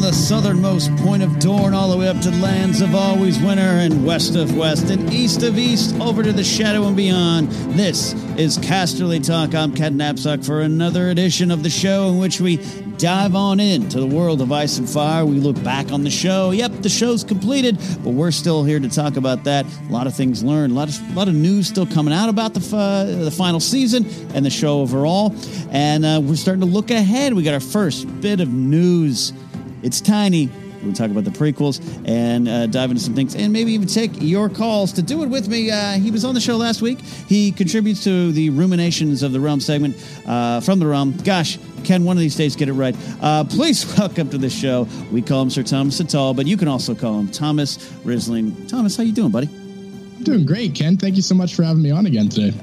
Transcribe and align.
The 0.00 0.12
southernmost 0.12 0.96
point 0.96 1.22
of 1.22 1.38
Dorne 1.38 1.74
all 1.74 1.90
the 1.90 1.96
way 1.96 2.08
up 2.08 2.18
to 2.22 2.30
lands 2.30 2.80
of 2.80 2.94
always 2.94 3.38
winter 3.38 3.60
and 3.60 4.04
west 4.04 4.34
of 4.34 4.56
west 4.56 4.88
and 4.88 5.12
east 5.12 5.42
of 5.42 5.58
east 5.58 5.94
over 6.00 6.22
to 6.22 6.32
the 6.32 6.42
shadow 6.42 6.86
and 6.86 6.96
beyond. 6.96 7.50
This 7.76 8.14
is 8.38 8.56
Casterly 8.56 9.24
Talk. 9.24 9.54
I'm 9.54 9.74
Ken 9.74 9.98
Napzok 9.98 10.44
for 10.44 10.62
another 10.62 11.10
edition 11.10 11.50
of 11.50 11.62
the 11.62 11.68
show 11.68 12.08
in 12.08 12.18
which 12.18 12.40
we 12.40 12.56
dive 12.96 13.34
on 13.34 13.60
into 13.60 14.00
the 14.00 14.06
world 14.06 14.40
of 14.40 14.50
ice 14.50 14.78
and 14.78 14.88
fire. 14.88 15.24
We 15.26 15.36
look 15.36 15.62
back 15.62 15.92
on 15.92 16.02
the 16.02 16.10
show. 16.10 16.50
Yep, 16.50 16.80
the 16.80 16.88
show's 16.88 17.22
completed, 17.22 17.76
but 18.02 18.10
we're 18.10 18.30
still 18.30 18.64
here 18.64 18.80
to 18.80 18.88
talk 18.88 19.16
about 19.16 19.44
that. 19.44 19.66
A 19.88 19.92
lot 19.92 20.06
of 20.06 20.14
things 20.16 20.42
learned, 20.42 20.72
a 20.72 20.76
lot 20.76 20.88
of, 20.88 21.10
a 21.10 21.14
lot 21.14 21.28
of 21.28 21.34
news 21.34 21.68
still 21.68 21.86
coming 21.86 22.14
out 22.14 22.30
about 22.30 22.54
the, 22.54 22.76
uh, 22.76 23.04
the 23.24 23.30
final 23.30 23.60
season 23.60 24.06
and 24.34 24.46
the 24.46 24.50
show 24.50 24.80
overall. 24.80 25.36
And 25.70 26.06
uh, 26.06 26.20
we're 26.22 26.36
starting 26.36 26.62
to 26.62 26.66
look 26.66 26.90
ahead. 26.90 27.34
We 27.34 27.42
got 27.42 27.54
our 27.54 27.60
first 27.60 28.20
bit 28.22 28.40
of 28.40 28.48
news 28.48 29.34
it's 29.82 30.00
tiny. 30.00 30.50
We'll 30.82 30.94
talk 30.94 31.10
about 31.10 31.24
the 31.24 31.30
prequels 31.30 31.80
and 32.08 32.48
uh, 32.48 32.66
dive 32.66 32.90
into 32.90 33.02
some 33.02 33.14
things 33.14 33.34
and 33.34 33.52
maybe 33.52 33.72
even 33.72 33.86
take 33.86 34.12
your 34.14 34.48
calls 34.48 34.92
to 34.94 35.02
do 35.02 35.22
it 35.22 35.26
with 35.28 35.48
me. 35.48 35.70
Uh, 35.70 35.94
he 35.94 36.10
was 36.10 36.24
on 36.24 36.34
the 36.34 36.40
show 36.40 36.56
last 36.56 36.80
week. 36.80 37.00
He 37.00 37.52
contributes 37.52 38.02
to 38.04 38.32
the 38.32 38.50
Ruminations 38.50 39.22
of 39.22 39.32
the 39.32 39.40
Realm 39.40 39.60
segment 39.60 39.96
uh, 40.26 40.60
from 40.60 40.78
the 40.78 40.86
Realm. 40.86 41.16
Gosh, 41.18 41.58
Ken, 41.84 42.04
one 42.04 42.16
of 42.16 42.20
these 42.20 42.36
days 42.36 42.56
get 42.56 42.68
it 42.68 42.72
right. 42.72 42.96
Uh, 43.20 43.44
please 43.44 43.84
welcome 43.98 44.30
to 44.30 44.38
the 44.38 44.50
show. 44.50 44.88
We 45.12 45.22
call 45.22 45.42
him 45.42 45.50
Sir 45.50 45.62
Thomas 45.62 46.00
Sital, 46.00 46.34
but 46.34 46.46
you 46.46 46.56
can 46.56 46.68
also 46.68 46.94
call 46.94 47.20
him 47.20 47.28
Thomas 47.28 47.76
Risling. 48.04 48.68
Thomas, 48.68 48.96
how 48.96 49.02
you 49.02 49.12
doing, 49.12 49.30
buddy? 49.30 49.48
I'm 49.48 50.24
doing 50.24 50.46
great, 50.46 50.74
Ken. 50.74 50.96
Thank 50.96 51.16
you 51.16 51.22
so 51.22 51.34
much 51.34 51.54
for 51.54 51.62
having 51.62 51.82
me 51.82 51.90
on 51.90 52.06
again 52.06 52.28
today 52.28 52.54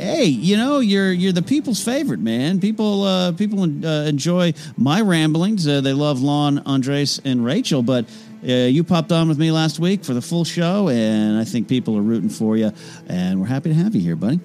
hey, 0.00 0.24
you 0.24 0.56
know, 0.56 0.80
you're 0.80 1.12
you're 1.12 1.32
the 1.32 1.42
people's 1.42 1.82
favorite, 1.82 2.20
man. 2.20 2.60
People 2.60 3.04
uh, 3.04 3.32
people 3.32 3.62
uh, 3.62 4.04
enjoy 4.04 4.54
my 4.76 5.00
ramblings. 5.00 5.68
Uh, 5.68 5.80
they 5.80 5.92
love 5.92 6.20
Lon, 6.20 6.58
Andres, 6.60 7.20
and 7.24 7.44
Rachel, 7.44 7.82
but. 7.82 8.06
Uh, 8.42 8.64
you 8.64 8.82
popped 8.82 9.12
on 9.12 9.28
with 9.28 9.38
me 9.38 9.50
last 9.52 9.78
week 9.78 10.02
for 10.02 10.14
the 10.14 10.22
full 10.22 10.44
show, 10.44 10.88
and 10.88 11.38
I 11.38 11.44
think 11.44 11.68
people 11.68 11.94
are 11.98 12.00
rooting 12.00 12.30
for 12.30 12.56
you, 12.56 12.72
and 13.06 13.38
we're 13.38 13.46
happy 13.46 13.68
to 13.68 13.74
have 13.74 13.94
you 13.94 14.00
here, 14.00 14.16
buddy. 14.16 14.40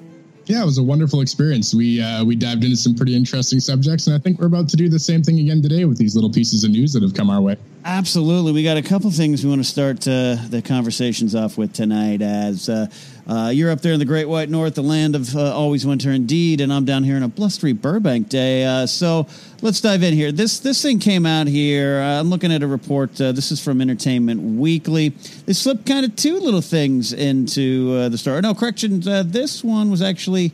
Yeah, 0.47 0.63
it 0.63 0.65
was 0.65 0.79
a 0.79 0.83
wonderful 0.83 1.21
experience. 1.21 1.73
We 1.73 2.01
uh, 2.01 2.25
we 2.25 2.35
dived 2.35 2.65
into 2.65 2.75
some 2.75 2.93
pretty 2.93 3.15
interesting 3.15 3.61
subjects, 3.61 4.07
and 4.07 4.13
I 4.13 4.19
think 4.19 4.37
we're 4.37 4.47
about 4.47 4.67
to 4.67 4.75
do 4.75 4.89
the 4.89 4.99
same 4.99 5.23
thing 5.23 5.39
again 5.39 5.61
today 5.61 5.85
with 5.85 5.97
these 5.97 6.13
little 6.13 6.29
pieces 6.29 6.65
of 6.65 6.71
news 6.71 6.91
that 6.91 7.03
have 7.03 7.13
come 7.13 7.29
our 7.29 7.39
way. 7.39 7.55
Absolutely, 7.87 8.51
we 8.51 8.63
got 8.63 8.77
a 8.77 8.81
couple 8.81 9.11
things 9.11 9.43
we 9.43 9.49
want 9.51 9.61
to 9.61 9.69
start 9.69 10.07
uh, 10.07 10.37
the 10.49 10.63
conversations 10.65 11.35
off 11.35 11.55
with 11.55 11.71
tonight. 11.71 12.19
As 12.23 12.67
uh, 12.67 12.87
uh, 13.27 13.51
you're 13.53 13.69
up 13.69 13.81
there 13.81 13.93
in 13.93 13.99
the 13.99 14.05
Great 14.05 14.27
White 14.27 14.49
North, 14.49 14.73
the 14.73 14.81
land 14.81 15.15
of 15.15 15.35
uh, 15.35 15.55
always 15.55 15.85
winter 15.85 16.09
indeed, 16.09 16.61
and 16.61 16.73
I'm 16.73 16.83
down 16.83 17.03
here 17.03 17.15
in 17.15 17.21
a 17.21 17.27
blustery 17.27 17.73
Burbank 17.73 18.27
day. 18.27 18.65
Uh, 18.65 18.87
so 18.87 19.27
let's 19.61 19.81
dive 19.81 20.01
in 20.01 20.15
here. 20.15 20.31
This 20.31 20.57
this 20.57 20.81
thing 20.81 20.97
came 20.97 21.27
out 21.27 21.45
here. 21.45 21.99
Uh, 21.99 22.21
I'm 22.21 22.31
looking 22.31 22.51
at 22.51 22.63
a 22.63 22.67
report. 22.67 23.17
This 23.17 23.51
is 23.51 23.63
from 23.63 23.79
Entertainment 23.81 24.41
Weekly. 24.41 25.09
They 25.45 25.53
slipped 25.53 25.85
kind 25.85 26.07
of 26.07 26.15
two 26.15 26.39
little 26.39 26.61
things 26.61 27.13
into 27.13 28.09
the 28.09 28.17
story. 28.17 28.41
No 28.41 28.55
correction. 28.55 29.01
this 29.01 29.63
one 29.63 29.91
was 29.91 30.01
actually 30.01 30.53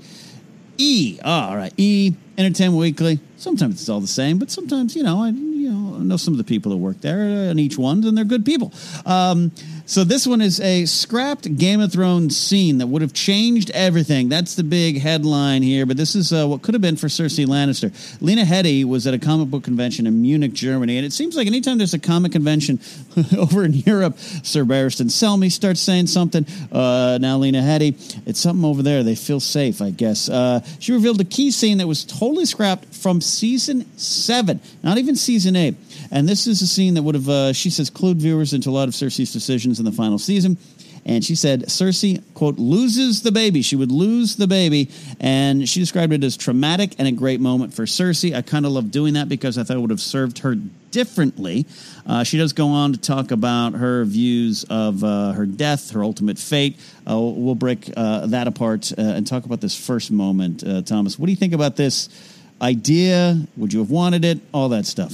E. 0.78 1.18
Oh, 1.24 1.32
all 1.32 1.56
right, 1.56 1.74
E. 1.78 2.14
Entertainment 2.38 2.82
Weekly. 2.82 3.22
Sometimes 3.38 3.76
it's 3.76 3.88
all 3.88 4.02
the 4.02 4.08
same, 4.08 4.38
but 4.38 4.52
sometimes 4.52 4.98
you 4.98 5.04
know 5.04 5.24
I 5.24 5.32
you 5.62 5.72
know 5.72 5.98
know 5.98 6.18
some 6.18 6.34
of 6.34 6.38
the 6.38 6.44
people 6.44 6.72
that 6.72 6.78
work 6.78 7.02
there 7.02 7.20
and 7.50 7.60
each 7.60 7.78
one, 7.78 8.04
and 8.04 8.18
they're 8.18 8.26
good 8.26 8.46
people. 8.46 8.74
Um, 9.06 9.52
so 9.86 10.04
this 10.04 10.26
one 10.26 10.42
is 10.42 10.60
a 10.62 10.86
scrapped 10.86 11.58
Game 11.58 11.82
of 11.82 11.92
Thrones 11.92 12.38
scene 12.38 12.78
that 12.78 12.88
would 12.88 13.02
have 13.02 13.12
changed 13.12 13.72
everything. 13.72 14.30
That's 14.30 14.56
the 14.56 14.64
big 14.64 15.02
headline 15.02 15.64
here. 15.64 15.86
But 15.86 15.98
this 15.98 16.16
is 16.16 16.32
uh, 16.32 16.48
what 16.48 16.62
could 16.62 16.74
have 16.74 16.82
been 16.82 16.96
for 16.96 17.08
Cersei 17.08 17.46
Lannister. 17.46 17.92
Lena 18.22 18.44
Headey 18.44 18.86
was 18.86 19.06
at 19.06 19.14
a 19.14 19.20
comic 19.20 19.50
book 19.50 19.64
convention 19.64 20.08
in 20.08 20.22
Munich, 20.22 20.54
Germany, 20.54 20.98
and 20.98 21.06
it 21.06 21.12
seems 21.12 21.36
like 21.36 21.48
anytime 21.48 21.78
there's 21.78 21.94
a 21.94 22.00
comic 22.00 22.32
convention 22.32 22.80
over 23.38 23.66
in 23.66 23.74
Europe, 23.74 24.18
Sir 24.18 24.64
Barristan 24.64 25.08
Selmy 25.08 25.52
starts 25.52 25.82
saying 25.82 26.08
something. 26.08 26.46
Uh, 26.72 27.18
now 27.20 27.38
Lena 27.38 27.62
Headey, 27.62 27.96
it's 28.26 28.40
something 28.40 28.64
over 28.64 28.82
there. 28.82 29.04
They 29.04 29.16
feel 29.16 29.40
safe, 29.40 29.82
I 29.82 29.92
guess. 29.92 30.30
Uh, 30.30 30.62
she 30.80 30.94
revealed 30.94 31.20
a 31.20 31.26
key 31.26 31.52
scene 31.52 31.80
that 31.80 31.88
was 31.88 32.06
totally 32.06 32.46
scrapped 32.46 32.86
from 32.96 33.20
season 33.20 33.86
seven, 33.98 34.62
not 34.84 34.98
even 34.98 35.16
season 35.16 35.51
eight. 35.56 35.76
And 36.12 36.28
this 36.28 36.48
is 36.48 36.62
a 36.62 36.68
scene 36.68 36.94
that 36.96 37.04
would 37.04 37.16
have, 37.16 37.30
uh, 37.30 37.54
she 37.54 37.70
says, 37.70 37.90
clued 37.90 38.18
viewers 38.18 38.54
into 38.54 38.70
a 38.70 38.72
lot 38.72 38.88
of 38.88 38.94
Cersei's 38.94 39.34
decisions 39.34 39.80
in 39.80 39.86
the 39.86 39.92
final 39.92 40.20
season. 40.20 40.58
And 41.06 41.24
she 41.24 41.36
said 41.36 41.64
Cersei, 41.64 42.22
quote, 42.34 42.60
loses 42.60 43.24
the 43.24 43.32
baby. 43.32 43.62
She 43.62 43.76
would 43.76 43.92
lose 43.92 44.36
the 44.36 44.48
baby. 44.48 44.90
And 45.20 45.68
she 45.68 45.80
described 45.80 46.14
it 46.14 46.24
as 46.24 46.38
traumatic 46.38 46.94
and 47.00 47.08
a 47.08 47.12
great 47.12 47.40
moment 47.40 47.74
for 47.74 47.86
Cersei. 47.86 48.36
I 48.36 48.42
kind 48.42 48.66
of 48.66 48.72
love 48.72 48.92
doing 48.92 49.16
that 49.16 49.28
because 49.28 49.58
I 49.58 49.64
thought 49.64 49.78
it 49.78 49.80
would 49.80 49.90
have 49.90 50.02
served 50.02 50.40
her 50.40 50.56
differently. 50.92 51.66
Uh, 52.06 52.24
she 52.24 52.38
does 52.38 52.54
go 52.54 52.68
on 52.68 52.94
to 52.94 53.00
talk 53.00 53.32
about 53.32 53.74
her 53.74 54.04
views 54.06 54.64
of 54.70 55.04
uh, 55.04 55.32
her 55.32 55.46
death, 55.46 55.92
her 55.92 56.04
ultimate 56.04 56.38
fate. 56.38 56.78
Uh, 57.10 57.18
we'll 57.18 57.56
break 57.56 57.90
uh, 57.96 58.28
that 58.28 58.48
apart 58.48 58.92
uh, 58.98 59.02
and 59.02 59.26
talk 59.26 59.46
about 59.46 59.62
this 59.62 59.76
first 59.76 60.12
moment. 60.12 60.64
Uh, 60.64 60.82
Thomas, 60.82 61.18
what 61.18 61.26
do 61.28 61.32
you 61.32 61.38
think 61.38 61.54
about 61.54 61.78
this 61.78 62.10
idea? 62.62 63.42
Would 63.58 63.74
you 63.74 63.80
have 63.80 63.90
wanted 63.90 64.24
it? 64.26 64.40
All 64.54 64.70
that 64.70 64.86
stuff. 64.86 65.14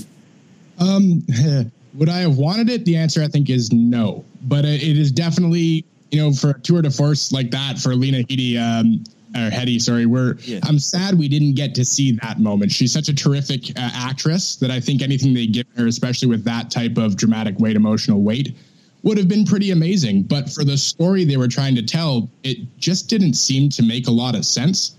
Um, 0.77 1.25
would 1.95 2.09
I 2.09 2.19
have 2.19 2.37
wanted 2.37 2.69
it? 2.69 2.85
The 2.85 2.95
answer 2.97 3.21
I 3.23 3.27
think 3.27 3.49
is 3.49 3.71
no. 3.71 4.23
But 4.43 4.65
it 4.65 4.97
is 4.97 5.11
definitely 5.11 5.85
you 6.11 6.21
know 6.21 6.31
for 6.31 6.51
a 6.51 6.59
tour 6.59 6.81
de 6.81 6.91
force 6.91 7.31
like 7.31 7.51
that 7.51 7.77
for 7.77 7.95
Lena 7.95 8.19
Headey. 8.19 8.57
Um, 8.57 9.03
or 9.35 9.49
Headey, 9.49 9.79
sorry. 9.81 10.05
We're 10.05 10.35
yeah. 10.39 10.59
I'm 10.63 10.79
sad 10.79 11.17
we 11.17 11.27
didn't 11.27 11.55
get 11.55 11.75
to 11.75 11.85
see 11.85 12.13
that 12.23 12.39
moment. 12.39 12.71
She's 12.71 12.91
such 12.91 13.09
a 13.09 13.13
terrific 13.13 13.69
uh, 13.71 13.91
actress 13.93 14.55
that 14.57 14.71
I 14.71 14.79
think 14.79 15.01
anything 15.01 15.33
they 15.33 15.47
give 15.47 15.67
her, 15.75 15.87
especially 15.87 16.29
with 16.29 16.43
that 16.45 16.71
type 16.71 16.97
of 16.97 17.17
dramatic 17.17 17.59
weight, 17.59 17.75
emotional 17.75 18.21
weight, 18.21 18.55
would 19.03 19.17
have 19.17 19.27
been 19.27 19.45
pretty 19.45 19.71
amazing. 19.71 20.23
But 20.23 20.49
for 20.49 20.63
the 20.63 20.77
story 20.77 21.25
they 21.25 21.37
were 21.37 21.47
trying 21.47 21.75
to 21.75 21.83
tell, 21.83 22.29
it 22.43 22.57
just 22.77 23.09
didn't 23.09 23.33
seem 23.33 23.69
to 23.71 23.83
make 23.83 24.07
a 24.07 24.11
lot 24.11 24.35
of 24.35 24.45
sense. 24.45 24.96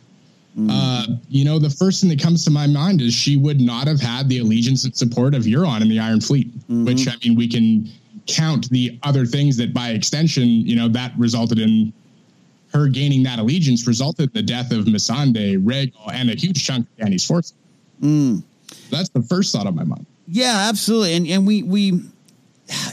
Mm. 0.58 0.68
Uh, 0.70 1.16
you 1.28 1.44
know, 1.44 1.60
the 1.60 1.70
first 1.70 2.00
thing 2.00 2.10
that 2.10 2.20
comes 2.20 2.44
to 2.44 2.50
my 2.50 2.66
mind 2.66 3.00
is 3.00 3.14
she 3.14 3.36
would 3.36 3.60
not 3.60 3.86
have 3.86 4.00
had 4.00 4.28
the 4.28 4.38
allegiance 4.38 4.84
and 4.84 4.96
support 4.96 5.34
of 5.34 5.44
Euron 5.44 5.82
in 5.82 5.88
the 5.88 6.00
Iron 6.00 6.20
Fleet, 6.20 6.52
mm-hmm. 6.52 6.84
which 6.84 7.06
I 7.06 7.14
mean, 7.22 7.36
we 7.36 7.48
can 7.48 7.88
count 8.26 8.68
the 8.70 8.98
other 9.04 9.24
things 9.24 9.56
that 9.56 9.72
by 9.72 9.90
extension, 9.90 10.48
you 10.48 10.74
know, 10.74 10.88
that 10.88 11.12
resulted 11.16 11.60
in 11.60 11.92
her 12.72 12.88
gaining 12.88 13.22
that 13.22 13.38
allegiance, 13.38 13.86
resulted 13.86 14.30
in 14.30 14.34
the 14.34 14.42
death 14.42 14.72
of 14.72 14.84
Missandei, 14.86 15.62
Rhaegal, 15.62 16.12
and 16.12 16.28
a 16.28 16.34
huge 16.34 16.64
chunk 16.64 16.86
of 16.86 17.06
Dany's 17.06 17.24
force. 17.24 17.54
Mm. 18.02 18.42
That's 18.90 19.08
the 19.10 19.22
first 19.22 19.52
thought 19.52 19.66
on 19.66 19.76
my 19.76 19.84
mind. 19.84 20.06
Yeah, 20.26 20.66
absolutely. 20.68 21.14
And 21.14 21.26
and 21.28 21.46
we 21.46 21.62
we 21.62 22.02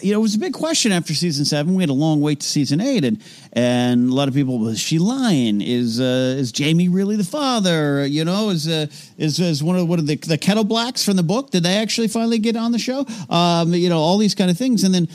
you 0.02 0.12
know, 0.12 0.20
it 0.20 0.22
was 0.22 0.36
a 0.36 0.40
big 0.40 0.54
question 0.54 0.92
after 0.92 1.14
season 1.14 1.46
seven. 1.46 1.76
We 1.76 1.84
had 1.84 1.90
a 1.90 1.94
long 1.94 2.22
wait 2.22 2.40
to 2.42 2.48
season 2.48 2.82
eight, 2.82 3.04
and 3.04 3.22
and 3.54 4.10
a 4.10 4.14
lot 4.14 4.28
of 4.28 4.34
people 4.34 4.60
was 4.60 4.80
she 4.80 5.00
lying? 5.00 5.62
Is 5.62 6.00
uh, 6.00 6.36
is 6.38 6.54
Jaime 6.58 6.88
really 6.90 7.16
the 7.16 7.24
father? 7.24 8.06
You 8.06 8.26
know, 8.26 8.50
is 8.50 8.68
uh, 8.68 8.88
is 9.18 9.40
is 9.40 9.64
one 9.64 9.78
of 9.78 9.88
what 9.88 10.00
are 10.00 10.04
the 10.04 10.16
the 10.16 10.38
Kettleblacks 10.38 11.04
from 11.04 11.16
the 11.16 11.24
book? 11.24 11.52
Did 11.52 11.64
they 11.64 11.78
actually 11.78 12.08
finally 12.08 12.40
get 12.40 12.56
on 12.56 12.72
the 12.72 12.80
show? 12.80 13.06
Um, 13.30 13.74
you 13.74 13.90
know, 13.90 14.00
all 14.00 14.18
these 14.18 14.36
kind 14.36 14.50
of 14.50 14.58
things, 14.58 14.84
and 14.84 14.94
then. 14.94 15.08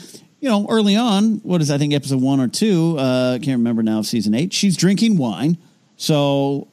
You 0.43 0.49
know, 0.49 0.65
early 0.71 0.95
on, 0.95 1.35
what 1.43 1.61
is 1.61 1.69
I 1.69 1.77
think 1.77 1.93
episode 1.93 2.19
one 2.19 2.39
or 2.39 2.47
two? 2.47 2.97
Uh, 2.97 3.37
can't 3.37 3.59
remember 3.59 3.83
now. 3.83 4.01
Season 4.01 4.33
eight, 4.33 4.53
she's 4.53 4.75
drinking 4.75 5.17
wine. 5.17 5.59
So 5.97 6.67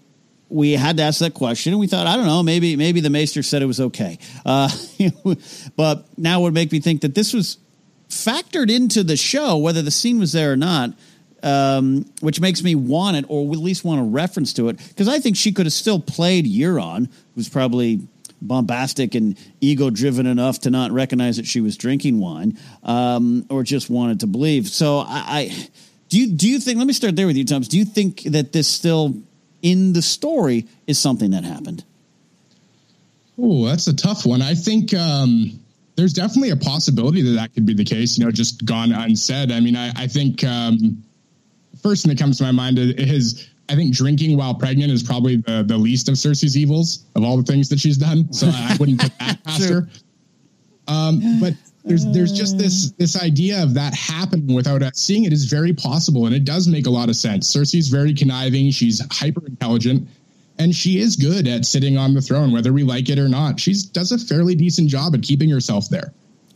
we 0.48 0.72
had 0.72 0.96
to 0.96 1.02
ask 1.02 1.20
that 1.20 1.34
question, 1.34 1.74
and 1.74 1.80
we 1.80 1.86
thought, 1.86 2.06
I 2.06 2.16
don't 2.16 2.24
know, 2.24 2.42
maybe 2.42 2.76
maybe 2.76 3.00
the 3.00 3.10
Maester 3.10 3.42
said 3.42 3.60
it 3.60 3.66
was 3.66 3.78
okay. 3.78 4.18
Uh, 4.46 4.70
but 5.76 6.06
now 6.16 6.40
would 6.40 6.54
make 6.54 6.72
me 6.72 6.80
think 6.80 7.02
that 7.02 7.14
this 7.14 7.34
was 7.34 7.58
factored 8.08 8.70
into 8.70 9.02
the 9.02 9.16
show, 9.16 9.56
whether 9.58 9.82
the 9.82 9.90
scene 9.90 10.18
was 10.18 10.32
there 10.32 10.52
or 10.52 10.56
not, 10.56 10.92
um, 11.42 12.04
which 12.20 12.40
makes 12.40 12.62
me 12.62 12.74
want 12.74 13.16
it 13.16 13.24
or 13.28 13.50
at 13.52 13.58
least 13.58 13.84
want 13.84 14.00
a 14.00 14.04
reference 14.04 14.52
to 14.54 14.68
it 14.68 14.78
because 14.88 15.08
I 15.08 15.20
think 15.20 15.36
she 15.36 15.52
could 15.52 15.66
have 15.66 15.72
still 15.72 16.00
played 16.00 16.46
Euron, 16.46 17.08
who's 17.34 17.48
probably 17.48 18.00
bombastic 18.40 19.14
and 19.14 19.36
ego 19.60 19.90
driven 19.90 20.26
enough 20.26 20.60
to 20.60 20.70
not 20.70 20.90
recognize 20.90 21.36
that 21.36 21.46
she 21.46 21.60
was 21.60 21.76
drinking 21.76 22.20
wine, 22.20 22.58
um, 22.82 23.44
or 23.50 23.62
just 23.62 23.90
wanted 23.90 24.20
to 24.20 24.26
believe. 24.26 24.68
So 24.68 24.98
I, 24.98 25.06
I 25.08 25.68
do 26.08 26.18
you 26.18 26.32
do 26.32 26.48
you 26.48 26.58
think? 26.58 26.78
Let 26.78 26.86
me 26.86 26.92
start 26.92 27.16
there 27.16 27.26
with 27.26 27.36
you, 27.36 27.44
Thomas. 27.44 27.68
Do 27.68 27.78
you 27.78 27.84
think 27.84 28.22
that 28.22 28.52
this 28.52 28.68
still 28.68 29.14
in 29.62 29.92
the 29.92 30.02
story 30.02 30.66
is 30.86 30.98
something 30.98 31.32
that 31.32 31.44
happened? 31.44 31.84
Oh, 33.40 33.66
that's 33.66 33.86
a 33.86 33.94
tough 33.94 34.26
one. 34.26 34.42
I 34.42 34.54
think 34.54 34.92
um, 34.94 35.57
there's 35.98 36.12
definitely 36.12 36.50
a 36.50 36.56
possibility 36.56 37.22
that 37.22 37.32
that 37.32 37.52
could 37.52 37.66
be 37.66 37.74
the 37.74 37.84
case. 37.84 38.16
You 38.16 38.24
know, 38.24 38.30
just 38.30 38.64
gone 38.64 38.92
unsaid. 38.92 39.50
I 39.50 39.58
mean, 39.58 39.76
I, 39.76 39.90
I 39.96 40.06
think 40.06 40.44
um, 40.44 41.02
first 41.82 42.04
thing 42.04 42.14
that 42.14 42.22
comes 42.22 42.38
to 42.38 42.44
my 42.44 42.52
mind 42.52 42.78
is 42.78 43.50
I 43.68 43.74
think 43.74 43.92
drinking 43.92 44.38
while 44.38 44.54
pregnant 44.54 44.92
is 44.92 45.02
probably 45.02 45.36
the, 45.38 45.64
the 45.66 45.76
least 45.76 46.08
of 46.08 46.14
Cersei's 46.14 46.56
evils 46.56 47.04
of 47.16 47.24
all 47.24 47.36
the 47.36 47.42
things 47.42 47.68
that 47.70 47.80
she's 47.80 47.96
done. 47.96 48.32
So 48.32 48.48
I 48.48 48.76
wouldn't 48.78 49.00
put 49.00 49.18
that 49.18 49.42
past 49.44 49.68
her. 49.68 49.88
Um, 50.86 51.40
but 51.40 51.54
there's 51.84 52.06
there's 52.12 52.32
just 52.32 52.58
this 52.58 52.92
this 52.92 53.20
idea 53.20 53.60
of 53.60 53.74
that 53.74 53.92
happening 53.92 54.54
without 54.54 54.84
us 54.84 54.98
seeing 54.98 55.24
it 55.24 55.32
is 55.32 55.46
very 55.46 55.72
possible, 55.72 56.26
and 56.26 56.34
it 56.34 56.44
does 56.44 56.68
make 56.68 56.86
a 56.86 56.90
lot 56.90 57.08
of 57.08 57.16
sense. 57.16 57.52
Cersei's 57.52 57.88
very 57.88 58.14
conniving. 58.14 58.70
She's 58.70 59.02
hyper 59.10 59.44
intelligent 59.44 60.08
and 60.58 60.74
she 60.74 60.98
is 60.98 61.16
good 61.16 61.46
at 61.46 61.64
sitting 61.64 61.96
on 61.96 62.14
the 62.14 62.20
throne, 62.20 62.52
whether 62.52 62.72
we 62.72 62.82
like 62.82 63.08
it 63.08 63.18
or 63.18 63.28
not. 63.28 63.60
She 63.60 63.74
does 63.92 64.12
a 64.12 64.18
fairly 64.18 64.54
decent 64.54 64.88
job 64.88 65.14
at 65.14 65.22
keeping 65.22 65.50
herself 65.50 65.88
there. 65.88 66.12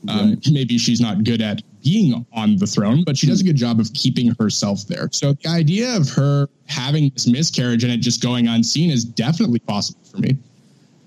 Um, 0.09 0.41
maybe 0.51 0.79
she's 0.79 1.01
not 1.01 1.23
good 1.23 1.41
at 1.41 1.63
being 1.85 2.27
on 2.33 2.57
the 2.57 2.67
throne, 2.67 3.05
but 3.05 3.17
she 3.17 3.29
does 3.29 3.41
a 3.41 3.45
good 3.45 3.57
job 3.57 3.79
of 3.79 3.93
keeping 3.93 4.35
herself 4.39 4.87
there. 4.89 5.09
So 5.13 5.35
the 5.35 5.49
idea 5.49 5.97
of 5.97 6.11
her 6.11 6.49
having 6.67 7.11
this 7.11 7.29
miscarriage 7.29 7.85
and 7.85 7.93
it 7.93 7.99
just 7.99 8.21
going 8.21 8.49
unseen 8.49 8.91
is 8.91 9.05
definitely 9.05 9.61
possible 9.61 10.01
for 10.11 10.19
me. 10.19 10.37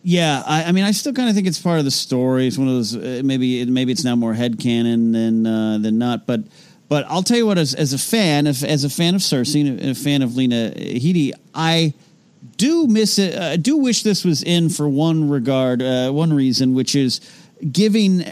Yeah, 0.04 0.44
I, 0.46 0.66
I 0.66 0.72
mean, 0.72 0.86
I 0.86 0.92
still 0.92 1.14
kind 1.14 1.28
of 1.28 1.36
think 1.36 1.48
it's 1.48 1.62
part 1.62 1.80
of 1.80 1.86
the 1.86 1.92
story. 1.92 2.48
It's 2.48 2.58
one 2.58 2.68
of 2.68 2.76
those 2.76 2.96
uh, 2.96 3.22
maybe 3.26 3.66
maybe 3.66 3.92
it's 3.92 4.04
now 4.04 4.16
more 4.16 4.34
head 4.34 4.60
canon 4.60 5.12
than 5.12 5.46
uh, 5.46 5.78
than 5.80 5.98
not, 5.98 6.26
but. 6.26 6.42
But 6.88 7.08
I'll 7.10 7.24
tell 7.24 7.36
you 7.36 7.48
what, 7.48 7.58
as, 7.58 7.74
as 7.74 7.94
a 7.94 7.98
fan, 7.98 8.46
if, 8.46 8.64
as 8.64 8.84
a 8.84 8.92
fan 8.92 9.16
of 9.16 9.22
Cersei 9.22 9.68
and 9.68 9.90
a 9.90 9.96
fan 9.96 10.22
of 10.22 10.38
Lena 10.38 10.70
Headey, 10.70 11.32
I 11.56 11.96
do 12.58 12.88
miss 12.88 13.20
it. 13.20 13.38
I 13.38 13.54
uh, 13.54 13.56
do 13.58 13.78
wish 13.78 14.04
this 14.04 14.24
was 14.24 14.44
in 14.44 14.70
for 14.70 14.88
one 14.88 15.30
regard, 15.30 15.82
uh, 15.82 16.12
one 16.12 16.34
reason, 16.34 16.74
which 16.74 16.96
is 16.96 17.22
giving 17.72 18.24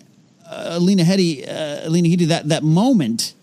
uh, 0.50 0.80
Lena 0.82 1.04
Headey, 1.04 1.44
uh, 1.44 2.28
that 2.28 2.50
that 2.50 2.64
moment, 2.64 3.34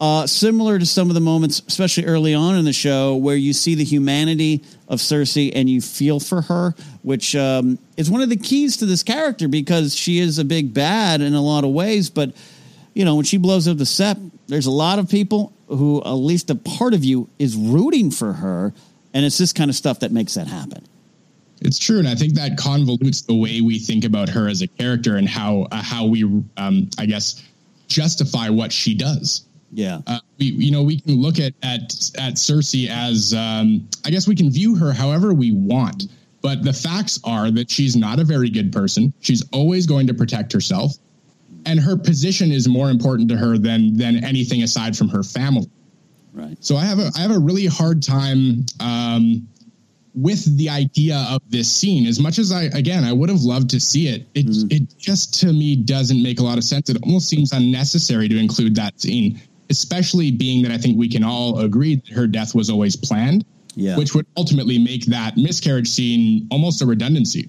uh, 0.00 0.26
similar 0.26 0.78
to 0.78 0.86
some 0.86 1.08
of 1.08 1.14
the 1.14 1.20
moments, 1.20 1.62
especially 1.66 2.06
early 2.06 2.34
on 2.34 2.56
in 2.56 2.64
the 2.64 2.72
show, 2.72 3.16
where 3.16 3.36
you 3.36 3.52
see 3.52 3.74
the 3.74 3.84
humanity 3.84 4.62
of 4.88 5.00
Cersei 5.00 5.52
and 5.54 5.68
you 5.68 5.80
feel 5.80 6.20
for 6.20 6.42
her, 6.42 6.74
which 7.02 7.36
um, 7.36 7.78
is 7.96 8.10
one 8.10 8.20
of 8.20 8.28
the 8.28 8.36
keys 8.36 8.76
to 8.78 8.86
this 8.86 9.02
character 9.02 9.48
because 9.48 9.94
she 9.94 10.18
is 10.18 10.38
a 10.38 10.44
big 10.44 10.74
bad 10.74 11.20
in 11.20 11.34
a 11.34 11.42
lot 11.42 11.64
of 11.64 11.70
ways, 11.70 12.10
but. 12.10 12.32
You 12.94 13.06
know, 13.06 13.14
when 13.14 13.24
she 13.24 13.38
blows 13.38 13.66
up 13.66 13.78
the 13.78 13.84
Sept, 13.84 14.32
there's 14.48 14.66
a 14.66 14.70
lot 14.70 14.98
of 14.98 15.08
people 15.08 15.54
who, 15.66 16.02
at 16.04 16.10
least 16.10 16.50
a 16.50 16.54
part 16.54 16.92
of 16.92 17.02
you, 17.04 17.30
is 17.38 17.56
rooting 17.56 18.10
for 18.10 18.34
her 18.34 18.74
and 19.14 19.24
it's 19.24 19.38
this 19.38 19.52
kind 19.52 19.70
of 19.70 19.76
stuff 19.76 20.00
that 20.00 20.12
makes 20.12 20.34
that 20.34 20.46
happen. 20.46 20.84
It's 21.60 21.78
true, 21.78 21.98
and 21.98 22.08
I 22.08 22.14
think 22.14 22.34
that 22.34 22.56
convolutes 22.56 23.24
the 23.24 23.36
way 23.36 23.60
we 23.60 23.78
think 23.78 24.04
about 24.04 24.28
her 24.30 24.48
as 24.48 24.62
a 24.62 24.66
character 24.66 25.16
and 25.16 25.28
how 25.28 25.68
uh, 25.70 25.80
how 25.80 26.06
we, 26.06 26.24
um, 26.56 26.90
I 26.98 27.06
guess, 27.06 27.42
justify 27.86 28.48
what 28.48 28.72
she 28.72 28.94
does. 28.94 29.46
Yeah, 29.72 30.00
uh, 30.06 30.18
we 30.38 30.46
you 30.46 30.72
know 30.72 30.82
we 30.82 31.00
can 31.00 31.20
look 31.20 31.38
at 31.38 31.54
at 31.62 31.82
at 32.18 32.34
Cersei 32.34 32.88
as 32.88 33.32
um, 33.32 33.88
I 34.04 34.10
guess 34.10 34.26
we 34.26 34.34
can 34.34 34.50
view 34.50 34.74
her 34.74 34.92
however 34.92 35.32
we 35.32 35.52
want, 35.52 36.06
but 36.42 36.64
the 36.64 36.72
facts 36.72 37.20
are 37.22 37.50
that 37.52 37.70
she's 37.70 37.94
not 37.94 38.18
a 38.18 38.24
very 38.24 38.50
good 38.50 38.72
person. 38.72 39.12
She's 39.20 39.44
always 39.52 39.86
going 39.86 40.08
to 40.08 40.14
protect 40.14 40.52
herself, 40.52 40.96
and 41.64 41.78
her 41.78 41.96
position 41.96 42.50
is 42.50 42.66
more 42.66 42.90
important 42.90 43.28
to 43.28 43.36
her 43.36 43.56
than 43.56 43.96
than 43.96 44.24
anything 44.24 44.64
aside 44.64 44.96
from 44.96 45.08
her 45.10 45.22
family. 45.22 45.70
Right. 46.32 46.56
So 46.60 46.76
I 46.76 46.84
have 46.84 46.98
a 46.98 47.10
I 47.16 47.20
have 47.20 47.30
a 47.30 47.38
really 47.38 47.66
hard 47.66 48.02
time 48.02 48.64
um, 48.80 49.48
with 50.14 50.56
the 50.56 50.70
idea 50.70 51.26
of 51.30 51.42
this 51.48 51.70
scene. 51.70 52.06
As 52.06 52.18
much 52.18 52.38
as 52.38 52.52
I 52.52 52.64
again 52.64 53.04
I 53.04 53.12
would 53.12 53.28
have 53.28 53.42
loved 53.42 53.70
to 53.70 53.80
see 53.80 54.08
it, 54.08 54.26
it 54.34 54.46
mm. 54.46 54.72
it 54.72 54.96
just 54.98 55.40
to 55.40 55.52
me 55.52 55.76
doesn't 55.76 56.22
make 56.22 56.40
a 56.40 56.42
lot 56.42 56.58
of 56.58 56.64
sense. 56.64 56.88
It 56.88 56.98
almost 57.02 57.28
seems 57.28 57.52
unnecessary 57.52 58.28
to 58.28 58.36
include 58.38 58.74
that 58.76 59.00
scene, 59.00 59.40
especially 59.70 60.30
being 60.30 60.62
that 60.62 60.72
I 60.72 60.78
think 60.78 60.98
we 60.98 61.08
can 61.08 61.22
all 61.22 61.58
agree 61.60 61.96
that 61.96 62.08
her 62.08 62.26
death 62.26 62.54
was 62.54 62.70
always 62.70 62.96
planned. 62.96 63.44
Yeah. 63.74 63.96
Which 63.96 64.14
would 64.14 64.26
ultimately 64.36 64.78
make 64.78 65.06
that 65.06 65.38
miscarriage 65.38 65.88
scene 65.88 66.46
almost 66.50 66.82
a 66.82 66.86
redundancy. 66.86 67.48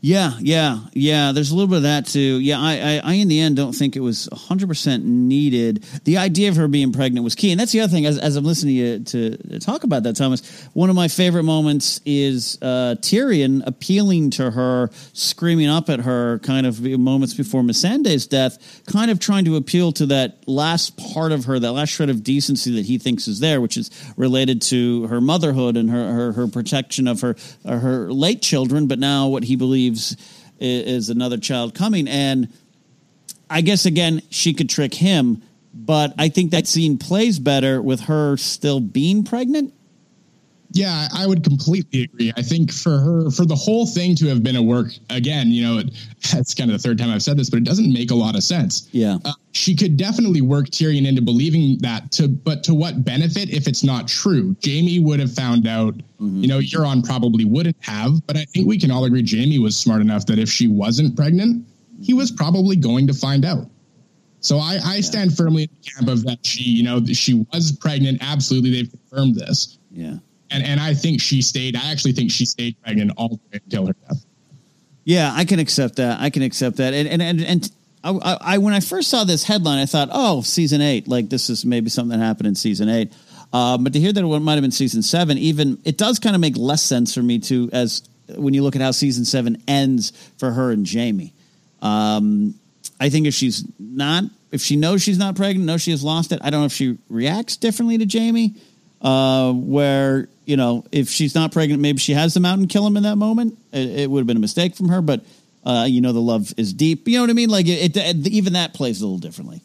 Yeah, 0.00 0.34
yeah, 0.38 0.78
yeah. 0.92 1.32
There's 1.32 1.50
a 1.50 1.54
little 1.56 1.66
bit 1.66 1.78
of 1.78 1.82
that 1.82 2.06
too. 2.06 2.38
Yeah, 2.38 2.60
I, 2.60 2.74
I, 2.74 3.00
I 3.02 3.12
in 3.14 3.26
the 3.26 3.40
end 3.40 3.56
don't 3.56 3.72
think 3.72 3.96
it 3.96 4.00
was 4.00 4.28
100 4.30 4.68
percent 4.68 5.04
needed. 5.04 5.82
The 6.04 6.18
idea 6.18 6.50
of 6.50 6.56
her 6.56 6.68
being 6.68 6.92
pregnant 6.92 7.24
was 7.24 7.34
key, 7.34 7.50
and 7.50 7.58
that's 7.58 7.72
the 7.72 7.80
other 7.80 7.90
thing. 7.90 8.06
As, 8.06 8.16
as 8.16 8.36
I'm 8.36 8.44
listening 8.44 9.04
to 9.04 9.18
you 9.18 9.36
to 9.36 9.58
talk 9.58 9.82
about 9.82 10.04
that, 10.04 10.14
Thomas, 10.14 10.68
one 10.72 10.88
of 10.88 10.94
my 10.94 11.08
favorite 11.08 11.42
moments 11.42 12.00
is 12.06 12.58
uh, 12.62 12.94
Tyrion 13.00 13.66
appealing 13.66 14.30
to 14.30 14.52
her, 14.52 14.90
screaming 15.14 15.68
up 15.68 15.90
at 15.90 16.00
her, 16.00 16.38
kind 16.40 16.64
of 16.64 16.80
moments 16.80 17.34
before 17.34 17.62
Missandei's 17.62 18.28
death, 18.28 18.82
kind 18.86 19.10
of 19.10 19.18
trying 19.18 19.46
to 19.46 19.56
appeal 19.56 19.90
to 19.92 20.06
that 20.06 20.46
last 20.46 20.96
part 21.12 21.32
of 21.32 21.46
her, 21.46 21.58
that 21.58 21.72
last 21.72 21.90
shred 21.90 22.08
of 22.08 22.22
decency 22.22 22.76
that 22.76 22.86
he 22.86 22.98
thinks 22.98 23.26
is 23.26 23.40
there, 23.40 23.60
which 23.60 23.76
is 23.76 23.90
related 24.16 24.62
to 24.62 25.08
her 25.08 25.20
motherhood 25.20 25.76
and 25.76 25.90
her 25.90 26.12
her, 26.12 26.32
her 26.32 26.46
protection 26.46 27.08
of 27.08 27.20
her 27.20 27.34
her 27.64 28.12
late 28.12 28.42
children, 28.42 28.86
but 28.86 29.00
now 29.00 29.26
what 29.26 29.42
he 29.42 29.56
believes 29.56 29.87
believes 29.88 30.16
is 30.60 31.08
another 31.08 31.38
child 31.38 31.74
coming. 31.74 32.08
And 32.08 32.52
I 33.48 33.60
guess 33.60 33.86
again, 33.86 34.22
she 34.30 34.54
could 34.54 34.68
trick 34.68 34.94
him, 34.94 35.42
but 35.72 36.14
I 36.18 36.28
think 36.28 36.50
that 36.50 36.66
scene 36.66 36.98
plays 36.98 37.38
better 37.38 37.80
with 37.80 38.00
her 38.00 38.36
still 38.36 38.80
being 38.80 39.24
pregnant. 39.24 39.72
Yeah, 40.72 41.08
I 41.14 41.26
would 41.26 41.42
completely 41.42 42.02
agree. 42.02 42.32
I 42.36 42.42
think 42.42 42.72
for 42.72 42.98
her, 42.98 43.30
for 43.30 43.46
the 43.46 43.54
whole 43.54 43.86
thing 43.86 44.14
to 44.16 44.26
have 44.26 44.42
been 44.42 44.56
a 44.56 44.62
work 44.62 44.88
again, 45.08 45.48
you 45.50 45.62
know, 45.62 45.82
that's 46.32 46.54
kind 46.54 46.70
of 46.70 46.80
the 46.80 46.86
third 46.86 46.98
time 46.98 47.10
I've 47.10 47.22
said 47.22 47.38
this, 47.38 47.48
but 47.48 47.56
it 47.58 47.64
doesn't 47.64 47.92
make 47.92 48.10
a 48.10 48.14
lot 48.14 48.36
of 48.36 48.42
sense. 48.42 48.88
Yeah, 48.92 49.18
uh, 49.24 49.32
she 49.52 49.74
could 49.74 49.96
definitely 49.96 50.42
work 50.42 50.66
Tyrion 50.66 51.06
into 51.06 51.22
believing 51.22 51.78
that. 51.78 52.12
To 52.12 52.28
but 52.28 52.62
to 52.64 52.74
what 52.74 53.04
benefit 53.04 53.50
if 53.50 53.66
it's 53.66 53.82
not 53.82 54.08
true? 54.08 54.54
Jaime 54.64 55.00
would 55.00 55.20
have 55.20 55.32
found 55.32 55.66
out. 55.66 55.94
Mm-hmm. 56.20 56.42
You 56.42 56.48
know, 56.48 56.58
Euron 56.58 57.04
probably 57.04 57.44
wouldn't 57.44 57.76
have, 57.80 58.26
but 58.26 58.36
I 58.36 58.44
think 58.44 58.66
we 58.66 58.78
can 58.78 58.90
all 58.90 59.04
agree 59.04 59.24
Jaime 59.26 59.58
was 59.58 59.76
smart 59.76 60.00
enough 60.00 60.26
that 60.26 60.38
if 60.38 60.48
she 60.48 60.68
wasn't 60.68 61.16
pregnant, 61.16 61.64
he 62.02 62.12
was 62.12 62.30
probably 62.30 62.76
going 62.76 63.06
to 63.06 63.14
find 63.14 63.44
out. 63.44 63.66
So 64.40 64.58
I, 64.58 64.78
I 64.84 65.00
stand 65.00 65.36
firmly 65.36 65.64
in 65.64 65.70
the 65.80 65.90
camp 65.90 66.08
of 66.08 66.24
that 66.24 66.44
she, 66.44 66.62
you 66.62 66.84
know, 66.84 67.04
she 67.06 67.44
was 67.52 67.72
pregnant. 67.72 68.18
Absolutely, 68.20 68.70
they've 68.70 68.90
confirmed 68.90 69.36
this. 69.36 69.78
Yeah 69.90 70.18
and 70.50 70.64
and 70.64 70.80
I 70.80 70.94
think 70.94 71.20
she 71.20 71.42
stayed. 71.42 71.76
I 71.76 71.90
actually 71.90 72.12
think 72.12 72.30
she 72.30 72.44
stayed 72.46 72.80
pregnant 72.82 73.12
all 73.16 73.28
the 73.28 73.34
way 73.36 73.60
until 73.64 73.86
her 73.86 73.94
death. 74.08 74.24
Yeah, 75.04 75.32
I 75.34 75.44
can 75.44 75.58
accept 75.58 75.96
that. 75.96 76.20
I 76.20 76.30
can 76.30 76.42
accept 76.42 76.76
that. 76.76 76.94
And 76.94 77.08
and 77.08 77.22
and, 77.22 77.40
and 77.42 77.72
I, 78.04 78.38
I, 78.40 78.58
when 78.58 78.74
I 78.74 78.80
first 78.80 79.10
saw 79.10 79.24
this 79.24 79.44
headline, 79.44 79.78
I 79.78 79.86
thought, 79.86 80.08
oh, 80.12 80.42
season 80.42 80.80
eight. 80.80 81.08
Like 81.08 81.28
this 81.28 81.50
is 81.50 81.64
maybe 81.64 81.90
something 81.90 82.18
that 82.18 82.24
happened 82.24 82.46
in 82.46 82.54
season 82.54 82.88
eight. 82.88 83.12
Uh, 83.52 83.78
but 83.78 83.92
to 83.94 84.00
hear 84.00 84.12
that 84.12 84.22
it 84.22 84.40
might 84.40 84.54
have 84.54 84.62
been 84.62 84.70
season 84.70 85.02
seven, 85.02 85.38
even 85.38 85.78
it 85.84 85.96
does 85.96 86.18
kind 86.18 86.34
of 86.34 86.40
make 86.40 86.56
less 86.56 86.82
sense 86.82 87.14
for 87.14 87.22
me 87.22 87.38
to 87.38 87.70
as 87.72 88.02
when 88.36 88.52
you 88.52 88.62
look 88.62 88.76
at 88.76 88.82
how 88.82 88.90
season 88.90 89.24
seven 89.24 89.62
ends 89.66 90.12
for 90.36 90.50
her 90.50 90.70
and 90.70 90.86
Jaime. 90.90 91.32
Um, 91.80 92.54
I 93.00 93.08
think 93.08 93.26
if 93.26 93.34
she's 93.34 93.64
not, 93.78 94.24
if 94.52 94.60
she 94.60 94.76
knows 94.76 95.02
she's 95.02 95.18
not 95.18 95.34
pregnant, 95.34 95.66
knows 95.66 95.80
she 95.80 95.92
has 95.92 96.04
lost 96.04 96.32
it, 96.32 96.40
I 96.42 96.50
don't 96.50 96.60
know 96.60 96.66
if 96.66 96.72
she 96.72 96.98
reacts 97.08 97.56
differently 97.56 97.98
to 97.98 98.18
Jaime, 98.18 98.54
Uh, 99.00 99.52
where 99.52 100.28
you 100.48 100.56
know, 100.56 100.82
if 100.90 101.10
she's 101.10 101.34
not 101.34 101.52
pregnant, 101.52 101.82
maybe 101.82 101.98
she 101.98 102.14
has 102.14 102.32
them 102.32 102.46
out 102.46 102.58
and 102.58 102.70
kill 102.70 102.86
him 102.86 102.96
in 102.96 103.02
that 103.02 103.16
moment. 103.16 103.58
It, 103.70 104.00
it 104.00 104.10
would 104.10 104.20
have 104.20 104.26
been 104.26 104.38
a 104.38 104.40
mistake 104.40 104.74
from 104.74 104.88
her, 104.88 105.02
but 105.02 105.22
uh, 105.62 105.86
you 105.86 106.00
know, 106.00 106.12
the 106.12 106.20
love 106.20 106.54
is 106.56 106.72
deep. 106.72 107.06
You 107.06 107.18
know 107.18 107.24
what 107.24 107.30
I 107.30 107.34
mean? 107.34 107.50
Like 107.50 107.68
it, 107.68 107.94
it, 107.94 108.26
even 108.28 108.54
that 108.54 108.72
plays 108.72 109.02
a 109.02 109.04
little 109.04 109.18
differently. 109.18 109.60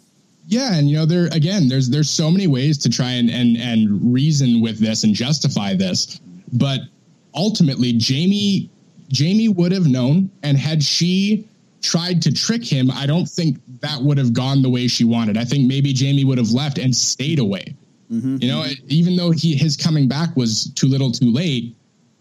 Yeah, 0.45 0.73
and 0.73 0.89
you 0.89 0.97
know, 0.97 1.05
there 1.05 1.27
again, 1.27 1.69
there's 1.69 1.89
there's 1.89 2.09
so 2.09 2.29
many 2.29 2.47
ways 2.47 2.77
to 2.79 2.89
try 2.89 3.11
and 3.11 3.29
and 3.29 3.55
and 3.55 4.13
reason 4.13 4.59
with 4.59 4.77
this 4.77 5.05
and 5.05 5.15
justify 5.15 5.73
this, 5.73 6.19
but 6.51 6.81
ultimately, 7.33 7.93
Jamie 7.93 8.69
Jaime 9.17 9.47
would 9.47 9.71
have 9.71 9.87
known, 9.87 10.29
and 10.43 10.57
had 10.57 10.83
she 10.83 11.47
tried 11.81 12.21
to 12.23 12.33
trick 12.33 12.65
him, 12.65 12.91
I 12.91 13.05
don't 13.05 13.25
think 13.25 13.57
that 13.79 14.01
would 14.01 14.17
have 14.17 14.33
gone 14.33 14.61
the 14.61 14.69
way 14.69 14.87
she 14.87 15.05
wanted. 15.05 15.37
I 15.37 15.45
think 15.45 15.65
maybe 15.65 15.95
Jaime 15.97 16.25
would 16.25 16.37
have 16.37 16.51
left 16.51 16.77
and 16.77 16.93
stayed 16.93 17.39
away. 17.39 17.73
Mm-hmm. 18.11 18.37
You 18.41 18.47
know, 18.47 18.65
even 18.87 19.15
though 19.15 19.31
he 19.31 19.55
his 19.55 19.77
coming 19.77 20.07
back 20.07 20.35
was 20.35 20.71
too 20.73 20.87
little, 20.87 21.11
too 21.11 21.31
late, 21.31 21.75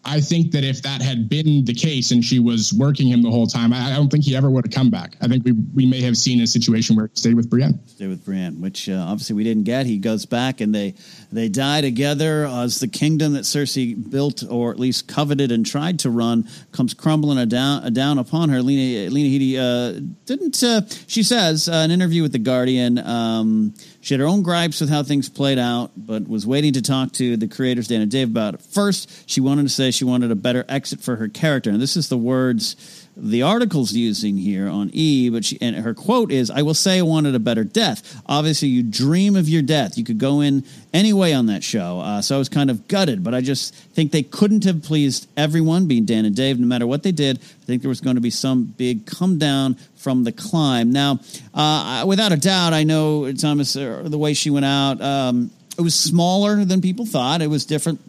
I 0.05 0.21
think 0.21 0.51
that 0.53 0.65
if 0.65 0.83
that 0.83 1.01
had 1.01 1.29
been 1.29 1.65
the 1.65 1.75
case 1.75 2.11
and 2.11 2.25
she 2.25 2.41
was 2.41 2.73
working 2.73 3.07
him 3.07 3.23
the 3.23 3.31
whole 3.31 3.47
time, 3.47 3.73
I, 3.73 3.93
I 3.93 3.97
don't 3.97 4.11
think 4.11 4.25
he 4.25 4.35
ever 4.35 4.51
would 4.51 4.67
have 4.67 4.75
come 4.75 4.91
back. 4.91 5.17
I 5.21 5.29
think 5.29 5.45
we 5.45 5.53
we 5.53 5.87
may 5.87 6.01
have 6.01 6.17
seen 6.17 6.41
a 6.41 6.47
situation 6.47 6.97
where 6.97 7.07
he 7.07 7.13
stayed 7.15 7.35
with 7.35 7.49
Brienne. 7.49 7.79
Stay 7.87 8.09
with 8.09 8.25
Brienne, 8.25 8.61
which 8.61 8.89
uh, 8.89 8.95
obviously 8.95 9.37
we 9.37 9.45
didn't 9.45 9.63
get. 9.63 9.87
He 9.87 9.99
goes 9.99 10.27
back 10.27 10.61
and 10.61 10.75
they 10.75 10.95
they 11.31 11.49
die 11.49 11.83
together 11.83 12.47
as 12.47 12.81
the 12.81 12.89
kingdom 12.89 13.35
that 13.35 13.43
Cersei 13.43 14.11
built 14.11 14.43
or 14.49 14.73
at 14.73 14.81
least 14.81 15.07
coveted 15.07 15.53
and 15.53 15.65
tried 15.65 16.01
to 16.01 16.11
run 16.11 16.49
comes 16.73 16.95
crumbling 16.95 17.49
down 17.49 17.93
down 17.93 18.19
upon 18.19 18.49
her. 18.49 18.61
Lena 18.61 19.09
Lena 19.09 19.29
Headey 19.29 19.57
uh, 19.57 20.01
didn't. 20.27 20.61
Uh, 20.63 20.83
she 21.07 21.23
says 21.23 21.69
uh, 21.69 21.75
an 21.75 21.93
interview 21.93 22.23
with 22.23 22.33
the 22.33 22.41
Guardian. 22.41 22.99
Um, 22.99 23.75
she 24.03 24.15
had 24.15 24.21
her 24.21 24.27
own 24.27 24.43
gripes 24.43 24.81
with 24.81 24.91
how 24.91 25.05
things 25.05 25.29
played 25.29 25.59
out, 25.59 25.93
but 25.97 26.29
was 26.29 26.45
waiting 26.45 26.73
to 26.73 26.83
talk 26.83 27.13
to 27.13 27.37
the 27.37 27.47
creators, 27.47 27.87
Dan 27.87 28.01
and 28.01 28.11
Dave, 28.11 28.29
about 28.29 28.55
it. 28.55 28.61
First, 28.61 29.31
she 29.31 29.41
wanted 29.41 29.63
to 29.63 29.69
say 29.69 29.93
she 29.93 30.05
wanted 30.05 30.33
a 30.33 30.35
better 30.35 30.65
exit 30.69 31.01
for 31.01 31.17
her 31.17 31.29
character. 31.29 31.71
And 31.71 31.81
this 31.81 31.97
is 31.97 32.09
the 32.09 32.19
words 32.19 33.02
the 33.15 33.43
article's 33.43 33.93
using 33.93 34.39
here 34.39 34.69
on 34.69 34.91
E, 34.95 35.29
but 35.29 35.45
she, 35.45 35.59
and 35.61 35.77
her 35.77 35.93
quote 35.93 36.33
is, 36.33 36.51
I 36.51 36.63
will 36.63 36.75
say 36.75 36.99
I 36.99 37.03
wanted 37.03 37.35
a 37.35 37.39
better 37.39 37.63
death. 37.63 38.23
Obviously, 38.27 38.69
you 38.69 38.83
dream 38.83 39.37
of 39.37 39.51
your 39.51 39.61
death. 39.61 39.99
You 39.99 40.05
could 40.05 40.19
go 40.19 40.41
in 40.41 40.65
any 40.95 41.13
way 41.13 41.35
on 41.35 41.47
that 41.47 41.63
show. 41.63 42.01
Uh, 42.01 42.23
so 42.23 42.35
I 42.35 42.39
was 42.39 42.49
kind 42.49 42.71
of 42.71 42.89
gutted, 42.89 43.23
but 43.23 43.35
I 43.35 43.43
just 43.43 43.75
think 43.75 44.13
they 44.13 44.23
couldn't 44.23 44.65
have 44.65 44.83
pleased 44.83 45.29
everyone, 45.37 45.87
being 45.87 46.07
Dan 46.07 46.25
and 46.25 46.35
Dave, 46.35 46.59
no 46.59 46.67
matter 46.67 46.87
what 46.87 47.03
they 47.03 47.13
did. 47.13 47.39
I 47.39 47.65
think 47.67 47.83
there 47.83 47.91
was 47.91 48.01
going 48.01 48.17
to 48.17 48.23
be 48.23 48.31
some 48.31 48.65
big 48.65 49.05
come 49.05 49.39
down 49.39 49.75
from 49.97 50.25
the 50.25 50.33
climb. 50.33 50.91
Now, 50.91 51.21
uh, 51.53 52.05
without 52.07 52.33
a 52.33 52.37
doubt, 52.39 52.73
I 52.73 52.85
know 52.85 53.31
Thomas, 53.35 53.77
uh, 53.77 54.05
the 54.07 54.19
way 54.19 54.33
she 54.33 54.49
went 54.49 54.65
out, 54.65 55.03
um, 55.03 55.51
it 55.77 55.83
was 55.83 55.95
smaller 55.95 56.65
than 56.65 56.81
people 56.81 57.05
thought. 57.05 57.43
It 57.43 57.49
was 57.49 57.67
different. 57.67 58.01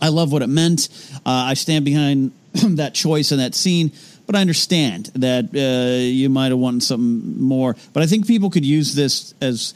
I 0.00 0.08
love 0.08 0.32
what 0.32 0.42
it 0.42 0.48
meant. 0.48 0.88
Uh, 1.24 1.46
I 1.46 1.54
stand 1.54 1.84
behind 1.84 2.32
that 2.52 2.92
choice 2.92 3.30
and 3.30 3.40
that 3.40 3.54
scene 3.54 3.92
but 4.26 4.36
I 4.36 4.40
understand 4.40 5.06
that 5.14 5.54
uh, 5.54 6.02
you 6.02 6.28
might 6.28 6.48
have 6.48 6.58
wanted 6.58 6.82
something 6.82 7.42
more. 7.42 7.76
But 7.92 8.02
I 8.02 8.06
think 8.06 8.26
people 8.26 8.50
could 8.50 8.64
use 8.64 8.94
this 8.94 9.34
as 9.40 9.74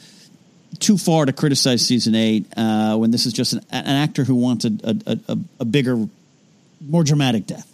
too 0.79 0.97
far 0.97 1.25
to 1.25 1.33
criticize 1.33 1.85
season 1.85 2.15
eight 2.15 2.45
uh, 2.55 2.95
when 2.97 3.11
this 3.11 3.25
is 3.25 3.33
just 3.33 3.53
an, 3.53 3.61
an 3.71 3.85
actor 3.85 4.23
who 4.23 4.35
wanted 4.35 4.83
a, 4.83 5.19
a, 5.31 5.37
a, 5.59 5.65
bigger, 5.65 6.07
more 6.87 7.03
dramatic 7.03 7.47
death. 7.47 7.71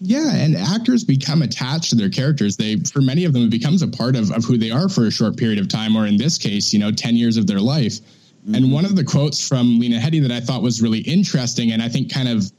Yeah, 0.00 0.34
and 0.34 0.56
actors 0.56 1.04
become 1.04 1.42
attached 1.42 1.90
to 1.90 1.96
their 1.96 2.10
characters. 2.10 2.56
They, 2.56 2.76
for 2.76 3.00
many 3.00 3.24
of 3.24 3.32
them, 3.32 3.44
it 3.44 3.50
becomes 3.50 3.82
a 3.82 3.88
part 3.88 4.16
of, 4.16 4.30
of 4.32 4.44
who 4.44 4.58
they 4.58 4.70
are 4.70 4.88
for 4.88 5.06
a 5.06 5.10
short 5.10 5.36
period 5.36 5.58
of 5.58 5.68
time, 5.68 5.96
or 5.96 6.06
in 6.06 6.16
this 6.16 6.36
case, 6.36 6.72
you 6.72 6.78
know, 6.78 6.90
ten 6.90 7.16
years 7.16 7.36
of 7.36 7.46
their 7.46 7.60
life. 7.60 7.94
Mm-hmm. 7.94 8.54
And 8.54 8.72
one 8.72 8.84
of 8.84 8.96
the 8.96 9.04
quotes 9.04 9.46
from 9.46 9.78
Lena 9.78 9.98
Headey 9.98 10.20
that 10.22 10.30
I 10.30 10.40
thought 10.40 10.62
was 10.62 10.82
really 10.82 10.98
interesting, 10.98 11.72
and 11.72 11.80
I 11.80 11.88
think 11.88 12.12
kind 12.12 12.28
of 12.28 12.50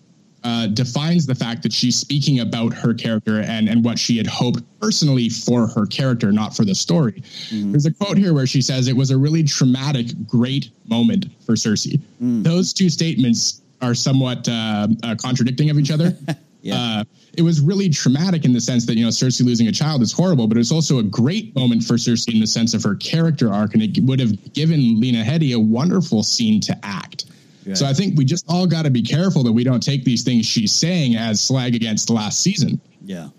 uh, 0.45 0.67
defines 0.67 1.25
the 1.25 1.33
fact 1.33 1.63
that 1.63 1.73
she's 1.73 1.95
speaking 1.95 2.39
about 2.39 2.71
her 2.71 2.93
character 2.93 3.41
and, 3.41 3.67
and 3.67 3.83
what 3.83 3.97
she 3.97 4.15
had 4.15 4.27
hoped 4.27 4.63
personally 4.79 5.27
for 5.27 5.65
her 5.65 5.87
character, 5.87 6.31
not 6.31 6.55
for 6.55 6.63
the 6.63 6.75
story. 6.75 7.23
Mm-hmm. 7.49 7.71
There's 7.71 7.87
a 7.87 7.93
quote 7.93 8.15
here 8.15 8.31
where 8.31 8.45
she 8.45 8.61
says, 8.61 8.87
It 8.87 8.95
was 8.95 9.09
a 9.09 9.17
really 9.17 9.41
traumatic, 9.43 10.07
great 10.27 10.69
moment 10.87 11.25
for 11.43 11.53
Cersei. 11.53 11.99
Mm. 12.21 12.43
Those 12.43 12.73
two 12.73 12.91
statements 12.91 13.63
are 13.81 13.95
somewhat 13.95 14.47
uh, 14.47 14.87
uh, 15.01 15.15
contradicting 15.15 15.71
of 15.71 15.79
each 15.79 15.89
other. 15.89 16.15
yeah. 16.61 16.75
Uh, 16.75 17.03
it 17.33 17.41
was 17.41 17.59
really 17.59 17.89
traumatic 17.89 18.45
in 18.45 18.53
the 18.53 18.61
sense 18.61 18.85
that, 18.85 18.95
you 18.97 19.03
know, 19.03 19.09
Cersei 19.09 19.43
losing 19.43 19.67
a 19.67 19.71
child 19.71 20.03
is 20.03 20.11
horrible, 20.11 20.47
but 20.47 20.59
it's 20.59 20.71
also 20.71 20.99
a 20.99 21.03
great 21.03 21.55
moment 21.55 21.83
for 21.83 21.95
Cersei 21.95 22.35
in 22.35 22.39
the 22.39 22.45
sense 22.45 22.75
of 22.75 22.83
her 22.83 22.93
character 22.93 23.51
arc. 23.51 23.73
And 23.73 23.81
it 23.81 23.99
would 24.03 24.19
have 24.19 24.53
given 24.53 24.99
Lena 25.01 25.23
Headey 25.23 25.55
a 25.55 25.59
wonderful 25.59 26.21
scene 26.21 26.61
to 26.61 26.77
act. 26.83 27.25
So 27.73 27.85
I 27.85 27.93
think 27.93 28.17
we 28.17 28.25
just 28.25 28.45
all 28.47 28.67
got 28.67 28.83
to 28.83 28.91
be 28.91 29.01
careful 29.01 29.43
that 29.43 29.51
we 29.51 29.63
don't 29.63 29.81
take 29.81 30.03
these 30.03 30.23
things 30.23 30.45
she's 30.45 30.71
saying 30.71 31.15
as 31.15 31.41
slag 31.41 31.73
against 31.73 32.09
last 32.09 32.41
season. 32.41 32.79
Yeah. 33.03 33.29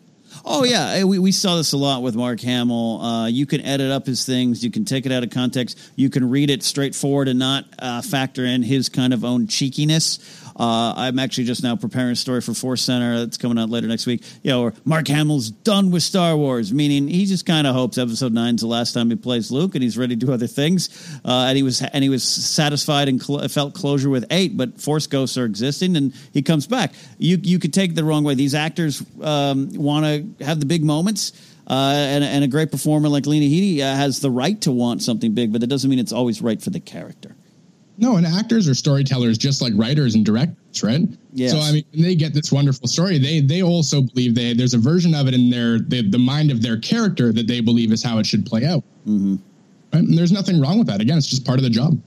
Oh 0.44 0.62
yeah, 0.62 1.02
we, 1.02 1.18
we 1.18 1.32
saw 1.32 1.56
this 1.56 1.72
a 1.72 1.76
lot 1.76 2.02
with 2.02 2.14
Mark 2.14 2.40
Hamill. 2.40 3.00
Uh, 3.00 3.26
you 3.26 3.46
can 3.46 3.60
edit 3.62 3.90
up 3.90 4.06
his 4.06 4.24
things. 4.24 4.62
You 4.64 4.70
can 4.70 4.84
take 4.84 5.04
it 5.04 5.10
out 5.10 5.24
of 5.24 5.30
context. 5.30 5.76
You 5.96 6.08
can 6.08 6.30
read 6.30 6.50
it 6.50 6.62
straightforward 6.62 7.26
and 7.26 7.38
not 7.38 7.64
uh, 7.80 8.00
factor 8.00 8.44
in 8.44 8.62
his 8.62 8.88
kind 8.88 9.12
of 9.12 9.24
own 9.24 9.48
cheekiness. 9.48 10.20
Uh, 10.58 10.94
I'm 10.96 11.18
actually 11.18 11.44
just 11.44 11.62
now 11.62 11.76
preparing 11.76 12.12
a 12.12 12.16
story 12.16 12.40
for 12.40 12.54
Force 12.54 12.80
Center 12.82 13.18
that's 13.18 13.36
coming 13.36 13.58
out 13.58 13.68
later 13.68 13.86
next 13.86 14.06
week. 14.06 14.24
You 14.42 14.50
know, 14.50 14.72
Mark 14.84 15.06
Hamill's 15.06 15.50
done 15.50 15.90
with 15.90 16.02
Star 16.02 16.34
Wars, 16.36 16.72
meaning 16.72 17.08
he 17.08 17.26
just 17.26 17.44
kind 17.44 17.66
of 17.66 17.74
hopes 17.74 17.98
Episode 17.98 18.32
Nine's 18.32 18.62
the 18.62 18.66
last 18.66 18.92
time 18.92 19.10
he 19.10 19.16
plays 19.16 19.50
Luke, 19.50 19.74
and 19.74 19.82
he's 19.82 19.98
ready 19.98 20.16
to 20.16 20.26
do 20.26 20.32
other 20.32 20.46
things. 20.46 20.88
Uh, 21.24 21.46
and 21.48 21.56
he 21.56 21.62
was 21.62 21.82
and 21.82 22.02
he 22.02 22.08
was 22.08 22.24
satisfied 22.24 23.08
and 23.08 23.22
cl- 23.22 23.46
felt 23.48 23.74
closure 23.74 24.08
with 24.08 24.24
eight, 24.30 24.56
but 24.56 24.80
Force 24.80 25.06
ghosts 25.06 25.36
are 25.36 25.44
existing, 25.44 25.96
and 25.96 26.14
he 26.32 26.40
comes 26.40 26.66
back. 26.66 26.92
You 27.18 27.38
you 27.42 27.58
could 27.58 27.74
take 27.74 27.94
the 27.94 28.04
wrong 28.04 28.24
way. 28.24 28.34
These 28.34 28.54
actors 28.54 29.04
um, 29.20 29.70
want 29.74 30.38
to 30.38 30.44
have 30.44 30.60
the 30.60 30.66
big 30.66 30.82
moments. 30.84 31.32
Uh, 31.68 31.94
and, 31.96 32.22
and, 32.22 32.44
a 32.44 32.46
great 32.46 32.70
performer 32.70 33.08
like 33.08 33.26
Lena 33.26 33.44
Headey 33.44 33.80
uh, 33.80 33.96
has 33.96 34.20
the 34.20 34.30
right 34.30 34.60
to 34.60 34.70
want 34.70 35.02
something 35.02 35.34
big, 35.34 35.50
but 35.50 35.62
that 35.62 35.66
doesn't 35.66 35.90
mean 35.90 35.98
it's 35.98 36.12
always 36.12 36.40
right 36.40 36.62
for 36.62 36.70
the 36.70 36.78
character. 36.78 37.34
No, 37.98 38.16
and 38.16 38.26
actors 38.26 38.68
are 38.68 38.74
storytellers 38.74 39.38
just 39.38 39.62
like 39.62 39.72
writers 39.74 40.14
and 40.14 40.24
directors, 40.24 40.82
right? 40.82 41.02
Yeah. 41.32 41.48
So 41.48 41.58
I 41.58 41.72
mean, 41.72 41.84
when 41.92 42.02
they 42.02 42.14
get 42.14 42.34
this 42.34 42.52
wonderful 42.52 42.88
story, 42.88 43.18
they 43.18 43.40
they 43.40 43.62
also 43.62 44.02
believe 44.02 44.34
they 44.34 44.52
there's 44.52 44.74
a 44.74 44.78
version 44.78 45.14
of 45.14 45.28
it 45.28 45.34
in 45.34 45.48
their 45.50 45.78
the, 45.78 46.02
the 46.02 46.18
mind 46.18 46.50
of 46.50 46.62
their 46.62 46.78
character 46.78 47.32
that 47.32 47.46
they 47.46 47.60
believe 47.60 47.92
is 47.92 48.02
how 48.02 48.18
it 48.18 48.26
should 48.26 48.44
play 48.44 48.64
out. 48.64 48.82
Mm-hmm. 49.06 49.36
Right? 49.92 50.02
And 50.02 50.18
there's 50.18 50.32
nothing 50.32 50.60
wrong 50.60 50.78
with 50.78 50.88
that. 50.88 51.00
Again, 51.00 51.16
it's 51.16 51.26
just 51.26 51.46
part 51.46 51.58
of 51.58 51.64
the 51.64 51.70
job. 51.70 51.98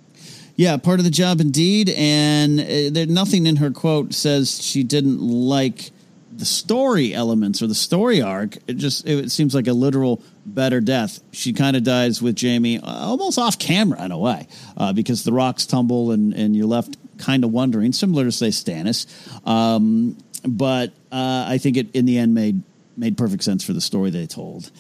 Yeah, 0.56 0.76
part 0.78 1.00
of 1.00 1.06
the 1.06 1.12
job 1.12 1.40
indeed. 1.40 1.90
And 1.90 2.60
uh, 2.60 2.66
there 2.92 3.06
nothing 3.08 3.48
in 3.48 3.56
her 3.56 3.72
quote 3.72 4.14
says 4.14 4.62
she 4.62 4.84
didn't 4.84 5.20
like 5.20 5.92
the 6.40 6.46
story 6.46 7.14
elements 7.14 7.62
or 7.62 7.68
the 7.68 7.76
story 7.76 8.22
arc. 8.22 8.58
It 8.68 8.78
just 8.78 9.06
it 9.08 9.30
seems 9.30 9.54
like 9.54 9.68
a 9.68 9.74
literal 9.74 10.24
better 10.46 10.80
death. 10.80 11.20
She 11.32 11.54
kind 11.54 11.76
of 11.76 11.84
dies 11.84 12.22
with 12.22 12.42
Jaime 12.42 12.80
uh, 12.80 12.82
almost 12.84 13.38
off 13.38 13.60
camera 13.60 14.04
in 14.04 14.12
a 14.12 14.18
way 14.18 14.48
uh, 14.78 14.94
because 14.94 15.24
the 15.24 15.34
rocks 15.34 15.66
tumble 15.66 16.12
and, 16.12 16.34
and 16.34 16.56
you're 16.56 16.66
left 16.66 16.98
kind 17.18 17.44
of 17.44 17.52
wondering, 17.52 17.92
similar 17.92 18.24
to 18.24 18.32
say 18.32 18.48
Stannis. 18.48 19.06
Um, 19.46 20.18
but 20.48 20.92
uh, 21.12 21.46
I 21.48 21.58
think 21.58 21.76
it 21.76 21.94
in 21.94 22.06
the 22.06 22.18
end 22.18 22.34
made 22.34 22.64
made 22.96 23.18
perfect 23.18 23.44
sense 23.44 23.64
for 23.64 23.74
the 23.74 23.82
story 23.82 24.10
they 24.10 24.26
told. 24.26 24.72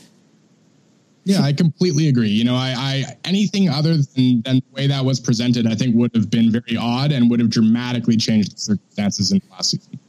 Yeah, 1.26 1.42
I 1.42 1.54
completely 1.54 2.08
agree. 2.08 2.30
You 2.30 2.46
know, 2.46 2.56
I, 2.56 2.74
I 2.78 3.18
anything 3.26 3.70
other 3.70 3.98
than, 3.98 4.42
than 4.42 4.56
the 4.56 4.64
way 4.72 4.88
that 4.88 5.04
was 5.04 5.20
presented, 5.20 5.68
I 5.68 5.76
think 5.76 5.96
would 5.96 6.16
have 6.16 6.30
been 6.32 6.52
very 6.52 6.78
odd 6.78 7.12
and 7.12 7.30
would 7.30 7.42
have 7.42 7.50
dramatically 7.50 8.16
changed 8.16 8.56
the 8.56 8.60
circumstances 8.60 9.32
in 9.34 9.40
the 9.40 9.52
last 9.52 9.72
season. 9.72 10.00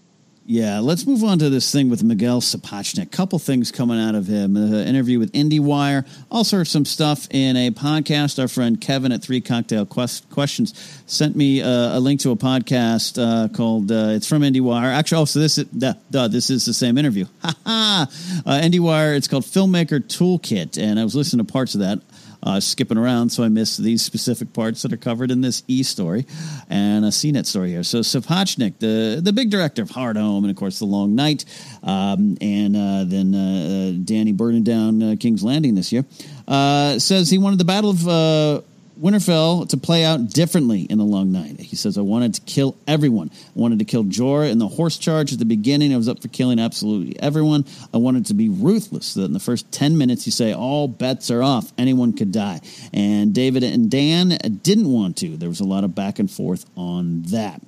Yeah, 0.53 0.81
let's 0.81 1.07
move 1.07 1.23
on 1.23 1.39
to 1.39 1.49
this 1.49 1.71
thing 1.71 1.91
with 1.91 2.03
Miguel 2.03 2.41
Sapochnik. 2.41 3.13
Couple 3.13 3.39
things 3.39 3.71
coming 3.71 4.01
out 4.01 4.17
of 4.17 4.27
him. 4.27 4.57
An 4.57 4.75
interview 4.75 5.21
with 5.21 5.31
IndieWire. 5.31 6.05
Also, 6.29 6.65
some 6.65 6.85
stuff 6.85 7.29
in 7.31 7.57
a 7.57 7.71
podcast. 7.71 8.37
Our 8.41 8.49
friend 8.49 8.81
Kevin 8.81 9.13
at 9.13 9.23
Three 9.23 9.41
Cocktail 9.41 9.87
Quest- 9.87 10.29
Questions 10.31 10.75
sent 11.07 11.37
me 11.37 11.63
uh, 11.63 11.97
a 11.97 12.01
link 12.01 12.19
to 12.23 12.33
a 12.33 12.37
podcast 12.37 13.17
uh, 13.17 13.47
called. 13.55 13.93
Uh, 13.93 14.09
it's 14.09 14.27
from 14.27 14.43
IndieWire. 14.43 14.93
Actually, 14.93 15.23
oh, 15.23 15.25
so 15.27 15.39
this 15.39 15.57
is 15.57 15.67
duh, 15.67 15.95
duh, 16.11 16.27
this 16.27 16.51
is 16.51 16.67
the 16.67 16.75
same 16.75 16.99
interview. 16.99 17.27
Ha 17.43 17.55
ha. 17.65 18.07
Uh, 18.45 18.61
IndieWire. 18.61 19.17
It's 19.17 19.29
called 19.29 19.45
Filmmaker 19.45 20.01
Toolkit, 20.01 20.83
and 20.83 20.99
I 20.99 21.05
was 21.05 21.15
listening 21.15 21.47
to 21.47 21.53
parts 21.53 21.77
of 21.77 21.83
that 21.83 22.01
uh, 22.43 22.61
skipping 22.61 22.99
around, 22.99 23.31
so 23.31 23.43
I 23.43 23.49
missed 23.49 23.83
these 23.83 24.03
specific 24.03 24.53
parts 24.53 24.83
that 24.83 24.93
are 24.93 24.97
covered 24.97 25.31
in 25.31 25.41
this 25.41 25.63
E 25.69 25.83
story 25.83 26.27
and 26.69 27.05
a 27.05 27.09
CNET 27.09 27.47
story 27.47 27.71
here. 27.71 27.83
So 27.83 28.01
Sapochnik, 28.01 28.79
the 28.79 29.21
the 29.23 29.33
big 29.33 29.51
director 29.51 29.83
of 29.83 29.91
Hardhome, 29.91 30.39
and 30.39 30.51
of 30.51 30.57
course 30.57 30.79
The 30.79 30.87
Long 30.87 31.15
Night, 31.15 31.45
um, 31.83 32.37
and 32.41 32.77
uh, 32.77 33.05
then 33.05 33.35
uh, 33.35 33.39
uh 33.39 33.93
Dany 34.05 34.37
burning 34.37 34.63
down 34.63 35.03
uh, 35.03 35.17
King's 35.19 35.45
Landing 35.45 35.75
this 35.75 35.93
year, 35.93 36.05
uh, 36.49 36.99
says 36.99 37.31
he 37.31 37.39
wanted 37.39 37.59
the 37.59 37.65
Battle 37.65 37.91
of 37.91 38.65
Winterfell 39.01 39.69
to 39.71 39.77
play 39.77 40.05
out 40.05 40.29
differently 40.29 40.83
in 40.83 40.99
the 40.99 41.05
long 41.05 41.33
night. 41.33 41.59
He 41.59 41.75
says, 41.75 41.97
I 41.97 42.03
wanted 42.03 42.35
to 42.35 42.41
kill 42.43 42.77
everyone. 42.87 43.31
I 43.33 43.59
wanted 43.59 43.79
to 43.79 43.85
kill 43.85 44.05
Jorah 44.05 44.51
in 44.51 44.59
the 44.59 44.69
horse 44.69 44.99
charge 44.99 45.33
at 45.33 45.39
the 45.39 45.45
beginning. 45.45 45.95
I 45.95 45.97
was 45.97 46.09
up 46.09 46.21
for 46.21 46.29
killing 46.29 46.59
absolutely 46.59 47.19
everyone. 47.21 47.65
I 47.95 47.97
wanted 47.97 48.27
to 48.27 48.35
be 48.35 48.49
ruthless 48.49 49.07
so 49.07 49.21
that 49.21 49.27
in 49.27 49.33
the 49.33 49.41
first 49.41 49.73
10 49.73 49.97
minutes 49.97 50.27
you 50.27 50.33
say, 50.33 50.53
all 50.53 50.87
bets 50.87 51.31
are 51.31 51.43
off. 51.43 51.73
Anyone 51.79 52.13
could 52.13 52.31
die. 52.31 52.61
And 52.93 53.35
David 53.35 53.63
and 53.63 53.91
Dan 53.91 54.39
didn't 54.63 54.93
want 54.93 55.17
to. 55.19 55.37
There 55.37 55.49
was 55.49 55.61
a 55.61 55.65
lot 55.65 55.85
of 55.85 55.95
back 55.95 56.19
and 56.19 56.31
forth 56.31 56.67
on 56.77 57.23
that. 57.25 57.63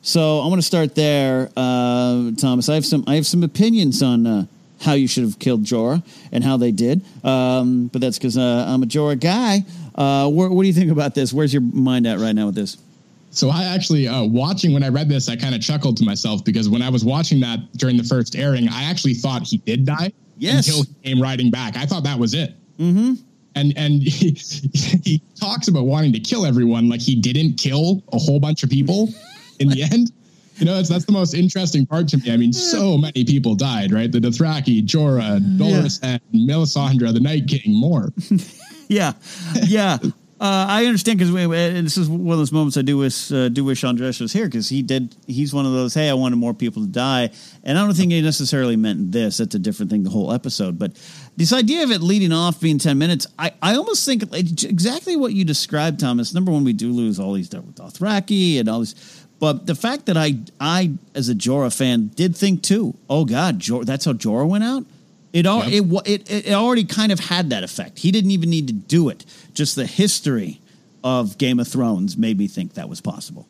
So 0.00 0.40
I 0.40 0.46
want 0.46 0.60
to 0.60 0.66
start 0.66 0.94
there, 0.94 1.50
uh, 1.56 2.30
Thomas. 2.38 2.68
I 2.68 2.74
have 2.74 2.86
some 2.86 3.04
I 3.06 3.16
have 3.16 3.26
some 3.26 3.42
opinions 3.42 4.02
on 4.02 4.26
uh, 4.26 4.46
how 4.80 4.92
you 4.92 5.08
should 5.08 5.24
have 5.24 5.38
killed 5.38 5.64
Jorah 5.64 6.02
and 6.32 6.44
how 6.44 6.56
they 6.56 6.70
did. 6.70 7.02
Um, 7.24 7.88
but 7.88 8.00
that's 8.00 8.18
because 8.18 8.36
uh, 8.36 8.66
I'm 8.68 8.82
a 8.82 8.86
Jorah 8.86 9.18
guy. 9.18 9.64
Uh, 9.94 10.28
wh- 10.28 10.52
what 10.52 10.62
do 10.62 10.68
you 10.68 10.74
think 10.74 10.90
about 10.90 11.14
this? 11.14 11.32
Where's 11.32 11.52
your 11.52 11.62
mind 11.62 12.06
at 12.06 12.18
right 12.18 12.34
now 12.34 12.46
with 12.46 12.54
this? 12.54 12.76
So 13.30 13.50
I 13.50 13.64
actually 13.64 14.08
uh, 14.08 14.24
watching 14.24 14.72
when 14.72 14.82
I 14.82 14.88
read 14.88 15.08
this, 15.08 15.28
I 15.28 15.36
kind 15.36 15.54
of 15.54 15.60
chuckled 15.60 15.96
to 15.98 16.04
myself 16.04 16.44
because 16.44 16.68
when 16.68 16.82
I 16.82 16.88
was 16.88 17.04
watching 17.04 17.40
that 17.40 17.60
during 17.76 17.96
the 17.96 18.04
first 18.04 18.36
airing, 18.36 18.68
I 18.68 18.84
actually 18.84 19.14
thought 19.14 19.42
he 19.42 19.58
did 19.58 19.84
die 19.84 20.12
yes. 20.38 20.66
until 20.66 20.84
he 20.84 21.10
came 21.10 21.22
riding 21.22 21.50
back. 21.50 21.76
I 21.76 21.84
thought 21.84 22.04
that 22.04 22.18
was 22.18 22.34
it. 22.34 22.54
Mm-hmm. 22.78 23.14
And 23.54 23.76
and 23.76 24.02
he, 24.02 24.30
he 25.04 25.22
talks 25.38 25.68
about 25.68 25.84
wanting 25.84 26.12
to 26.14 26.20
kill 26.20 26.46
everyone, 26.46 26.88
like 26.88 27.00
he 27.00 27.16
didn't 27.16 27.54
kill 27.54 28.02
a 28.12 28.18
whole 28.18 28.40
bunch 28.40 28.62
of 28.62 28.70
people 28.70 29.08
in 29.58 29.68
the 29.68 29.82
end. 29.82 30.12
You 30.58 30.66
know, 30.66 30.74
that's 30.74 30.88
that's 30.88 31.04
the 31.04 31.12
most 31.12 31.34
interesting 31.34 31.86
part 31.86 32.08
to 32.08 32.18
me. 32.18 32.32
I 32.32 32.36
mean, 32.36 32.52
so 32.52 32.98
many 32.98 33.24
people 33.24 33.54
died, 33.54 33.92
right? 33.92 34.10
The 34.10 34.18
Dothraki, 34.18 34.84
Jorah, 34.84 35.40
Dolorous 35.58 36.00
yeah. 36.02 36.18
and 36.32 36.48
Melisandre, 36.48 37.12
the 37.12 37.20
Night 37.20 37.46
King, 37.46 37.74
more. 37.74 38.12
yeah, 38.88 39.12
yeah. 39.64 39.98
Uh, 40.40 40.66
I 40.68 40.86
understand 40.86 41.18
because 41.18 41.32
this 41.32 41.96
is 41.96 42.08
one 42.08 42.30
of 42.30 42.38
those 42.38 42.52
moments 42.52 42.76
I 42.76 42.82
do 42.82 42.96
wish 42.96 43.32
uh, 43.32 43.48
do 43.48 43.64
wish 43.64 43.82
Andres 43.82 44.20
was 44.20 44.32
here 44.32 44.44
because 44.44 44.68
he 44.68 44.82
did. 44.82 45.16
He's 45.26 45.52
one 45.52 45.66
of 45.66 45.72
those. 45.72 45.94
Hey, 45.94 46.08
I 46.08 46.14
wanted 46.14 46.36
more 46.36 46.54
people 46.54 46.82
to 46.82 46.88
die, 46.88 47.30
and 47.64 47.76
I 47.76 47.84
don't 47.84 47.94
think 47.94 48.12
he 48.12 48.22
necessarily 48.22 48.76
meant 48.76 49.10
this. 49.10 49.38
That's 49.38 49.56
a 49.56 49.58
different 49.58 49.90
thing. 49.90 50.04
The 50.04 50.10
whole 50.10 50.32
episode, 50.32 50.78
but 50.78 50.92
this 51.36 51.52
idea 51.52 51.82
of 51.82 51.90
it 51.90 52.02
leading 52.02 52.32
off 52.32 52.60
being 52.60 52.78
ten 52.78 52.98
minutes, 52.98 53.26
I, 53.36 53.52
I 53.60 53.74
almost 53.74 54.06
think 54.06 54.22
exactly 54.32 55.16
what 55.16 55.32
you 55.32 55.44
described, 55.44 55.98
Thomas. 55.98 56.32
Number 56.32 56.52
one, 56.52 56.62
we 56.62 56.72
do 56.72 56.92
lose 56.92 57.18
all 57.18 57.32
these 57.32 57.48
Dothraki 57.48 58.60
and 58.60 58.68
all 58.68 58.78
these, 58.78 59.17
but 59.40 59.66
the 59.66 59.74
fact 59.74 60.06
that 60.06 60.16
I 60.16 60.36
I 60.60 60.92
as 61.14 61.28
a 61.28 61.34
Jorah 61.34 61.76
fan 61.76 62.08
did 62.14 62.36
think 62.36 62.62
too. 62.62 62.96
Oh 63.08 63.24
God, 63.24 63.58
Jor- 63.58 63.84
that's 63.84 64.04
how 64.04 64.12
Jorah 64.12 64.48
went 64.48 64.64
out. 64.64 64.84
It, 65.32 65.46
al- 65.46 65.68
yep. 65.68 65.84
it, 66.06 66.30
it, 66.30 66.46
it 66.48 66.52
already 66.54 66.84
kind 66.84 67.12
of 67.12 67.20
had 67.20 67.50
that 67.50 67.62
effect. 67.62 67.98
He 67.98 68.10
didn't 68.10 68.30
even 68.30 68.48
need 68.48 68.66
to 68.68 68.72
do 68.72 69.08
it. 69.10 69.26
Just 69.52 69.76
the 69.76 69.86
history 69.86 70.60
of 71.04 71.36
Game 71.38 71.60
of 71.60 71.68
Thrones 71.68 72.16
made 72.16 72.38
me 72.38 72.48
think 72.48 72.74
that 72.74 72.88
was 72.88 73.00
possible. 73.00 73.46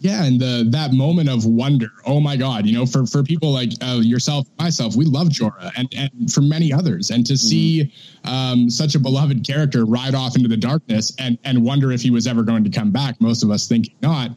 Yeah, 0.00 0.24
and 0.24 0.40
the 0.40 0.64
that 0.70 0.92
moment 0.92 1.28
of 1.28 1.44
wonder. 1.44 1.90
Oh 2.06 2.20
my 2.20 2.36
God! 2.36 2.66
You 2.66 2.78
know, 2.78 2.86
for 2.86 3.04
for 3.04 3.24
people 3.24 3.52
like 3.52 3.72
uh, 3.82 3.98
yourself, 4.00 4.46
myself, 4.56 4.94
we 4.94 5.04
love 5.04 5.26
Jorah, 5.28 5.72
and 5.76 5.92
and 5.96 6.32
for 6.32 6.40
many 6.40 6.72
others, 6.72 7.10
and 7.10 7.26
to 7.26 7.32
mm-hmm. 7.32 7.48
see 7.48 7.92
um, 8.22 8.70
such 8.70 8.94
a 8.94 9.00
beloved 9.00 9.44
character 9.44 9.84
ride 9.84 10.14
off 10.14 10.36
into 10.36 10.48
the 10.48 10.56
darkness 10.56 11.12
and 11.18 11.36
and 11.42 11.64
wonder 11.64 11.90
if 11.90 12.00
he 12.00 12.12
was 12.12 12.28
ever 12.28 12.44
going 12.44 12.62
to 12.62 12.70
come 12.70 12.92
back. 12.92 13.20
Most 13.20 13.42
of 13.42 13.50
us 13.50 13.66
thinking 13.66 13.94
not. 14.00 14.30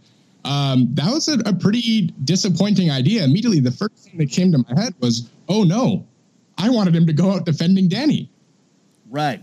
Um, 0.44 0.88
that 0.94 1.12
was 1.12 1.28
a, 1.28 1.40
a 1.46 1.54
pretty 1.54 2.14
disappointing 2.24 2.90
idea. 2.90 3.24
Immediately, 3.24 3.60
the 3.60 3.72
first 3.72 3.98
thing 3.98 4.18
that 4.18 4.32
came 4.32 4.52
to 4.52 4.58
my 4.58 4.82
head 4.82 4.94
was, 5.00 5.30
"Oh 5.48 5.64
no, 5.64 6.06
I 6.58 6.70
wanted 6.70 6.96
him 6.96 7.06
to 7.08 7.14
go 7.14 7.32
out 7.32 7.46
defending 7.46 7.90
Dany." 7.90 8.28
Right. 9.10 9.42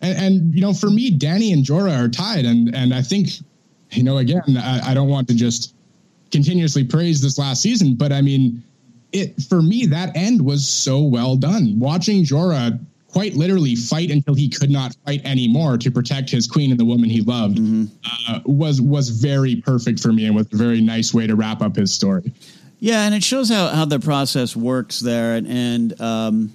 And, 0.00 0.18
and, 0.18 0.54
you 0.54 0.60
know, 0.60 0.74
for 0.74 0.90
me, 0.90 1.16
Dany 1.16 1.52
and 1.52 1.64
Jorah 1.64 2.04
are 2.04 2.08
tied, 2.08 2.44
and 2.44 2.74
and 2.74 2.92
I 2.92 3.02
think, 3.02 3.28
you 3.92 4.02
know, 4.02 4.18
again, 4.18 4.56
I, 4.58 4.90
I 4.90 4.94
don't 4.94 5.08
want 5.08 5.28
to 5.28 5.34
just 5.34 5.74
continuously 6.32 6.84
praise 6.84 7.20
this 7.20 7.38
last 7.38 7.62
season, 7.62 7.94
but 7.94 8.12
I 8.12 8.20
mean, 8.20 8.62
it 9.12 9.40
for 9.44 9.62
me 9.62 9.86
that 9.86 10.16
end 10.16 10.44
was 10.44 10.66
so 10.66 11.00
well 11.00 11.36
done. 11.36 11.78
Watching 11.78 12.24
Jorah 12.24 12.78
quite 13.14 13.34
literally 13.34 13.76
fight 13.76 14.10
until 14.10 14.34
he 14.34 14.48
could 14.48 14.70
not 14.70 14.92
fight 15.06 15.24
anymore 15.24 15.78
to 15.78 15.88
protect 15.88 16.28
his 16.28 16.48
queen 16.48 16.72
and 16.72 16.80
the 16.80 16.84
woman 16.84 17.08
he 17.08 17.20
loved 17.20 17.58
mm-hmm. 17.58 17.84
uh, 18.28 18.40
was 18.44 18.80
was 18.80 19.08
very 19.08 19.54
perfect 19.54 20.00
for 20.00 20.12
me 20.12 20.26
and 20.26 20.34
was 20.34 20.48
a 20.52 20.56
very 20.56 20.80
nice 20.80 21.14
way 21.14 21.24
to 21.24 21.36
wrap 21.36 21.62
up 21.62 21.76
his 21.76 21.94
story. 21.94 22.32
Yeah, 22.80 23.06
and 23.06 23.14
it 23.14 23.22
shows 23.22 23.48
how, 23.48 23.68
how 23.68 23.84
the 23.84 24.00
process 24.00 24.56
works 24.56 24.98
there, 24.98 25.36
and, 25.36 25.46
and 25.46 26.00
um, 26.00 26.54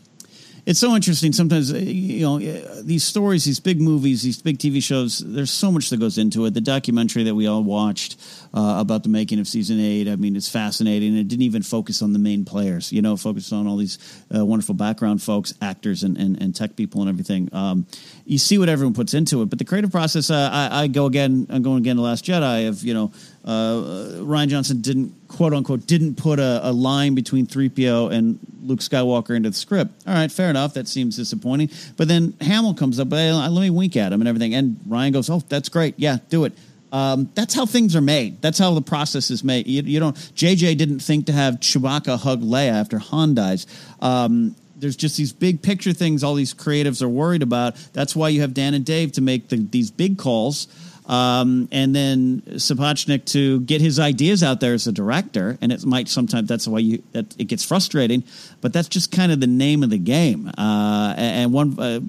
it's 0.65 0.79
so 0.79 0.95
interesting. 0.95 1.31
Sometimes 1.31 1.73
uh, 1.73 1.77
you 1.77 2.23
know 2.23 2.35
uh, 2.39 2.81
these 2.83 3.05
stories, 3.05 3.45
these 3.45 3.61
big 3.61 3.79
movies, 3.79 4.21
these 4.21 4.41
big 4.41 4.57
TV 4.57 4.83
shows. 4.83 5.19
There's 5.19 5.51
so 5.51 5.71
much 5.71 5.89
that 5.91 6.01
goes 6.01 6.17
into 6.17 6.43
it. 6.45 6.53
The 6.53 6.61
documentary 6.61 7.23
that 7.23 7.35
we 7.35 7.47
all 7.47 7.63
watched 7.63 8.17
uh, 8.53 8.77
about 8.79 9.03
the 9.03 9.09
making 9.09 9.39
of 9.39 9.47
season 9.47 9.79
eight. 9.79 10.07
I 10.07 10.15
mean, 10.15 10.35
it's 10.35 10.49
fascinating. 10.49 11.15
It 11.17 11.27
didn't 11.27 11.43
even 11.43 11.63
focus 11.63 12.01
on 12.01 12.13
the 12.13 12.19
main 12.19 12.45
players. 12.45 12.91
You 12.91 13.01
know, 13.01 13.15
focused 13.17 13.53
on 13.53 13.67
all 13.67 13.77
these 13.77 13.97
uh, 14.35 14.45
wonderful 14.45 14.75
background 14.75 15.21
folks, 15.21 15.53
actors, 15.61 16.03
and, 16.03 16.17
and, 16.17 16.41
and 16.41 16.55
tech 16.55 16.75
people 16.75 17.01
and 17.01 17.09
everything. 17.09 17.49
Um, 17.53 17.85
you 18.25 18.37
see 18.37 18.57
what 18.57 18.69
everyone 18.69 18.93
puts 18.93 19.13
into 19.13 19.41
it, 19.41 19.49
but 19.49 19.59
the 19.59 19.65
creative 19.65 19.91
process. 19.91 20.29
Uh, 20.29 20.49
I, 20.51 20.83
I, 20.83 20.87
go 20.87 21.05
again. 21.05 21.47
I'm 21.49 21.63
going 21.63 21.77
again 21.77 21.95
to 21.97 22.01
Last 22.01 22.25
Jedi. 22.25 22.67
Of 22.67 22.83
you 22.83 22.93
know, 22.93 23.11
uh, 23.45 24.21
Rian 24.21 24.47
Johnson 24.47 24.81
didn't 24.81 25.13
quote 25.27 25.53
unquote 25.53 25.87
didn't 25.87 26.15
put 26.15 26.39
a, 26.39 26.59
a 26.63 26.71
line 26.71 27.15
between 27.15 27.47
3PO 27.47 28.11
and 28.11 28.39
Luke 28.61 28.79
Skywalker 28.79 29.35
into 29.35 29.49
the 29.49 29.55
script. 29.55 29.91
All 30.05 30.13
right, 30.13 30.31
fair 30.31 30.49
enough. 30.49 30.73
That 30.73 30.87
seems 30.87 31.15
disappointing. 31.15 31.69
But 31.95 32.07
then 32.07 32.33
Hamill 32.41 32.73
comes 32.73 32.99
up, 32.99 33.09
hey, 33.11 33.31
let 33.31 33.51
me 33.51 33.69
wink 33.69 33.95
at 33.95 34.11
him 34.11 34.21
and 34.21 34.27
everything. 34.27 34.53
And 34.53 34.77
Rian 34.87 35.13
goes, 35.13 35.29
oh, 35.29 35.41
that's 35.47 35.69
great. 35.69 35.95
Yeah, 35.97 36.17
do 36.29 36.45
it. 36.45 36.53
Um, 36.91 37.29
that's 37.35 37.53
how 37.53 37.65
things 37.65 37.95
are 37.95 38.01
made. 38.01 38.41
That's 38.41 38.57
how 38.57 38.73
the 38.73 38.81
process 38.81 39.29
is 39.29 39.43
made. 39.43 39.67
You, 39.67 39.83
you, 39.83 39.99
don't. 39.99 40.15
JJ 40.15 40.77
didn't 40.77 40.99
think 40.99 41.27
to 41.27 41.31
have 41.31 41.55
Chewbacca 41.55 42.19
hug 42.19 42.41
Leia 42.41 42.71
after 42.71 42.97
Han 42.97 43.35
dies. 43.35 43.67
Um, 44.01 44.55
there's 44.75 44.95
just 44.95 45.17
these 45.17 45.33
big 45.33 45.61
picture 45.61 45.93
things 45.93 46.23
all 46.23 46.35
these 46.35 46.53
creatives 46.53 47.01
are 47.01 47.09
worried 47.09 47.43
about. 47.43 47.75
That's 47.93 48.15
why 48.15 48.29
you 48.29 48.41
have 48.41 48.53
Dan 48.53 48.73
and 48.73 48.85
Dave 48.85 49.11
to 49.13 49.21
make 49.21 49.49
the, 49.49 49.57
these 49.57 49.91
big 49.91 50.17
calls 50.17 50.67
um, 51.09 51.67
and 51.71 51.93
then 51.93 52.41
Sapochnik 52.41 53.25
to 53.25 53.61
get 53.61 53.81
his 53.81 53.99
ideas 53.99 54.43
out 54.43 54.59
there 54.59 54.75
as 54.75 54.85
a 54.85 54.91
director, 54.91 55.57
and 55.59 55.71
it 55.71 55.83
might 55.83 56.07
sometimes 56.07 56.47
that's 56.47 56.67
why 56.67 56.79
you 56.79 57.01
that 57.13 57.35
it 57.39 57.45
gets 57.45 57.65
frustrating, 57.65 58.23
but 58.61 58.73
that's 58.73 58.87
just 58.87 59.11
kind 59.11 59.31
of 59.31 59.39
the 59.39 59.47
name 59.47 59.81
of 59.81 59.89
the 59.89 59.97
game. 59.97 60.51
Uh, 60.55 61.15
and 61.17 61.51
one 61.51 61.79
uh, 61.79 61.99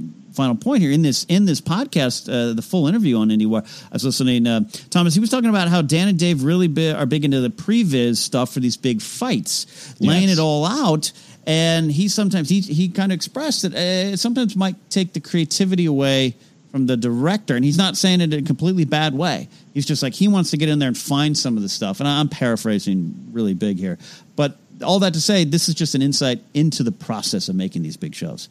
final 0.41 0.57
point 0.57 0.81
here 0.81 0.91
in 0.91 1.03
this 1.03 1.25
in 1.25 1.45
this 1.45 1.61
podcast, 1.61 2.27
uh, 2.33 2.55
the 2.55 2.63
full 2.63 2.87
interview 2.87 3.19
on 3.19 3.29
IndieWire, 3.29 3.63
I 3.63 3.93
was 3.93 4.07
listening. 4.07 4.47
Uh, 4.47 4.63
Thomas, 4.89 5.13
he 5.13 5.21
was 5.21 5.29
talking 5.29 5.51
about 5.51 5.69
how 5.69 5.83
Dan 5.83 6.09
and 6.09 6.19
Dave 6.19 6.45
really 6.45 6.67
be, 6.67 6.91
are 6.91 7.05
big 7.05 7.27
into 7.27 7.43
the 7.43 7.51
previs 7.51 8.17
stuff 8.17 8.55
for 8.55 8.61
these 8.61 8.79
big 8.79 9.03
fights, 9.03 9.95
laying 10.01 10.29
yes. 10.29 10.39
it 10.39 10.41
all 10.41 10.65
out. 10.65 11.13
And 11.47 11.93
he 11.93 12.09
sometimes 12.09 12.49
he 12.49 12.61
he 12.61 12.89
kind 12.89 13.13
of 13.13 13.17
expressed 13.17 13.63
that 13.63 13.75
uh, 13.75 14.13
it 14.15 14.17
sometimes 14.17 14.57
might 14.57 14.77
take 14.89 15.13
the 15.13 15.21
creativity 15.21 15.85
away 15.85 16.37
from 16.71 16.87
the 16.87 16.97
director, 16.97 17.55
and 17.55 17.63
he's 17.63 17.77
not 17.77 17.99
saying 17.99 18.23
it 18.23 18.33
in 18.33 18.43
a 18.43 18.47
completely 18.47 18.87
bad 18.87 19.13
way. 19.13 19.47
He's 19.75 19.85
just 19.85 20.03
like 20.03 20.15
he 20.15 20.27
wants 20.27 20.53
to 20.53 20.57
get 20.57 20.71
in 20.71 20.79
there 20.79 20.89
and 20.89 20.97
find 20.97 21.37
some 21.37 21.59
of 21.59 21.63
the 21.63 21.69
stuff. 21.69 22.01
And 22.01 22.09
I'm 22.09 22.31
paraphrasing 22.31 23.29
really 23.33 23.53
big 23.53 23.79
here, 23.79 23.99
but 24.37 24.57
all 24.83 25.01
that 25.01 25.13
to 25.13 25.21
say, 25.21 25.45
this 25.45 25.69
is 25.69 25.75
just 25.75 25.95
an 25.95 26.01
insight 26.01 26.41
into 26.55 26.83
the 26.83 26.93
process 26.93 27.51
of 27.51 27.57
making 27.57 27.83
these 27.83 27.99
big 27.99 28.15
shows. 28.15 28.49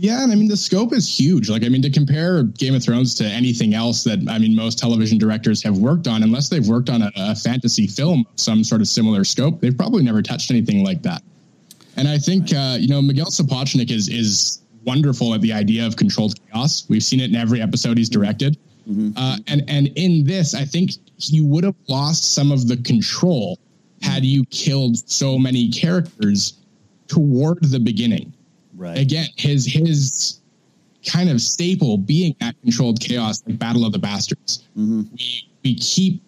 Yeah, 0.00 0.22
and 0.22 0.32
I 0.32 0.34
mean 0.34 0.48
the 0.48 0.56
scope 0.56 0.94
is 0.94 1.06
huge. 1.06 1.50
Like 1.50 1.62
I 1.62 1.68
mean 1.68 1.82
to 1.82 1.90
compare 1.90 2.44
Game 2.44 2.74
of 2.74 2.82
Thrones 2.82 3.14
to 3.16 3.24
anything 3.24 3.74
else 3.74 4.02
that 4.04 4.18
I 4.30 4.38
mean 4.38 4.56
most 4.56 4.78
television 4.78 5.18
directors 5.18 5.62
have 5.62 5.76
worked 5.76 6.08
on, 6.08 6.22
unless 6.22 6.48
they've 6.48 6.66
worked 6.66 6.88
on 6.88 7.02
a, 7.02 7.12
a 7.16 7.34
fantasy 7.34 7.86
film 7.86 8.24
of 8.32 8.40
some 8.40 8.64
sort 8.64 8.80
of 8.80 8.88
similar 8.88 9.24
scope, 9.24 9.60
they've 9.60 9.76
probably 9.76 10.02
never 10.02 10.22
touched 10.22 10.50
anything 10.50 10.82
like 10.82 11.02
that. 11.02 11.22
And 11.98 12.08
I 12.08 12.16
think 12.16 12.50
uh, 12.50 12.78
you 12.80 12.88
know 12.88 13.02
Miguel 13.02 13.26
Sapochnik 13.26 13.90
is 13.90 14.08
is 14.08 14.62
wonderful 14.86 15.34
at 15.34 15.42
the 15.42 15.52
idea 15.52 15.86
of 15.86 15.96
controlled 15.96 16.34
chaos. 16.46 16.86
We've 16.88 17.04
seen 17.04 17.20
it 17.20 17.28
in 17.28 17.36
every 17.36 17.60
episode 17.60 17.98
he's 17.98 18.08
directed. 18.08 18.56
Mm-hmm. 18.88 19.10
Uh, 19.18 19.36
and 19.48 19.62
and 19.68 19.88
in 19.96 20.24
this, 20.24 20.54
I 20.54 20.64
think 20.64 20.92
you 21.18 21.44
would 21.44 21.64
have 21.64 21.76
lost 21.88 22.32
some 22.32 22.50
of 22.52 22.68
the 22.68 22.78
control 22.78 23.58
had 24.00 24.24
you 24.24 24.46
killed 24.46 24.96
so 25.10 25.38
many 25.38 25.68
characters 25.68 26.54
toward 27.06 27.62
the 27.64 27.78
beginning. 27.78 28.32
Right. 28.80 28.98
Again, 28.98 29.26
his 29.36 29.66
his 29.66 30.40
kind 31.06 31.28
of 31.28 31.40
staple 31.40 31.98
being 31.98 32.34
that 32.40 32.54
controlled 32.62 33.00
chaos, 33.00 33.42
like 33.46 33.58
Battle 33.58 33.84
of 33.84 33.92
the 33.92 33.98
Bastards. 33.98 34.68
Mm-hmm. 34.76 35.02
We 35.12 35.48
we 35.62 35.74
keep 35.74 36.22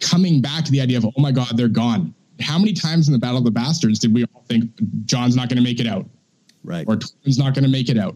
coming 0.00 0.40
back 0.40 0.64
to 0.64 0.70
the 0.70 0.80
idea 0.80 0.98
of 0.98 1.06
oh 1.06 1.12
my 1.20 1.32
god, 1.32 1.56
they're 1.56 1.68
gone. 1.68 2.14
How 2.40 2.58
many 2.58 2.72
times 2.72 3.08
in 3.08 3.12
the 3.12 3.18
Battle 3.18 3.38
of 3.38 3.44
the 3.44 3.50
Bastards 3.50 3.98
did 3.98 4.12
we 4.12 4.24
all 4.34 4.44
think 4.48 4.70
Jon's 5.06 5.36
not 5.36 5.48
going 5.48 5.56
to 5.56 5.62
make 5.62 5.80
it 5.80 5.86
out? 5.86 6.06
right? 6.64 6.84
Or 6.88 6.96
Twin's 6.96 7.38
not 7.38 7.54
going 7.54 7.64
to 7.64 7.70
make 7.70 7.88
it 7.88 7.98
out. 7.98 8.14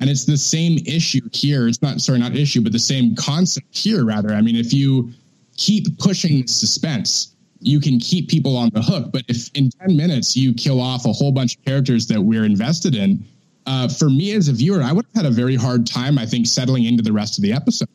And 0.00 0.10
it's 0.10 0.24
the 0.24 0.36
same 0.36 0.78
issue 0.84 1.20
here. 1.32 1.68
It's 1.68 1.80
not 1.80 2.00
sorry, 2.00 2.18
not 2.18 2.36
issue, 2.36 2.60
but 2.60 2.72
the 2.72 2.78
same 2.78 3.14
concept 3.14 3.66
here. 3.70 4.04
Rather, 4.04 4.34
I 4.34 4.42
mean, 4.42 4.56
if 4.56 4.74
you 4.74 5.12
keep 5.56 5.98
pushing 5.98 6.46
suspense, 6.46 7.33
you 7.64 7.80
can 7.80 7.98
keep 7.98 8.28
people 8.28 8.56
on 8.56 8.70
the 8.72 8.82
hook. 8.82 9.10
But 9.12 9.24
if 9.28 9.50
in 9.54 9.70
ten 9.70 9.96
minutes 9.96 10.36
you 10.36 10.54
kill 10.54 10.80
off 10.80 11.06
a 11.06 11.12
whole 11.12 11.32
bunch 11.32 11.56
of 11.56 11.64
characters 11.64 12.06
that 12.08 12.20
we're 12.20 12.44
invested 12.44 12.94
in, 12.94 13.24
uh, 13.66 13.88
for 13.88 14.10
me 14.10 14.32
as 14.32 14.48
a 14.48 14.52
viewer, 14.52 14.82
I 14.82 14.92
would 14.92 15.06
have 15.14 15.24
had 15.24 15.32
a 15.32 15.34
very 15.34 15.56
hard 15.56 15.86
time. 15.86 16.18
I 16.18 16.26
think 16.26 16.46
settling 16.46 16.84
into 16.84 17.02
the 17.02 17.12
rest 17.12 17.38
of 17.38 17.42
the 17.42 17.52
episode. 17.52 17.88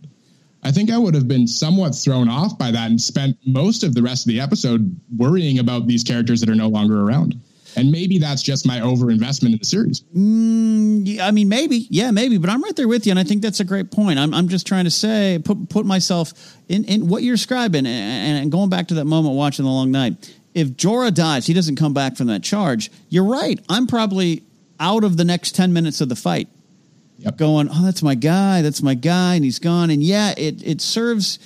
I 0.63 0.71
think 0.71 0.91
I 0.91 0.97
would 0.97 1.15
have 1.15 1.27
been 1.27 1.47
somewhat 1.47 1.95
thrown 1.95 2.27
off 2.27 2.57
by 2.57 2.71
that 2.71 2.89
and 2.89 2.99
spent 2.99 3.37
most 3.45 3.83
of 3.83 3.95
the 3.95 4.01
rest 4.01 4.25
of 4.25 4.29
the 4.29 4.41
episode 4.41 4.99
worrying 5.17 5.59
about 5.59 5.87
these 5.87 6.03
characters 6.03 6.41
that 6.41 6.49
are 6.49 6.55
no 6.55 6.67
longer 6.67 7.01
around. 7.01 7.39
And 7.75 7.91
maybe 7.91 8.17
that's 8.17 8.41
just 8.41 8.65
my 8.65 8.79
overinvestment 8.79 9.53
in 9.53 9.57
the 9.59 9.65
series. 9.65 10.01
Mm, 10.15 11.19
I 11.19 11.31
mean, 11.31 11.49
maybe, 11.49 11.87
yeah, 11.89 12.11
maybe. 12.11 12.37
But 12.37 12.49
I'm 12.49 12.63
right 12.63 12.75
there 12.75 12.87
with 12.87 13.05
you, 13.05 13.11
and 13.11 13.19
I 13.19 13.23
think 13.23 13.41
that's 13.41 13.59
a 13.59 13.63
great 13.63 13.91
point. 13.91 14.19
I'm, 14.19 14.33
I'm 14.33 14.47
just 14.47 14.65
trying 14.65 14.85
to 14.85 14.91
say, 14.91 15.39
put 15.43 15.69
put 15.69 15.85
myself 15.85 16.33
in, 16.67 16.83
in 16.85 17.07
what 17.07 17.23
you're 17.23 17.35
describing, 17.35 17.85
and, 17.85 18.43
and 18.43 18.51
going 18.51 18.69
back 18.69 18.87
to 18.87 18.95
that 18.95 19.05
moment 19.05 19.35
watching 19.35 19.65
the 19.65 19.71
Long 19.71 19.91
Night. 19.91 20.33
If 20.55 20.69
Jorah 20.69 21.13
dies, 21.13 21.45
he 21.45 21.53
doesn't 21.53 21.75
come 21.75 21.93
back 21.93 22.17
from 22.17 22.27
that 22.27 22.43
charge. 22.43 22.91
You're 23.09 23.25
right. 23.25 23.59
I'm 23.69 23.85
probably 23.85 24.43
out 24.79 25.03
of 25.03 25.15
the 25.15 25.23
next 25.23 25.55
ten 25.55 25.71
minutes 25.73 26.01
of 26.01 26.09
the 26.09 26.15
fight. 26.15 26.47
Yep. 27.19 27.37
Going, 27.37 27.69
oh, 27.69 27.83
that's 27.83 28.01
my 28.01 28.15
guy. 28.15 28.61
That's 28.61 28.81
my 28.81 28.95
guy, 28.95 29.35
and 29.35 29.43
he's 29.43 29.59
gone. 29.59 29.89
And 29.89 30.01
yeah, 30.01 30.33
it 30.37 30.63
it 30.65 30.81
serves 30.81 31.37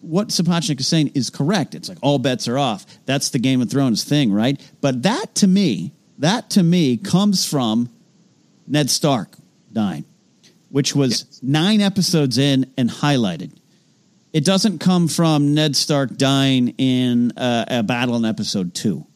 what 0.00 0.28
Sapochnik 0.28 0.80
is 0.80 0.86
saying 0.86 1.12
is 1.14 1.30
correct. 1.30 1.74
It's 1.74 1.88
like 1.88 1.98
all 2.02 2.18
bets 2.18 2.48
are 2.48 2.58
off. 2.58 2.86
That's 3.06 3.30
the 3.30 3.38
Game 3.38 3.60
of 3.60 3.70
Thrones 3.70 4.04
thing, 4.04 4.32
right? 4.32 4.60
But 4.80 5.02
that 5.02 5.34
to 5.36 5.46
me, 5.46 5.92
that 6.18 6.50
to 6.50 6.62
me 6.62 6.96
comes 6.96 7.48
from 7.48 7.88
Ned 8.66 8.90
Stark 8.90 9.36
dying, 9.72 10.04
which 10.70 10.94
was 10.94 11.24
yes. 11.28 11.40
nine 11.42 11.80
episodes 11.80 12.38
in 12.38 12.72
and 12.76 12.90
highlighted. 12.90 13.52
It 14.32 14.44
doesn't 14.44 14.78
come 14.78 15.08
from 15.08 15.54
Ned 15.54 15.74
Stark 15.74 16.16
dying 16.16 16.74
in 16.78 17.32
uh, 17.36 17.64
a 17.68 17.82
battle 17.82 18.16
in 18.16 18.24
episode 18.24 18.74
two. 18.74 19.06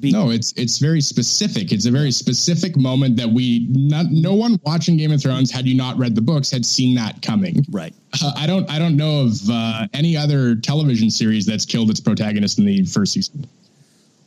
Be- 0.00 0.12
no, 0.12 0.30
it's 0.30 0.52
it's 0.52 0.78
very 0.78 1.00
specific. 1.00 1.72
It's 1.72 1.86
a 1.86 1.90
very 1.90 2.12
specific 2.12 2.76
moment 2.76 3.16
that 3.16 3.28
we 3.28 3.66
not 3.70 4.06
no 4.10 4.34
one 4.34 4.60
watching 4.64 4.96
Game 4.96 5.10
of 5.10 5.20
Thrones 5.20 5.50
had 5.50 5.66
you 5.66 5.76
not 5.76 5.96
read 5.98 6.14
the 6.14 6.22
books 6.22 6.50
had 6.50 6.64
seen 6.64 6.94
that 6.96 7.20
coming. 7.20 7.64
Right. 7.70 7.92
Uh, 8.22 8.32
I 8.36 8.46
don't 8.46 8.70
I 8.70 8.78
don't 8.78 8.96
know 8.96 9.22
of 9.22 9.32
uh, 9.50 9.88
any 9.92 10.16
other 10.16 10.54
television 10.54 11.10
series 11.10 11.46
that's 11.46 11.64
killed 11.64 11.90
its 11.90 12.00
protagonist 12.00 12.58
in 12.58 12.64
the 12.64 12.84
first 12.84 13.12
season. 13.12 13.46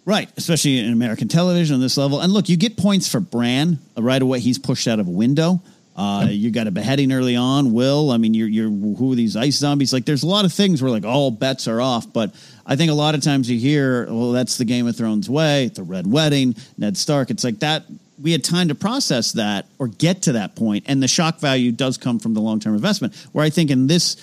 Right, 0.03 0.29
especially 0.35 0.79
in 0.79 0.91
American 0.91 1.27
television 1.27 1.75
on 1.75 1.81
this 1.81 1.95
level. 1.95 2.21
And 2.21 2.33
look, 2.33 2.49
you 2.49 2.57
get 2.57 2.75
points 2.75 3.07
for 3.07 3.19
Bran 3.19 3.77
right 3.95 4.21
away. 4.21 4.39
He's 4.39 4.57
pushed 4.57 4.87
out 4.87 4.99
of 4.99 5.07
a 5.07 5.11
window. 5.11 5.61
Uh, 5.95 6.23
yep. 6.23 6.31
You 6.31 6.51
got 6.51 6.67
a 6.67 6.71
beheading 6.71 7.11
early 7.11 7.35
on. 7.35 7.73
Will, 7.73 8.11
I 8.11 8.17
mean, 8.17 8.33
you're, 8.33 8.47
you're 8.47 8.69
who 8.69 9.11
are 9.11 9.15
these 9.15 9.35
ice 9.35 9.57
zombies? 9.57 9.91
Like, 9.91 10.05
there's 10.05 10.23
a 10.23 10.27
lot 10.27 10.45
of 10.45 10.53
things 10.53 10.81
where 10.81 10.91
like 10.91 11.03
all 11.03 11.31
bets 11.31 11.67
are 11.67 11.81
off. 11.81 12.11
But 12.11 12.33
I 12.65 12.75
think 12.75 12.91
a 12.91 12.95
lot 12.95 13.15
of 13.15 13.21
times 13.21 13.49
you 13.49 13.59
hear, 13.59 14.05
well, 14.05 14.31
that's 14.31 14.57
the 14.57 14.65
Game 14.65 14.87
of 14.87 14.95
Thrones 14.95 15.29
way, 15.29 15.69
the 15.73 15.83
Red 15.83 16.07
Wedding, 16.07 16.55
Ned 16.77 16.97
Stark. 16.97 17.29
It's 17.29 17.43
like 17.43 17.59
that. 17.59 17.83
We 18.21 18.31
had 18.31 18.43
time 18.43 18.67
to 18.67 18.75
process 18.75 19.31
that 19.33 19.65
or 19.79 19.87
get 19.87 20.23
to 20.23 20.33
that 20.33 20.55
point, 20.55 20.85
and 20.87 21.01
the 21.01 21.07
shock 21.07 21.39
value 21.39 21.71
does 21.71 21.97
come 21.97 22.19
from 22.19 22.35
the 22.35 22.41
long 22.41 22.59
term 22.59 22.75
investment. 22.75 23.15
Where 23.31 23.43
I 23.43 23.49
think 23.49 23.71
in 23.71 23.87
this 23.87 24.15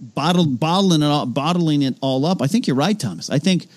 bottle, 0.00 0.46
bottling 0.46 1.02
it 1.02 1.06
all, 1.06 1.26
bottling 1.26 1.82
it 1.82 1.96
all 2.00 2.24
up, 2.24 2.42
I 2.42 2.46
think 2.46 2.66
you're 2.66 2.76
right, 2.76 2.98
Thomas. 2.98 3.30
I 3.30 3.38
think 3.38 3.68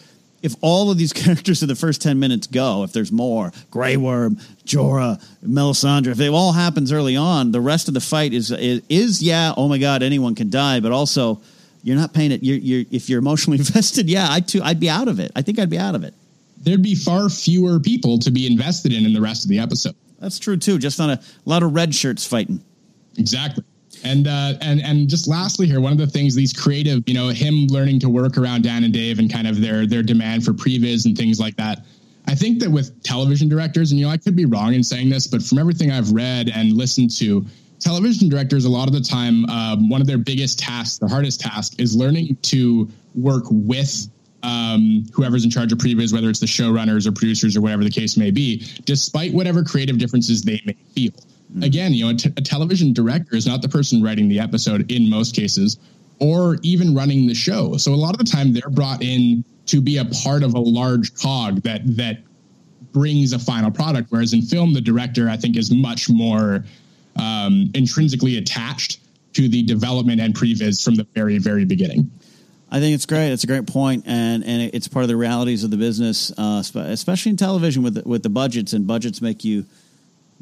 if 0.46 0.56
all 0.62 0.92
of 0.92 0.98
these 0.98 1.12
characters 1.24 1.62
in 1.64 1.68
the 1.68 1.76
first 1.76 2.02
10 2.02 2.20
minutes 2.20 2.48
go, 2.48 2.84
if 2.84 2.94
there's 2.94 3.12
more, 3.12 3.52
Grey 3.72 3.98
Worm, 3.98 4.36
Jorah, 4.64 5.22
Melisandre, 5.44 6.08
if 6.08 6.20
it 6.20 6.30
all 6.30 6.54
happens 6.54 6.92
early 6.92 7.16
on, 7.16 7.52
the 7.52 7.60
rest 7.60 7.88
of 7.88 7.94
the 7.96 8.00
fight 8.00 8.34
is, 8.34 8.52
is, 8.52 8.82
is 8.88 9.22
yeah, 9.22 9.54
oh 9.58 9.68
my 9.68 9.80
God, 9.80 10.04
anyone 10.04 10.36
can 10.36 10.50
die, 10.50 10.80
but 10.80 10.92
also 10.92 11.42
you're 11.84 11.98
not 11.98 12.14
paying 12.14 12.32
it. 12.32 12.44
You're, 12.44 12.58
you're, 12.58 12.86
if 12.92 13.10
you're 13.10 13.20
emotionally 13.20 13.58
invested, 13.60 14.08
yeah, 14.08 14.28
I 14.30 14.40
too, 14.40 14.62
I'd 14.64 14.80
be 14.80 14.90
out 14.90 15.08
of 15.08 15.20
it. 15.20 15.32
I 15.36 15.42
think 15.42 15.60
I'd 15.60 15.70
be 15.70 15.80
out 15.80 15.96
of 15.96 16.04
it. 16.04 16.14
There'd 16.60 16.82
be 16.82 16.96
far 16.96 17.28
fewer 17.30 17.80
people 17.80 18.18
to 18.20 18.32
be 18.32 18.48
invested 18.48 18.94
in 18.94 19.06
in 19.06 19.14
the 19.14 19.22
rest 19.22 19.44
of 19.44 19.50
the 19.50 19.60
episode. 19.60 19.96
That's 20.20 20.40
true 20.40 20.58
too. 20.58 20.78
Just 20.80 21.00
on 21.00 21.10
a, 21.10 21.14
a 21.14 21.50
lot 21.50 21.64
of 21.64 21.74
red 21.74 21.94
shirts 21.94 22.26
fighting. 22.26 22.64
Exactly. 23.18 23.64
And 24.06 24.28
uh, 24.28 24.54
and 24.62 24.82
and 24.82 25.10
just 25.10 25.28
lastly 25.28 25.66
here, 25.66 25.82
one 25.82 25.92
of 25.92 25.98
the 25.98 26.06
things 26.06 26.36
these 26.36 26.54
creative, 26.54 27.04
you 27.08 27.16
know, 27.16 27.30
him 27.30 27.66
learning 27.68 28.00
to 28.02 28.10
work 28.10 28.38
around 28.38 28.64
Dan 28.64 28.84
and 28.84 28.94
Dave 28.94 29.18
and 29.18 29.32
kind 29.32 29.48
of 29.48 29.60
their 29.60 29.88
their 29.88 30.04
demand 30.04 30.46
for 30.46 30.54
previs 30.54 31.06
and 31.06 31.18
things 31.18 31.40
like 31.40 31.56
that. 31.58 31.84
I 32.28 32.36
think 32.36 32.60
that 32.60 32.70
with 32.70 33.02
television 33.04 33.50
directors, 33.50 33.92
and 33.92 34.00
you 34.00 34.06
know, 34.06 34.12
I 34.12 34.18
could 34.18 34.36
be 34.36 34.46
wrong 34.46 34.74
in 34.76 34.84
saying 34.84 35.10
this, 35.10 35.26
but 35.26 35.42
from 35.42 35.58
everything 35.58 35.92
I've 35.92 36.12
read 36.12 36.52
and 36.54 36.74
listened 36.74 37.12
to, 37.18 37.46
television 37.80 38.30
directors 38.30 38.66
a 38.66 38.70
lot 38.70 38.88
of 38.88 38.94
the 38.94 39.02
time, 39.02 39.46
um, 39.50 39.90
one 39.90 40.02
of 40.02 40.08
their 40.08 40.18
biggest 40.20 40.60
tasks, 40.60 41.00
their 41.00 41.10
hardest 41.10 41.42
task, 41.42 41.80
is 41.80 41.96
learning 41.96 42.38
to 42.44 42.90
work 43.16 43.46
with 43.50 44.08
um, 44.44 45.06
whoever's 45.14 45.44
in 45.44 45.50
charge 45.50 45.72
of 45.72 45.80
previs, 45.80 46.14
whether 46.14 46.30
it's 46.30 46.40
the 46.40 46.46
showrunners 46.46 47.08
or 47.08 47.12
producers 47.12 47.58
or 47.58 47.62
whatever 47.62 47.84
the 47.84 47.90
case 47.90 48.18
may 48.18 48.30
be, 48.30 48.64
despite 48.86 49.34
whatever 49.34 49.64
creative 49.64 49.98
differences 49.98 50.44
they 50.44 50.62
may 50.66 50.78
feel. 50.94 51.14
Mm-hmm. 51.52 51.64
Again, 51.64 51.94
you 51.94 52.06
know, 52.06 52.12
a, 52.12 52.16
t- 52.16 52.34
a 52.36 52.42
television 52.42 52.94
director 52.94 53.36
is 53.36 53.46
not 53.46 53.62
the 53.62 53.70
person 53.70 54.02
writing 54.02 54.28
the 54.28 54.40
episode 54.40 54.92
in 54.92 55.10
most 55.10 55.36
cases, 55.36 55.78
or 56.20 56.58
even 56.64 56.96
running 56.96 57.28
the 57.28 57.36
show. 57.36 57.78
So 57.78 57.94
a 57.94 57.96
lot 57.96 58.12
of 58.12 58.18
the 58.18 58.32
time, 58.32 58.54
they're 58.54 58.70
brought 58.70 59.04
in 59.04 59.44
to 59.68 59.82
be 59.82 59.98
a 59.98 60.06
part 60.06 60.44
of 60.44 60.54
a 60.54 60.60
large 60.60 61.16
cog 61.16 61.62
that 61.64 61.82
that 61.98 62.20
brings 62.92 63.34
a 63.34 63.40
final 63.40 63.72
product. 63.72 64.08
Whereas 64.12 64.34
in 64.34 64.42
film, 64.42 64.74
the 64.74 64.82
director 64.82 65.30
I 65.30 65.38
think 65.38 65.58
is 65.58 65.72
much 65.72 66.10
more 66.10 66.64
um, 67.18 67.72
intrinsically 67.74 68.38
attached 68.38 69.00
to 69.34 69.50
the 69.50 69.64
development 69.64 70.22
and 70.22 70.34
previs 70.34 70.84
from 70.84 70.96
the 70.96 71.06
very 71.14 71.38
very 71.38 71.66
beginning. 71.66 72.10
I 72.72 72.80
think 72.80 72.96
it's 72.96 73.06
great. 73.06 73.32
It's 73.32 73.44
a 73.44 73.48
great 73.48 73.68
point, 73.68 74.06
and 74.08 74.44
and 74.44 74.74
it's 74.74 74.88
part 74.88 75.04
of 75.04 75.10
the 75.10 75.16
realities 75.16 75.64
of 75.64 75.72
the 75.72 75.78
business, 75.78 76.32
uh, 76.38 76.64
especially 76.76 77.30
in 77.32 77.38
television 77.38 77.84
with 77.84 77.96
the, 77.96 78.08
with 78.08 78.24
the 78.24 78.30
budgets. 78.30 78.74
And 78.74 78.88
budgets 78.88 79.22
make 79.22 79.46
you 79.46 79.66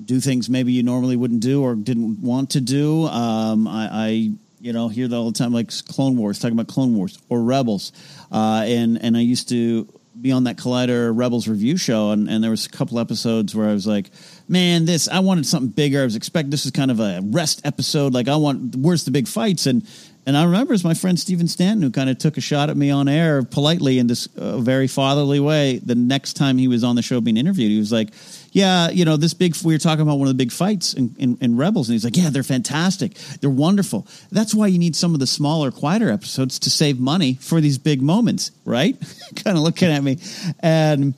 do 0.03 0.19
things 0.19 0.49
maybe 0.49 0.73
you 0.73 0.84
normally 0.84 1.15
wouldn't 1.15 1.41
do 1.41 1.63
or 1.63 1.75
didn't 1.75 2.21
want 2.21 2.51
to 2.51 2.62
do. 2.62 3.06
Um, 3.06 3.67
I, 3.67 3.89
I, 3.91 4.32
you 4.60 4.71
know 4.71 4.88
hear 4.88 5.08
that 5.08 5.15
all 5.15 5.29
the 5.32 5.38
time, 5.38 5.51
like 5.51 5.71
Clone 5.89 6.17
Wars, 6.17 6.39
talking 6.39 6.58
about 6.58 6.67
Clone 6.67 6.95
Wars 6.95 7.19
or 7.29 7.41
Rebels, 7.41 7.91
uh, 8.32 8.63
and 8.65 9.01
and 9.03 9.17
I 9.17 9.19
used 9.19 9.49
to 9.49 9.88
be 10.19 10.32
on 10.32 10.45
that 10.45 10.58
Collider 10.58 11.12
Rebels 11.13 11.47
review 11.47 11.75
show, 11.75 12.12
and, 12.12 12.29
and 12.29 12.41
there 12.43 12.51
was 12.51 12.65
a 12.65 12.69
couple 12.69 12.99
episodes 12.99 13.56
where 13.56 13.67
I 13.67 13.73
was 13.73 13.86
like, 13.86 14.12
man, 14.47 14.86
this 14.86 15.10
I 15.10 15.19
wanted 15.19 15.45
something 15.45 15.71
bigger. 15.71 16.01
I 16.01 16.06
was 16.06 16.15
expecting 16.15 16.49
this 16.49 16.65
is 16.65 16.71
kind 16.71 16.91
of 16.91 16.99
a 16.99 17.19
rest 17.23 17.62
episode. 17.65 18.13
Like 18.13 18.29
I 18.29 18.38
want 18.38 18.75
where's 18.77 19.03
the 19.03 19.12
big 19.12 19.27
fights 19.27 19.65
and 19.65 19.86
and 20.25 20.38
I 20.38 20.45
remember 20.45 20.73
it's 20.73 20.86
my 20.86 20.93
friend 20.93 21.19
Stephen 21.19 21.47
Stanton 21.47 21.82
who 21.82 21.91
kind 21.91 22.10
of 22.10 22.17
took 22.17 22.38
a 22.38 22.41
shot 22.41 22.69
at 22.69 22.77
me 22.77 22.89
on 22.89 23.10
air 23.10 23.43
politely 23.43 23.99
in 23.99 24.08
this 24.08 24.27
uh, 24.38 24.60
very 24.60 24.88
fatherly 24.88 25.39
way. 25.39 25.79
The 25.79 25.95
next 25.95 26.34
time 26.34 26.58
he 26.58 26.69
was 26.69 26.84
on 26.84 26.95
the 26.95 27.01
show 27.01 27.19
being 27.19 27.36
interviewed, 27.36 27.71
he 27.71 27.79
was 27.79 27.91
like, 27.91 28.10
"Yeah, 28.53 28.89
you 28.89 29.03
know, 29.03 29.17
this 29.17 29.33
big. 29.33 29.55
We 29.63 29.73
were 29.73 29.79
talking 29.79 30.01
about 30.01 30.19
one 30.19 30.27
of 30.27 30.33
the 30.33 30.41
big 30.41 30.51
fights 30.51 30.93
in, 30.93 31.15
in, 31.19 31.37
in 31.41 31.57
Rebels, 31.57 31.89
and 31.89 31.93
he's 31.93 32.05
like, 32.05 32.15
"Yeah, 32.15 32.29
they're 32.29 32.43
fantastic. 32.43 33.15
They're 33.41 33.49
wonderful. 33.49 34.07
That's 34.31 34.55
why 34.55 34.67
you 34.67 34.79
need 34.79 34.95
some 34.95 35.13
of 35.13 35.19
the 35.19 35.27
smaller, 35.27 35.71
quieter 35.71 36.09
episodes 36.09 36.59
to 36.59 36.69
save 36.69 36.99
money 36.99 37.33
for 37.35 37.59
these 37.59 37.77
big 37.77 38.01
moments, 38.01 38.51
right?" 38.63 38.95
kind 39.43 39.57
of 39.57 39.63
looking 39.63 39.89
at 39.89 40.01
me, 40.01 40.19
and 40.61 41.13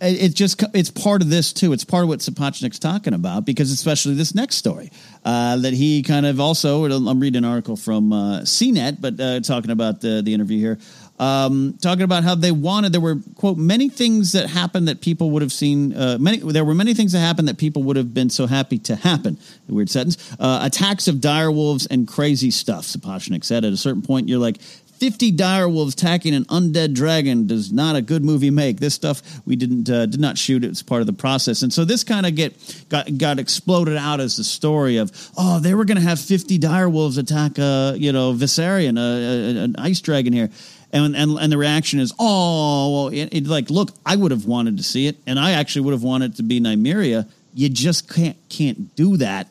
it's 0.00 0.34
just 0.34 0.62
it's 0.72 0.90
part 0.90 1.20
of 1.22 1.28
this 1.28 1.52
too. 1.52 1.72
It's 1.72 1.84
part 1.84 2.04
of 2.04 2.08
what 2.08 2.20
Sapochnik's 2.20 2.78
talking 2.78 3.12
about 3.12 3.44
because 3.44 3.70
especially 3.70 4.14
this 4.14 4.34
next 4.34 4.56
story 4.56 4.90
uh, 5.24 5.58
that 5.58 5.74
he 5.74 6.02
kind 6.02 6.24
of 6.24 6.40
also. 6.40 6.84
I'm 6.90 7.20
reading 7.20 7.38
an 7.38 7.44
article 7.44 7.76
from 7.76 8.12
uh, 8.12 8.40
CNET, 8.40 9.00
but 9.00 9.20
uh, 9.20 9.40
talking 9.40 9.70
about 9.70 10.00
the 10.00 10.22
the 10.22 10.32
interview 10.32 10.58
here, 10.58 10.78
um, 11.20 11.76
talking 11.82 12.02
about 12.02 12.24
how 12.24 12.34
they 12.34 12.50
wanted. 12.50 12.92
There 12.92 13.00
were 13.00 13.18
quote 13.34 13.58
many 13.58 13.90
things 13.90 14.32
that 14.32 14.48
happened 14.48 14.88
that 14.88 15.02
people 15.02 15.30
would 15.32 15.42
have 15.42 15.52
seen. 15.52 15.92
Uh, 15.92 16.16
many 16.18 16.38
there 16.38 16.64
were 16.64 16.74
many 16.74 16.94
things 16.94 17.12
that 17.12 17.20
happened 17.20 17.46
that 17.48 17.58
people 17.58 17.82
would 17.82 17.96
have 17.96 18.14
been 18.14 18.30
so 18.30 18.46
happy 18.46 18.78
to 18.78 18.96
happen. 18.96 19.36
weird 19.68 19.90
sentence. 19.90 20.16
Uh, 20.40 20.60
attacks 20.62 21.08
of 21.08 21.20
dire 21.20 21.50
wolves 21.50 21.86
and 21.86 22.08
crazy 22.08 22.50
stuff. 22.50 22.86
Sapochnik 22.86 23.44
said 23.44 23.66
at 23.66 23.72
a 23.72 23.76
certain 23.76 24.00
point, 24.00 24.30
you're 24.30 24.38
like, 24.38 24.56
50 25.00 25.30
dire 25.30 25.66
wolves 25.66 25.94
attacking 25.94 26.34
an 26.34 26.44
undead 26.44 26.94
dragon 26.94 27.46
does 27.46 27.72
not 27.72 27.96
a 27.96 28.02
good 28.02 28.22
movie 28.22 28.50
make. 28.50 28.80
This 28.80 28.92
stuff 28.94 29.22
we 29.46 29.56
didn't 29.56 29.88
uh, 29.88 30.04
did 30.04 30.20
not 30.20 30.36
shoot. 30.36 30.62
It 30.62 30.68
was 30.68 30.82
part 30.82 31.00
of 31.00 31.06
the 31.06 31.14
process, 31.14 31.62
and 31.62 31.72
so 31.72 31.86
this 31.86 32.04
kind 32.04 32.26
of 32.26 32.34
get 32.34 32.84
got 32.90 33.16
got 33.16 33.38
exploded 33.38 33.96
out 33.96 34.20
as 34.20 34.36
the 34.36 34.44
story 34.44 34.98
of 34.98 35.10
oh 35.38 35.58
they 35.58 35.72
were 35.72 35.86
going 35.86 35.96
to 35.96 36.02
have 36.02 36.20
50 36.20 36.58
dire 36.58 36.88
wolves 36.88 37.16
attack 37.16 37.56
a 37.58 37.94
you 37.96 38.12
know 38.12 38.34
Viserion, 38.34 38.98
a, 38.98 39.00
a, 39.00 39.64
an 39.64 39.76
ice 39.78 40.00
dragon 40.00 40.32
here. 40.34 40.50
And, 40.92 41.14
and 41.14 41.38
and 41.38 41.52
the 41.52 41.56
reaction 41.56 42.00
is, 42.00 42.12
oh, 42.18 42.92
well, 42.92 43.08
it, 43.14 43.32
it, 43.32 43.46
like, 43.46 43.70
look, 43.70 43.92
I 44.04 44.16
would 44.16 44.32
have 44.32 44.44
wanted 44.44 44.76
to 44.78 44.82
see 44.82 45.06
it, 45.06 45.16
and 45.24 45.38
I 45.38 45.52
actually 45.52 45.82
would 45.82 45.92
have 45.92 46.02
wanted 46.02 46.34
to 46.38 46.42
be 46.42 46.60
Nymeria. 46.60 47.30
You 47.54 47.68
just 47.68 48.12
can't 48.12 48.36
can't 48.48 48.92
do 48.96 49.16
that 49.18 49.46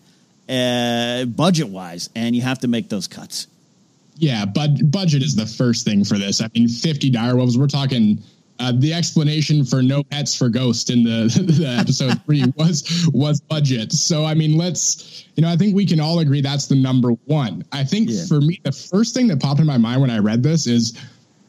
uh, 0.49 1.23
budget 1.23 1.69
wise, 1.69 2.09
and 2.13 2.35
you 2.35 2.41
have 2.41 2.59
to 2.59 2.67
make 2.67 2.89
those 2.89 3.07
cuts. 3.07 3.47
Yeah, 4.19 4.45
but 4.45 4.91
budget 4.91 5.23
is 5.23 5.35
the 5.35 5.45
first 5.45 5.85
thing 5.85 6.03
for 6.03 6.17
this. 6.17 6.41
I 6.41 6.49
mean, 6.53 6.67
50 6.67 7.09
direwolves. 7.09 7.57
We're 7.57 7.67
talking 7.67 8.21
uh, 8.59 8.73
the 8.75 8.93
explanation 8.93 9.63
for 9.63 9.81
no 9.81 10.03
pets 10.03 10.35
for 10.35 10.49
Ghost 10.49 10.89
in 10.89 11.03
the, 11.03 11.31
the 11.59 11.65
episode 11.65 12.21
three 12.25 12.43
was 12.57 13.09
was 13.13 13.39
budget. 13.39 13.93
So 13.93 14.25
I 14.25 14.33
mean, 14.33 14.57
let's 14.57 15.25
you 15.35 15.41
know, 15.41 15.49
I 15.49 15.55
think 15.55 15.73
we 15.73 15.85
can 15.85 16.01
all 16.01 16.19
agree 16.19 16.41
that's 16.41 16.67
the 16.67 16.75
number 16.75 17.11
one. 17.25 17.63
I 17.71 17.85
think 17.85 18.09
yeah. 18.09 18.25
for 18.25 18.41
me, 18.41 18.59
the 18.63 18.73
first 18.73 19.15
thing 19.15 19.27
that 19.27 19.39
popped 19.39 19.61
in 19.61 19.65
my 19.65 19.77
mind 19.77 20.01
when 20.01 20.09
I 20.09 20.19
read 20.19 20.43
this 20.43 20.67
is 20.67 20.99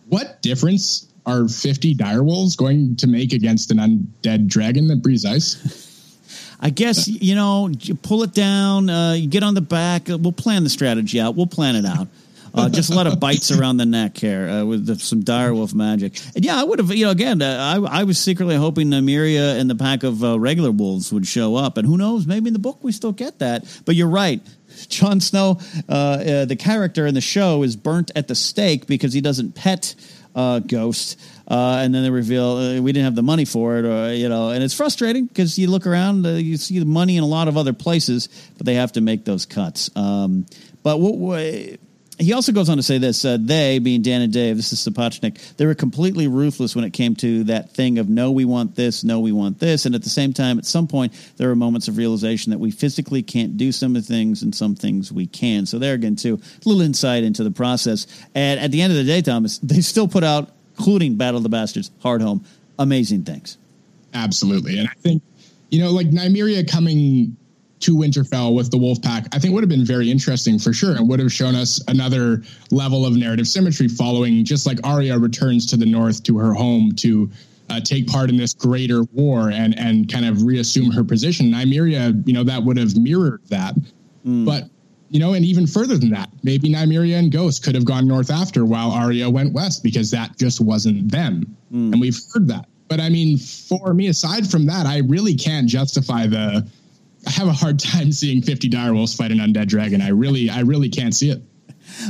what 0.09 0.41
difference 0.41 1.09
are 1.27 1.49
50 1.49 1.97
direwolves 1.97 2.57
going 2.57 2.97
to 2.97 3.09
make 3.09 3.33
against 3.33 3.73
an 3.73 3.79
undead 3.79 4.47
dragon 4.47 4.87
that 4.89 5.03
breathes 5.03 5.25
ice? 5.25 6.07
I 6.61 6.71
guess 6.71 7.09
you 7.09 7.35
know, 7.35 7.69
you 7.69 7.97
pull 7.97 8.23
it 8.23 8.33
down. 8.33 8.89
Uh, 8.89 9.13
you 9.15 9.27
get 9.27 9.43
on 9.43 9.55
the 9.55 9.61
back. 9.61 10.03
We'll 10.07 10.31
plan 10.31 10.63
the 10.63 10.71
strategy 10.71 11.21
out. 11.21 11.35
We'll 11.35 11.47
plan 11.49 11.75
it 11.75 11.85
out. 11.85 12.07
Uh, 12.53 12.69
just 12.69 12.91
a 12.91 12.95
lot 12.95 13.07
of 13.07 13.21
bites 13.21 13.51
around 13.51 13.77
the 13.77 13.87
neck 13.87 14.17
here 14.17 14.49
uh, 14.49 14.65
with 14.65 14.87
the, 14.87 14.99
some 14.99 15.23
direwolf 15.23 15.75
magic. 15.75 16.21
And 16.35 16.45
yeah, 16.45 16.61
I 16.61 16.65
would 16.65 16.79
have, 16.79 16.91
you 16.91 17.05
know, 17.05 17.11
again, 17.11 17.41
uh, 17.43 17.79
I, 17.87 18.01
I 18.01 18.05
was 18.05 18.19
secretly 18.19 18.57
hoping 18.57 18.89
Nymeria 18.89 19.59
and 19.59 19.71
the 19.71 19.77
pack 19.77 20.03
of 20.03 20.25
uh, 20.25 20.39
regular 20.39 20.71
wolves 20.71 21.13
would 21.13 21.27
show 21.27 21.57
up. 21.57 21.77
And 21.77 21.87
who 21.87 21.97
knows, 21.97 22.27
maybe 22.27 22.49
in 22.49 22.53
the 22.53 22.59
book 22.59 22.83
we 22.83 22.93
still 22.93 23.13
get 23.13 23.39
that. 23.39 23.65
But 23.85 23.95
you're 23.95 24.09
right. 24.09 24.41
Jon 24.89 25.21
Snow, 25.21 25.61
uh, 25.89 25.93
uh, 25.93 26.45
the 26.45 26.57
character 26.57 27.07
in 27.07 27.15
the 27.15 27.21
show, 27.21 27.63
is 27.63 27.77
burnt 27.77 28.11
at 28.17 28.29
the 28.29 28.35
stake 28.35 28.87
because 28.87 29.13
he 29.13 29.21
doesn't 29.21 29.55
pet 29.55 29.95
Ghost. 30.35 31.21
and 31.49 31.95
then 31.95 32.03
they 32.05 32.11
reveal 32.11 32.81
we 32.81 32.93
didn't 32.93 33.05
have 33.05 33.17
the 33.17 33.23
money 33.23 33.45
for 33.45 33.79
it, 33.79 33.85
or 33.85 34.15
you 34.15 34.29
know, 34.29 34.51
and 34.51 34.63
it's 34.63 34.73
frustrating 34.73 35.27
because 35.27 35.59
you 35.59 35.69
look 35.69 35.87
around, 35.87 36.25
you 36.25 36.57
see 36.57 36.79
the 36.79 36.85
money 36.87 37.17
in 37.17 37.25
a 37.25 37.27
lot 37.27 37.49
of 37.49 37.57
other 37.57 37.73
places, 37.73 38.29
but 38.57 38.65
they 38.65 38.75
have 38.75 38.93
to 38.93 39.01
make 39.01 39.25
those 39.25 39.45
cuts. 39.45 39.91
Um, 39.97 40.47
but 40.83 41.01
what, 41.01 41.19
what 41.19 41.81
he 42.21 42.35
also 42.35 42.53
goes 42.53 42.69
on 42.69 42.77
to 42.77 42.83
say 42.83 42.99
this: 42.99 43.25
uh, 43.25 43.39
they, 43.41 43.79
being 43.79 44.03
Dan 44.03 44.23
and 44.23 44.33
Dave, 44.33 44.57
this 44.57 44.73
is 44.73 44.87
Sapochnik, 44.87 45.57
they 45.57 45.67
were 45.67 45.75
completely 45.75 46.29
ruthless 46.29 46.77
when 46.77 46.85
it 46.85 46.93
came 46.93 47.17
to 47.17 47.45
that 47.45 47.71
thing 47.73 47.99
of 47.99 48.09
no, 48.09 48.31
we 48.31 48.45
want 48.45 48.77
this, 48.77 49.03
no, 49.03 49.21
we 49.21 49.33
want 49.33 49.59
this, 49.59 49.87
and 49.87 49.95
at 49.95 50.03
the 50.03 50.11
same 50.11 50.33
time, 50.33 50.59
at 50.59 50.67
some 50.67 50.87
point, 50.87 51.13
there 51.37 51.51
are 51.51 51.57
moments 51.57 51.89
of 51.89 51.97
realization 51.97 52.51
that 52.51 52.59
we 52.59 52.71
physically 52.71 53.23
can't 53.23 53.57
do 53.57 53.73
some 53.73 53.97
of 53.97 54.07
the 54.07 54.13
things, 54.13 54.43
and 54.43 54.55
some 54.55 54.75
things 54.75 55.11
we 55.11 55.27
can. 55.27 55.67
So 55.67 55.79
there 55.79 55.95
again, 55.95 56.17
too, 56.17 56.35
a 56.35 56.69
little 56.69 56.83
insight 56.83 57.25
into 57.25 57.43
the 57.43 57.51
process. 57.51 58.07
And 58.35 58.61
at 58.61 58.71
the 58.71 58.83
end 58.83 58.93
of 58.93 58.99
the 58.99 59.05
day, 59.05 59.23
Thomas, 59.23 59.59
they 59.59 59.81
still 59.81 60.09
put 60.09 60.23
out, 60.25 60.51
including 60.79 61.17
Battle 61.17 61.39
of 61.39 61.43
the 61.43 61.49
Bastards, 61.49 61.91
Hardhome, 62.03 62.45
amazing 62.79 63.25
things. 63.25 63.57
Absolutely, 64.13 64.79
and 64.79 64.89
I 64.89 64.95
think 65.01 65.23
you 65.71 65.81
know, 65.81 65.91
like 65.91 66.11
Nymeria 66.11 66.71
coming 66.71 67.37
to 67.81 67.97
Winterfell 67.97 68.55
with 68.55 68.71
the 68.71 68.79
wolf 68.79 69.01
pack, 69.03 69.27
I 69.33 69.39
think 69.39 69.55
would 69.55 69.63
have 69.63 69.69
been 69.69 69.85
very 69.85 70.11
interesting 70.11 70.59
for 70.59 70.73
sure 70.73 70.97
and 70.97 71.09
would 71.09 71.21
have 71.21 71.33
shown 71.33 71.55
us 71.55 71.83
another 71.89 72.43
level 72.71 73.07
of 73.07 73.17
narrative 73.17 73.49
symmetry 73.49 73.89
following 73.89 74.45
just 74.45 74.67
like 74.67 74.79
Arya 74.85 75.19
returns 75.19 75.67
to 75.67 75.77
the 75.77 75.87
north 75.87 76.23
to 76.25 76.39
her 76.39 76.53
home 76.53 76.93
to 76.97 77.31
uh, 77.71 77.81
take 77.81 78.07
part 78.07 78.29
in 78.29 78.37
this 78.37 78.53
greater 78.53 79.05
war 79.13 79.51
and 79.51 79.79
and 79.79 80.11
kind 80.13 80.27
of 80.27 80.43
reassume 80.43 80.91
her 80.91 81.05
position. 81.05 81.47
Nymeria, 81.47 82.27
you 82.27 82.35
know, 82.35 82.45
that 82.45 82.63
would 82.63 82.77
have 82.77 82.97
mirrored 82.97 83.43
that. 83.49 83.75
Mm. 84.27 84.45
But 84.45 84.65
you 85.09 85.19
know, 85.19 85.35
and 85.35 85.45
even 85.45 85.67
further 85.67 85.97
than 85.97 86.11
that, 86.11 86.31
maybe 86.43 86.69
Nymeria 86.69 87.19
and 87.19 87.33
Ghost 87.33 87.65
could 87.65 87.75
have 87.75 87.85
gone 87.85 88.07
north 88.07 88.31
after 88.31 88.65
while 88.65 88.91
Arya 88.91 89.29
went 89.31 89.53
west 89.53 89.83
because 89.83 90.11
that 90.11 90.37
just 90.39 90.61
wasn't 90.61 91.11
them. 91.11 91.57
Mm. 91.73 91.93
And 91.93 92.01
we've 92.01 92.19
heard 92.33 92.47
that. 92.49 92.67
But 92.89 93.01
I 93.01 93.09
mean, 93.09 93.39
for 93.39 93.95
me, 93.95 94.09
aside 94.09 94.51
from 94.51 94.67
that, 94.67 94.87
I 94.87 94.99
really 94.99 95.35
can't 95.35 95.69
justify 95.69 96.27
the 96.27 96.67
I 97.27 97.31
have 97.31 97.49
a 97.49 97.53
hard 97.53 97.79
time 97.79 98.13
seeing 98.13 98.43
50 98.43 98.71
direwolves 98.71 99.17
fight 99.17 99.31
an 99.31 99.39
undead 99.39 99.69
dragon. 99.69 100.01
I 100.01 100.09
really, 100.09 100.49
I 100.49 100.61
really 100.61 100.89
can't 100.89 101.15
see 101.15 101.31
it. 101.31 101.43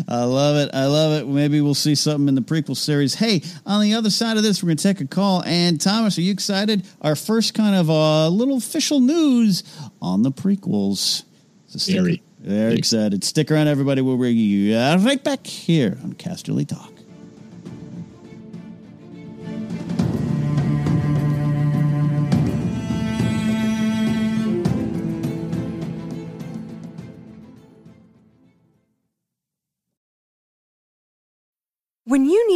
I 0.09 0.25
love 0.25 0.57
it. 0.57 0.75
I 0.75 0.87
love 0.87 1.21
it. 1.21 1.27
Maybe 1.27 1.61
we'll 1.61 1.75
see 1.75 1.95
something 1.95 2.29
in 2.29 2.35
the 2.35 2.43
prequel 2.43 2.77
series. 2.77 3.15
Hey, 3.15 3.43
on 3.67 3.81
the 3.83 3.95
other 3.95 4.11
side 4.11 4.37
of 4.37 4.43
this, 4.43 4.63
we're 4.63 4.69
going 4.69 4.77
to 4.77 4.83
take 4.83 5.01
a 5.01 5.07
call. 5.07 5.43
And 5.45 5.81
Thomas, 5.81 6.19
are 6.19 6.21
you 6.21 6.33
excited? 6.33 6.87
Our 7.01 7.17
first 7.17 7.55
kind 7.55 7.75
of 7.75 7.91
uh, 7.91 8.29
little 8.29 8.59
official 8.59 9.01
news 9.01 9.65
on 10.01 10.23
the 10.23 10.31
prequels. 10.31 11.25
So 11.67 11.93
very, 11.93 12.23
very 12.41 12.75
excited. 12.75 13.25
Stick 13.25 13.51
around, 13.51 13.69
everybody. 13.69 14.03
We'll 14.03 14.17
bring 14.17 14.37
you 14.37 14.77
right 14.77 15.23
back 15.23 15.47
here 15.47 15.97
on 16.03 16.15
Casterly 16.15 16.67
Talk. 16.67 17.00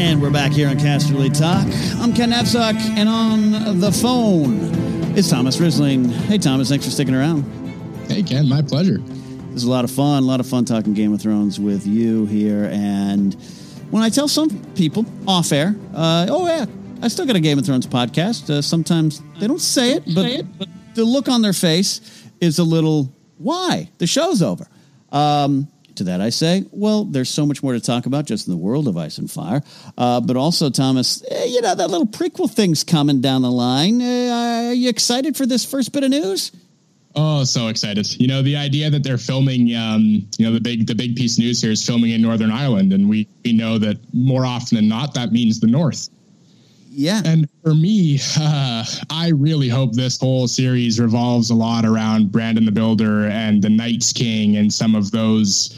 And 0.00 0.22
we're 0.22 0.30
back 0.30 0.52
here 0.52 0.66
on 0.66 0.78
Casterly 0.78 1.28
Talk. 1.28 1.66
I'm 2.00 2.14
Ken 2.14 2.30
Napzok, 2.30 2.74
and 2.96 3.06
on 3.06 3.80
the 3.80 3.92
phone 3.92 4.56
is 5.14 5.28
Thomas 5.28 5.58
Risling. 5.58 6.10
Hey, 6.10 6.38
Thomas, 6.38 6.70
thanks 6.70 6.86
for 6.86 6.90
sticking 6.90 7.14
around. 7.14 7.42
Hey, 8.08 8.22
Ken, 8.22 8.48
my 8.48 8.62
pleasure. 8.62 8.96
This 8.96 9.56
is 9.56 9.64
a 9.64 9.70
lot 9.70 9.84
of 9.84 9.90
fun, 9.90 10.22
a 10.22 10.26
lot 10.26 10.40
of 10.40 10.46
fun 10.46 10.64
talking 10.64 10.94
Game 10.94 11.12
of 11.12 11.20
Thrones 11.20 11.60
with 11.60 11.86
you 11.86 12.24
here. 12.24 12.70
And 12.72 13.34
when 13.90 14.02
I 14.02 14.08
tell 14.08 14.26
some 14.26 14.48
people 14.72 15.04
off 15.28 15.52
air, 15.52 15.76
uh, 15.94 16.28
oh, 16.30 16.46
yeah, 16.46 16.64
I 17.02 17.08
still 17.08 17.26
got 17.26 17.36
a 17.36 17.40
Game 17.40 17.58
of 17.58 17.66
Thrones 17.66 17.86
podcast. 17.86 18.48
Uh, 18.48 18.62
sometimes 18.62 19.22
they 19.38 19.46
don't 19.46 19.60
say 19.60 19.92
it, 19.92 20.04
but, 20.14 20.24
it, 20.24 20.58
but 20.58 20.68
the 20.94 21.04
look 21.04 21.28
on 21.28 21.42
their 21.42 21.52
face 21.52 22.00
is 22.40 22.58
a 22.58 22.64
little, 22.64 23.12
why? 23.36 23.90
The 23.98 24.06
show's 24.06 24.40
over. 24.40 24.66
Um, 25.12 25.68
to 26.00 26.04
that, 26.04 26.20
I 26.22 26.30
say, 26.30 26.64
well, 26.70 27.04
there's 27.04 27.28
so 27.28 27.44
much 27.44 27.62
more 27.62 27.74
to 27.74 27.80
talk 27.80 28.06
about 28.06 28.24
just 28.24 28.48
in 28.48 28.52
the 28.52 28.56
world 28.56 28.88
of 28.88 28.96
Ice 28.96 29.18
and 29.18 29.30
Fire. 29.30 29.62
Uh, 29.98 30.20
but 30.20 30.36
also, 30.36 30.70
Thomas, 30.70 31.22
eh, 31.30 31.44
you 31.44 31.60
know, 31.60 31.74
that 31.74 31.90
little 31.90 32.06
prequel 32.06 32.50
thing's 32.50 32.82
coming 32.84 33.20
down 33.20 33.42
the 33.42 33.50
line. 33.50 34.00
Uh, 34.00 34.68
are 34.68 34.72
you 34.72 34.88
excited 34.88 35.36
for 35.36 35.44
this 35.44 35.64
first 35.64 35.92
bit 35.92 36.02
of 36.02 36.10
news? 36.10 36.52
Oh, 37.14 37.42
so 37.42 37.68
excited! 37.68 38.08
You 38.20 38.28
know, 38.28 38.40
the 38.40 38.56
idea 38.56 38.88
that 38.88 39.02
they're 39.02 39.18
filming, 39.18 39.74
um, 39.74 40.28
you 40.38 40.46
know, 40.46 40.52
the 40.52 40.60
big 40.60 40.86
the 40.86 40.94
big 40.94 41.16
piece 41.16 41.38
of 41.38 41.44
news 41.44 41.60
here 41.60 41.72
is 41.72 41.84
filming 41.84 42.10
in 42.10 42.22
Northern 42.22 42.52
Ireland, 42.52 42.92
and 42.92 43.08
we 43.08 43.26
we 43.44 43.52
know 43.52 43.78
that 43.78 43.98
more 44.14 44.46
often 44.46 44.76
than 44.76 44.88
not 44.88 45.14
that 45.14 45.32
means 45.32 45.58
the 45.58 45.66
North. 45.66 46.08
Yeah. 46.92 47.22
And 47.24 47.48
for 47.62 47.74
me, 47.74 48.18
uh, 48.38 48.84
I 49.10 49.28
really 49.28 49.68
hope 49.68 49.92
this 49.92 50.18
whole 50.18 50.48
series 50.48 50.98
revolves 50.98 51.50
a 51.50 51.54
lot 51.54 51.84
around 51.84 52.32
Brandon 52.32 52.64
the 52.64 52.72
Builder 52.72 53.26
and 53.26 53.62
the 53.62 53.70
Night's 53.70 54.12
King 54.12 54.56
and 54.56 54.72
some 54.72 54.94
of 54.94 55.12
those 55.12 55.70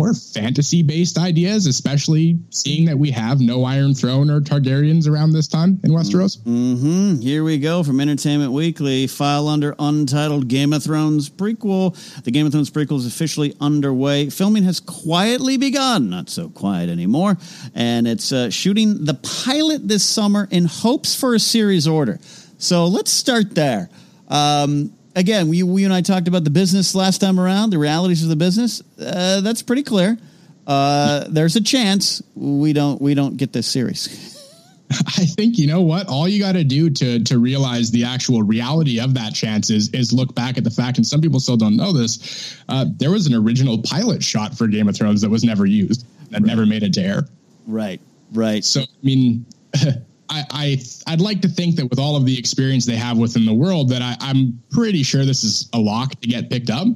more 0.00 0.14
fantasy 0.14 0.82
based 0.82 1.18
ideas, 1.18 1.66
especially 1.66 2.38
seeing 2.48 2.86
that 2.86 2.98
we 2.98 3.10
have 3.10 3.40
no 3.40 3.64
Iron 3.64 3.94
Throne 3.94 4.30
or 4.30 4.40
Targaryens 4.40 5.06
around 5.06 5.32
this 5.32 5.46
time 5.46 5.78
in 5.84 5.90
Westeros. 5.90 6.38
Mm-hmm. 6.38 7.20
Here 7.20 7.44
we 7.44 7.58
go 7.58 7.82
from 7.82 8.00
Entertainment 8.00 8.52
Weekly. 8.52 9.06
File 9.06 9.46
under 9.46 9.74
Untitled 9.78 10.48
Game 10.48 10.72
of 10.72 10.82
Thrones 10.82 11.28
prequel. 11.28 11.94
The 12.22 12.30
Game 12.30 12.46
of 12.46 12.52
Thrones 12.52 12.70
prequel 12.70 12.96
is 12.96 13.06
officially 13.06 13.54
underway. 13.60 14.30
Filming 14.30 14.62
has 14.62 14.80
quietly 14.80 15.58
begun, 15.58 16.08
not 16.08 16.30
so 16.30 16.48
quiet 16.48 16.88
anymore, 16.88 17.36
and 17.74 18.08
it's 18.08 18.32
uh, 18.32 18.48
shooting 18.48 19.04
the 19.04 19.14
pilot 19.44 19.86
this 19.86 20.04
summer 20.04 20.48
in 20.50 20.64
hopes 20.64 21.14
for 21.14 21.34
a 21.34 21.38
series 21.38 21.86
order. 21.86 22.18
So 22.56 22.86
let's 22.86 23.10
start 23.10 23.54
there. 23.54 23.90
Um, 24.28 24.94
again, 25.14 25.48
we, 25.48 25.62
we 25.62 25.84
and 25.84 25.92
I 25.92 26.00
talked 26.02 26.28
about 26.28 26.44
the 26.44 26.50
business 26.50 26.94
last 26.94 27.18
time 27.18 27.38
around, 27.38 27.70
the 27.70 27.78
realities 27.78 28.22
of 28.22 28.28
the 28.28 28.36
business. 28.36 28.82
Uh, 28.98 29.40
that's 29.40 29.62
pretty 29.62 29.82
clear. 29.82 30.18
Uh, 30.66 31.24
there's 31.28 31.56
a 31.56 31.60
chance 31.60 32.22
we 32.34 32.72
don't 32.72 33.00
we 33.00 33.14
don't 33.14 33.36
get 33.36 33.52
this 33.52 33.66
series. 33.66 34.36
I 34.90 35.24
think 35.24 35.58
you 35.58 35.66
know 35.66 35.82
what. 35.82 36.08
All 36.08 36.26
you 36.26 36.40
got 36.40 36.52
to 36.52 36.64
do 36.64 36.90
to 36.90 37.22
to 37.24 37.38
realize 37.38 37.90
the 37.90 38.04
actual 38.04 38.42
reality 38.42 39.00
of 39.00 39.14
that 39.14 39.34
chance 39.34 39.70
is 39.70 39.88
is 39.90 40.12
look 40.12 40.34
back 40.34 40.58
at 40.58 40.64
the 40.64 40.70
fact, 40.70 40.98
and 40.98 41.06
some 41.06 41.20
people 41.20 41.40
still 41.40 41.56
don't 41.56 41.76
know 41.76 41.92
this. 41.92 42.60
Uh, 42.68 42.86
there 42.96 43.10
was 43.10 43.26
an 43.26 43.34
original 43.34 43.78
pilot 43.82 44.22
shot 44.22 44.56
for 44.56 44.66
Game 44.66 44.88
of 44.88 44.96
Thrones 44.96 45.20
that 45.22 45.30
was 45.30 45.44
never 45.44 45.64
used, 45.64 46.06
that 46.30 46.40
right. 46.40 46.42
never 46.42 46.66
made 46.66 46.82
it 46.82 46.92
to 46.94 47.00
air. 47.00 47.28
Right, 47.66 48.00
right. 48.32 48.64
So 48.64 48.82
I 48.82 48.86
mean, 49.02 49.46
I, 50.30 50.44
I 50.50 50.82
I'd 51.06 51.20
like 51.20 51.42
to 51.42 51.48
think 51.48 51.76
that 51.76 51.90
with 51.90 51.98
all 51.98 52.16
of 52.16 52.24
the 52.24 52.38
experience 52.38 52.86
they 52.86 52.96
have 52.96 53.18
within 53.18 53.44
the 53.44 53.54
world, 53.54 53.88
that 53.90 54.00
I, 54.00 54.16
I'm 54.20 54.62
pretty 54.70 55.02
sure 55.02 55.24
this 55.24 55.44
is 55.44 55.68
a 55.72 55.78
lock 55.78 56.20
to 56.20 56.28
get 56.28 56.48
picked 56.48 56.70
up. 56.70 56.86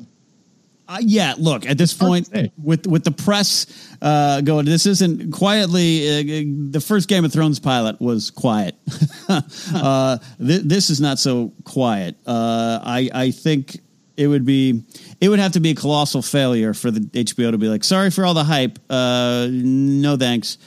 Uh, 0.86 0.98
yeah, 1.00 1.34
look 1.38 1.66
at 1.66 1.78
this 1.78 1.94
point 1.94 2.28
with 2.62 2.86
with 2.86 3.04
the 3.04 3.10
press 3.10 3.66
uh, 4.02 4.40
going. 4.42 4.66
This 4.66 4.86
isn't 4.86 5.32
quietly. 5.32 6.08
Uh, 6.08 6.70
the 6.70 6.80
first 6.80 7.08
Game 7.08 7.24
of 7.24 7.32
Thrones 7.32 7.58
pilot 7.58 8.00
was 8.00 8.30
quiet. 8.30 8.76
uh, 9.28 10.18
th- 10.38 10.62
this 10.62 10.90
is 10.90 11.00
not 11.00 11.18
so 11.18 11.52
quiet. 11.64 12.16
Uh, 12.26 12.80
I 12.82 13.10
I 13.14 13.30
think 13.30 13.80
it 14.16 14.26
would 14.26 14.44
be 14.44 14.84
it 15.20 15.30
would 15.30 15.38
have 15.38 15.52
to 15.52 15.60
be 15.60 15.70
a 15.70 15.74
colossal 15.74 16.20
failure 16.20 16.74
for 16.74 16.90
the 16.90 17.00
HBO 17.00 17.50
to 17.50 17.58
be 17.58 17.68
like, 17.68 17.82
sorry 17.82 18.10
for 18.10 18.26
all 18.26 18.34
the 18.34 18.44
hype. 18.44 18.78
Uh, 18.90 19.48
no 19.50 20.18
thanks, 20.18 20.58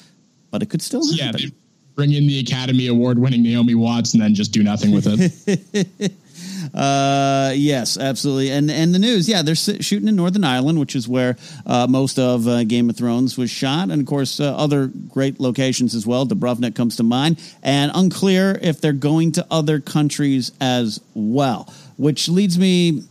but 0.50 0.64
it 0.64 0.70
could 0.72 0.82
still 0.82 1.06
happen. 1.16 1.42
Yeah, 1.42 1.50
bring 1.98 2.14
in 2.14 2.28
the 2.28 2.40
Academy 2.40 2.88
Award 2.88 3.18
winning 3.18 3.42
Naomi 3.42 3.74
Watts 3.74 4.14
and 4.14 4.22
then 4.22 4.36
just 4.36 4.52
do 4.54 4.62
nothing 4.62 4.92
with 4.92 5.08
it. 5.10 6.12
uh, 6.74 7.52
yes, 7.56 7.98
absolutely. 7.98 8.52
And 8.52 8.70
and 8.70 8.94
the 8.94 9.00
news, 9.00 9.28
yeah, 9.28 9.42
they're 9.42 9.56
shooting 9.56 10.08
in 10.08 10.16
Northern 10.16 10.44
Ireland, 10.44 10.80
which 10.80 10.96
is 10.96 11.08
where 11.08 11.36
uh, 11.66 11.88
most 11.88 12.20
of 12.20 12.48
uh, 12.48 12.64
Game 12.66 12.92
of 12.92 12.96
Thrones 12.96 13.36
was 13.36 13.50
shot, 13.50 13.90
and 13.90 14.00
of 14.00 14.06
course 14.06 14.40
uh, 14.40 14.56
other 14.56 14.88
great 15.10 15.40
locations 15.40 15.96
as 15.96 16.06
well. 16.06 16.26
Dubrovnik 16.28 16.76
comes 16.76 16.96
to 16.98 17.04
mind, 17.04 17.42
and 17.64 17.92
unclear 17.96 18.60
if 18.62 18.80
they're 18.80 18.94
going 18.94 19.32
to 19.34 19.48
other 19.50 19.80
countries 19.80 20.52
as 20.62 21.02
well. 21.16 21.74
Which 21.98 22.30
leads 22.30 22.60
me 22.60 23.06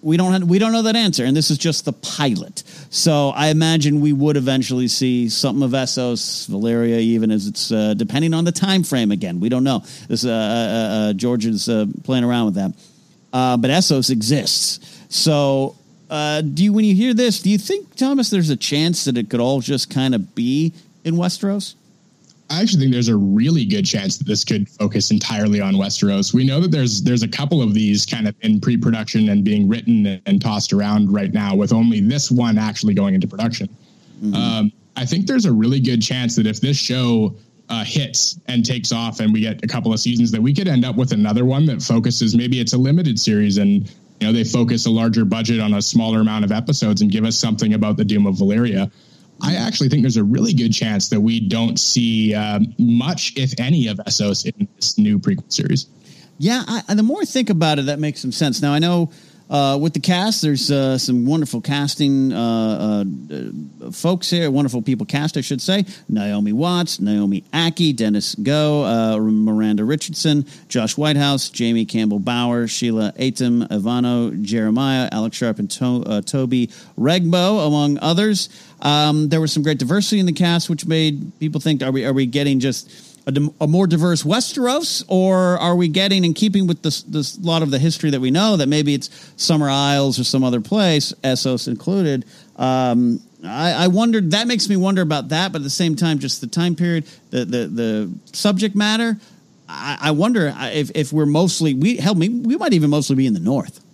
we 0.00 0.16
don't 0.16 0.32
have, 0.32 0.44
we 0.44 0.58
don't 0.58 0.72
know 0.72 0.82
that 0.82 0.96
answer, 0.96 1.24
and 1.24 1.36
this 1.36 1.50
is 1.50 1.58
just 1.58 1.84
the 1.84 1.92
pilot. 1.92 2.62
So 2.90 3.30
I 3.30 3.48
imagine 3.48 4.00
we 4.00 4.12
would 4.12 4.36
eventually 4.36 4.88
see 4.88 5.28
something 5.28 5.62
of 5.62 5.72
Essos, 5.72 6.48
Valyria, 6.48 6.98
even 6.98 7.30
as 7.30 7.46
it's 7.46 7.72
uh, 7.72 7.94
depending 7.94 8.34
on 8.34 8.44
the 8.44 8.52
time 8.52 8.84
frame. 8.84 9.10
Again, 9.10 9.40
we 9.40 9.48
don't 9.48 9.64
know. 9.64 9.80
This 10.08 10.24
uh, 10.24 10.30
uh, 10.30 10.32
uh 10.32 11.12
George 11.14 11.46
is 11.46 11.68
uh, 11.68 11.86
playing 12.04 12.24
around 12.24 12.46
with 12.46 12.54
that, 12.54 12.72
uh, 13.32 13.56
but 13.56 13.70
Essos 13.70 14.10
exists. 14.10 15.04
So 15.08 15.76
do 16.08 16.64
you 16.64 16.72
when 16.72 16.84
you 16.84 16.94
hear 16.94 17.14
this, 17.14 17.42
do 17.42 17.50
you 17.50 17.58
think 17.58 17.96
Thomas, 17.96 18.30
there's 18.30 18.50
a 18.50 18.56
chance 18.56 19.04
that 19.04 19.16
it 19.16 19.30
could 19.30 19.40
all 19.40 19.60
just 19.60 19.90
kind 19.90 20.14
of 20.14 20.34
be 20.34 20.72
in 21.04 21.14
Westeros? 21.14 21.74
I 22.50 22.62
actually 22.62 22.80
think 22.80 22.92
there's 22.92 23.08
a 23.08 23.16
really 23.16 23.66
good 23.66 23.84
chance 23.84 24.16
that 24.16 24.26
this 24.26 24.44
could 24.44 24.68
focus 24.68 25.10
entirely 25.10 25.60
on 25.60 25.74
Westeros. 25.74 26.32
We 26.32 26.44
know 26.44 26.60
that 26.60 26.70
there's 26.70 27.02
there's 27.02 27.22
a 27.22 27.28
couple 27.28 27.60
of 27.60 27.74
these 27.74 28.06
kind 28.06 28.26
of 28.26 28.34
in 28.40 28.60
pre-production 28.60 29.28
and 29.28 29.44
being 29.44 29.68
written 29.68 30.20
and 30.24 30.40
tossed 30.40 30.72
around 30.72 31.12
right 31.12 31.32
now, 31.32 31.54
with 31.54 31.72
only 31.72 32.00
this 32.00 32.30
one 32.30 32.56
actually 32.56 32.94
going 32.94 33.14
into 33.14 33.28
production. 33.28 33.68
Mm-hmm. 34.22 34.34
Um, 34.34 34.72
I 34.96 35.04
think 35.04 35.26
there's 35.26 35.44
a 35.44 35.52
really 35.52 35.80
good 35.80 36.02
chance 36.02 36.36
that 36.36 36.46
if 36.46 36.60
this 36.60 36.76
show 36.76 37.36
uh, 37.68 37.84
hits 37.84 38.40
and 38.46 38.64
takes 38.64 38.92
off, 38.92 39.20
and 39.20 39.32
we 39.32 39.40
get 39.40 39.62
a 39.62 39.68
couple 39.68 39.92
of 39.92 40.00
seasons, 40.00 40.30
that 40.32 40.40
we 40.40 40.54
could 40.54 40.68
end 40.68 40.84
up 40.84 40.96
with 40.96 41.12
another 41.12 41.44
one 41.44 41.66
that 41.66 41.82
focuses. 41.82 42.34
Maybe 42.34 42.60
it's 42.60 42.72
a 42.72 42.78
limited 42.78 43.20
series, 43.20 43.58
and 43.58 43.86
you 44.20 44.26
know 44.26 44.32
they 44.32 44.44
focus 44.44 44.86
a 44.86 44.90
larger 44.90 45.26
budget 45.26 45.60
on 45.60 45.74
a 45.74 45.82
smaller 45.82 46.20
amount 46.20 46.46
of 46.46 46.52
episodes 46.52 47.02
and 47.02 47.10
give 47.10 47.24
us 47.24 47.36
something 47.36 47.74
about 47.74 47.98
the 47.98 48.04
Doom 48.04 48.26
of 48.26 48.36
Valyria. 48.36 48.90
I 49.40 49.54
actually 49.54 49.88
think 49.88 50.02
there's 50.02 50.16
a 50.16 50.24
really 50.24 50.52
good 50.52 50.72
chance 50.72 51.08
that 51.10 51.20
we 51.20 51.40
don't 51.40 51.78
see 51.78 52.34
uh, 52.34 52.60
much, 52.78 53.34
if 53.36 53.54
any, 53.58 53.86
of 53.86 53.98
Essos 53.98 54.44
in 54.44 54.68
this 54.76 54.98
new 54.98 55.18
prequel 55.18 55.52
series. 55.52 55.86
Yeah, 56.38 56.64
I, 56.66 56.94
the 56.94 57.02
more 57.02 57.22
I 57.22 57.24
think 57.24 57.50
about 57.50 57.78
it, 57.78 57.86
that 57.86 57.98
makes 57.98 58.20
some 58.20 58.32
sense. 58.32 58.62
Now 58.62 58.72
I 58.72 58.78
know 58.78 59.10
uh, 59.50 59.78
with 59.80 59.94
the 59.94 60.00
cast, 60.00 60.42
there's 60.42 60.70
uh, 60.70 60.98
some 60.98 61.24
wonderful 61.24 61.60
casting 61.60 62.32
uh, 62.32 63.04
uh 63.30 63.90
folks 63.92 64.28
here, 64.28 64.50
wonderful 64.50 64.82
people 64.82 65.06
cast, 65.06 65.36
I 65.36 65.40
should 65.40 65.62
say. 65.62 65.86
Naomi 66.08 66.52
Watts, 66.52 67.00
Naomi 67.00 67.42
Ackie, 67.52 67.96
Denise 67.96 68.34
Gough, 68.34 68.84
uh, 68.84 69.18
Miranda 69.18 69.84
Richardson, 69.84 70.46
Josh 70.68 70.96
Whitehouse, 70.96 71.48
Jamie 71.48 71.86
Campbell 71.86 72.18
Bower, 72.18 72.66
Sheila 72.66 73.12
Atim, 73.18 73.66
Ivanno, 73.68 74.42
Jeremiah, 74.42 75.08
Alex 75.12 75.36
Sharp, 75.36 75.58
and 75.58 75.70
to- 75.70 76.04
uh, 76.06 76.20
Toby 76.20 76.68
Regbo, 76.98 77.66
among 77.66 77.98
others. 78.00 78.48
Um, 78.80 79.28
there 79.28 79.40
was 79.40 79.52
some 79.52 79.62
great 79.62 79.78
diversity 79.78 80.20
in 80.20 80.26
the 80.26 80.32
cast, 80.32 80.68
which 80.68 80.86
made 80.86 81.32
people 81.40 81.60
think: 81.60 81.82
Are 81.82 81.90
we 81.90 82.04
are 82.04 82.12
we 82.12 82.26
getting 82.26 82.60
just 82.60 82.90
a, 83.36 83.64
a, 83.64 83.66
more 83.66 83.86
diverse 83.86 84.22
Westeros, 84.22 85.04
or 85.08 85.58
are 85.58 85.76
we 85.76 85.88
getting 85.88 86.24
in 86.24 86.32
keeping 86.32 86.66
with 86.66 86.82
this 86.82 87.02
this 87.02 87.38
lot 87.38 87.62
of 87.62 87.70
the 87.70 87.78
history 87.78 88.10
that 88.10 88.20
we 88.20 88.30
know 88.30 88.56
that 88.56 88.68
maybe 88.68 88.94
it's 88.94 89.10
Summer 89.36 89.68
Isles 89.68 90.18
or 90.18 90.24
some 90.24 90.44
other 90.44 90.60
place, 90.60 91.12
Essos 91.22 91.68
included? 91.68 92.24
Um, 92.56 93.20
I, 93.44 93.72
I 93.72 93.86
wondered. 93.88 94.30
That 94.30 94.46
makes 94.46 94.68
me 94.68 94.76
wonder 94.76 95.02
about 95.02 95.28
that, 95.28 95.52
but 95.52 95.58
at 95.58 95.64
the 95.64 95.70
same 95.70 95.96
time, 95.96 96.18
just 96.18 96.40
the 96.40 96.46
time 96.46 96.74
period, 96.74 97.06
the 97.30 97.44
the, 97.44 97.66
the 97.66 98.10
subject 98.32 98.74
matter. 98.74 99.18
I, 99.68 99.98
I 100.00 100.10
wonder 100.12 100.52
if, 100.56 100.90
if 100.94 101.12
we're 101.12 101.26
mostly 101.26 101.74
we 101.74 101.96
help 101.96 102.16
me. 102.16 102.28
We 102.28 102.56
might 102.56 102.72
even 102.72 102.90
mostly 102.90 103.16
be 103.16 103.26
in 103.26 103.34
the 103.34 103.40
north. 103.40 103.84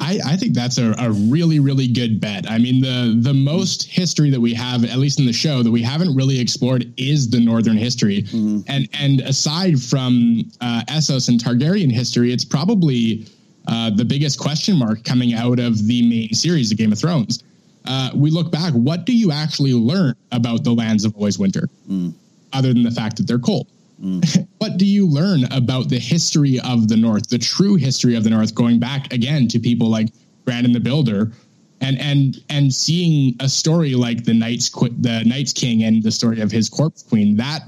I, 0.00 0.18
I 0.26 0.36
think 0.36 0.54
that's 0.54 0.78
a, 0.78 0.94
a, 0.98 1.10
really, 1.12 1.60
really 1.60 1.86
good 1.86 2.20
bet. 2.20 2.50
I 2.50 2.58
mean, 2.58 2.80
the 2.80 3.16
the 3.20 3.34
most 3.34 3.84
history 3.84 4.30
that 4.30 4.40
we 4.40 4.52
have, 4.54 4.84
at 4.84 4.98
least 4.98 5.20
in 5.20 5.26
the 5.26 5.32
show, 5.32 5.62
that 5.62 5.70
we 5.70 5.82
haven't 5.82 6.14
really 6.14 6.40
explored 6.40 6.92
is 6.96 7.30
the 7.30 7.38
Northern 7.38 7.76
history. 7.76 8.22
Mm-hmm. 8.22 8.60
And 8.68 8.88
and 8.98 9.20
aside 9.20 9.80
from 9.80 10.50
uh, 10.60 10.82
Essos 10.88 11.28
and 11.28 11.42
Targaryen 11.42 11.90
history, 11.92 12.32
it's 12.32 12.44
probably 12.44 13.26
uh, 13.68 13.90
the 13.90 14.04
biggest 14.04 14.38
question 14.38 14.76
mark 14.76 15.04
coming 15.04 15.34
out 15.34 15.58
of 15.58 15.86
the 15.86 16.02
main 16.08 16.32
series 16.32 16.72
of 16.72 16.78
Game 16.78 16.92
of 16.92 16.98
Thrones. 16.98 17.44
Uh, 17.84 18.10
we 18.14 18.30
look 18.30 18.50
back, 18.50 18.72
what 18.74 19.06
do 19.06 19.16
you 19.16 19.32
actually 19.32 19.72
learn 19.72 20.14
about 20.30 20.62
the 20.62 20.72
lands 20.72 21.04
of 21.04 21.14
Always 21.16 21.38
Winter, 21.38 21.68
mm. 21.88 22.12
other 22.52 22.72
than 22.72 22.82
the 22.82 22.90
fact 22.90 23.16
that 23.16 23.26
they're 23.26 23.38
cold? 23.38 23.66
Mm. 24.02 24.48
what 24.58 24.76
do 24.76 24.86
you 24.86 25.06
learn 25.06 25.44
about 25.52 25.88
the 25.88 25.98
history 25.98 26.58
of 26.60 26.88
the 26.88 26.96
North, 26.96 27.28
the 27.28 27.38
true 27.38 27.76
history 27.76 28.14
of 28.14 28.24
the 28.24 28.30
North, 28.30 28.54
going 28.54 28.78
back 28.78 29.12
again 29.12 29.48
to 29.48 29.58
people 29.58 29.88
like 29.88 30.08
Brandon 30.44 30.72
the 30.72 30.80
Builder, 30.80 31.32
and 31.80 31.98
and 31.98 32.42
and 32.48 32.72
seeing 32.72 33.36
a 33.40 33.48
story 33.48 33.94
like 33.94 34.24
the 34.24 34.34
Night's 34.34 34.70
the 34.70 35.22
Night's 35.26 35.52
King 35.52 35.82
and 35.84 36.02
the 36.02 36.10
story 36.10 36.40
of 36.40 36.50
his 36.50 36.68
corpse 36.68 37.02
queen 37.02 37.36
that 37.36 37.62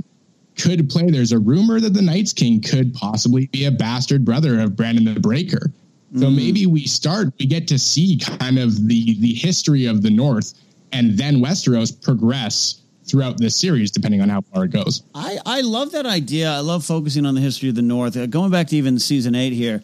could 0.56 0.88
play. 0.88 1.10
There's 1.10 1.32
a 1.32 1.38
rumor 1.38 1.80
that 1.80 1.94
the 1.94 2.02
Night's 2.02 2.32
King 2.32 2.60
could 2.60 2.94
possibly 2.94 3.46
be 3.48 3.64
a 3.64 3.70
bastard 3.70 4.24
brother 4.24 4.60
of 4.60 4.76
Brandon 4.76 5.04
the 5.04 5.20
Breaker. 5.20 5.72
So 6.16 6.26
mm. 6.26 6.36
maybe 6.36 6.66
we 6.66 6.86
start, 6.86 7.32
we 7.40 7.46
get 7.46 7.66
to 7.68 7.78
see 7.78 8.18
kind 8.18 8.58
of 8.58 8.86
the 8.86 9.18
the 9.20 9.34
history 9.34 9.86
of 9.86 10.02
the 10.02 10.10
North, 10.10 10.54
and 10.92 11.18
then 11.18 11.36
Westeros 11.36 11.90
progress 12.00 12.83
throughout 13.06 13.38
this 13.38 13.56
series, 13.56 13.90
depending 13.90 14.20
on 14.20 14.28
how 14.28 14.40
far 14.40 14.64
it 14.64 14.70
goes. 14.70 15.02
I, 15.14 15.38
I 15.44 15.60
love 15.60 15.92
that 15.92 16.06
idea. 16.06 16.50
I 16.50 16.60
love 16.60 16.84
focusing 16.84 17.26
on 17.26 17.34
the 17.34 17.40
history 17.40 17.68
of 17.68 17.74
the 17.74 17.82
North. 17.82 18.16
Uh, 18.16 18.26
going 18.26 18.50
back 18.50 18.68
to 18.68 18.76
even 18.76 18.98
season 18.98 19.34
eight 19.34 19.52
here, 19.52 19.82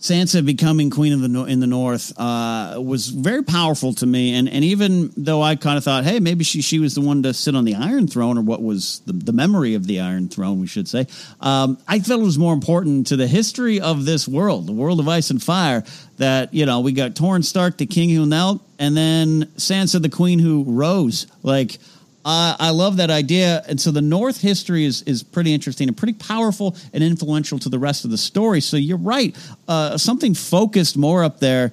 Sansa 0.00 0.44
becoming 0.44 0.90
queen 0.90 1.14
of 1.14 1.20
the 1.20 1.28
no- 1.28 1.44
in 1.44 1.60
the 1.60 1.66
North 1.66 2.12
uh, 2.18 2.78
was 2.78 3.08
very 3.08 3.42
powerful 3.42 3.94
to 3.94 4.06
me. 4.06 4.34
And 4.34 4.48
and 4.48 4.62
even 4.62 5.10
though 5.16 5.40
I 5.40 5.56
kind 5.56 5.78
of 5.78 5.84
thought, 5.84 6.04
hey, 6.04 6.20
maybe 6.20 6.44
she 6.44 6.60
she 6.60 6.78
was 6.78 6.94
the 6.94 7.00
one 7.00 7.22
to 7.22 7.32
sit 7.32 7.56
on 7.56 7.64
the 7.64 7.76
Iron 7.76 8.06
Throne, 8.06 8.36
or 8.36 8.42
what 8.42 8.62
was 8.62 9.00
the, 9.06 9.14
the 9.14 9.32
memory 9.32 9.74
of 9.74 9.86
the 9.86 10.00
Iron 10.00 10.28
Throne, 10.28 10.60
we 10.60 10.66
should 10.66 10.86
say. 10.86 11.06
Um, 11.40 11.78
I 11.88 12.00
felt 12.00 12.20
it 12.20 12.24
was 12.24 12.38
more 12.38 12.52
important 12.52 13.06
to 13.08 13.16
the 13.16 13.26
history 13.26 13.80
of 13.80 14.04
this 14.04 14.28
world, 14.28 14.66
the 14.66 14.72
world 14.72 15.00
of 15.00 15.08
ice 15.08 15.30
and 15.30 15.42
fire. 15.42 15.82
That 16.18 16.52
you 16.52 16.66
know, 16.66 16.80
we 16.80 16.92
got 16.92 17.12
Torrhen 17.12 17.44
Stark, 17.44 17.78
the 17.78 17.86
king 17.86 18.10
who 18.10 18.26
knelt, 18.26 18.62
and 18.78 18.94
then 18.94 19.44
Sansa, 19.56 20.00
the 20.02 20.10
queen 20.10 20.38
who 20.38 20.64
rose. 20.66 21.26
Like 21.42 21.78
uh, 22.26 22.56
I 22.58 22.70
love 22.70 22.96
that 22.96 23.08
idea, 23.08 23.62
and 23.68 23.80
so 23.80 23.92
the 23.92 24.02
North 24.02 24.40
history 24.40 24.84
is 24.84 25.02
is 25.02 25.22
pretty 25.22 25.54
interesting 25.54 25.86
and 25.86 25.96
pretty 25.96 26.14
powerful 26.14 26.76
and 26.92 27.04
influential 27.04 27.60
to 27.60 27.68
the 27.68 27.78
rest 27.78 28.04
of 28.04 28.10
the 28.10 28.18
story. 28.18 28.60
So 28.60 28.76
you're 28.76 28.98
right, 28.98 29.36
uh, 29.68 29.96
something 29.96 30.34
focused 30.34 30.96
more 30.96 31.22
up 31.22 31.38
there 31.38 31.72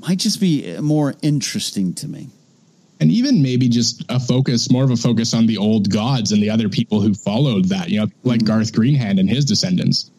might 0.00 0.18
just 0.18 0.40
be 0.40 0.76
more 0.80 1.14
interesting 1.22 1.94
to 1.94 2.08
me. 2.08 2.30
And 2.98 3.12
even 3.12 3.42
maybe 3.42 3.68
just 3.68 4.04
a 4.08 4.18
focus, 4.18 4.72
more 4.72 4.82
of 4.82 4.90
a 4.90 4.96
focus 4.96 5.34
on 5.34 5.46
the 5.46 5.56
old 5.56 5.88
gods 5.88 6.32
and 6.32 6.42
the 6.42 6.50
other 6.50 6.68
people 6.68 7.00
who 7.00 7.14
followed 7.14 7.66
that, 7.66 7.90
you 7.90 8.00
know, 8.00 8.08
like 8.24 8.40
mm. 8.40 8.46
Garth 8.46 8.72
Greenhand 8.72 9.20
and 9.20 9.30
his 9.30 9.44
descendants. 9.44 10.10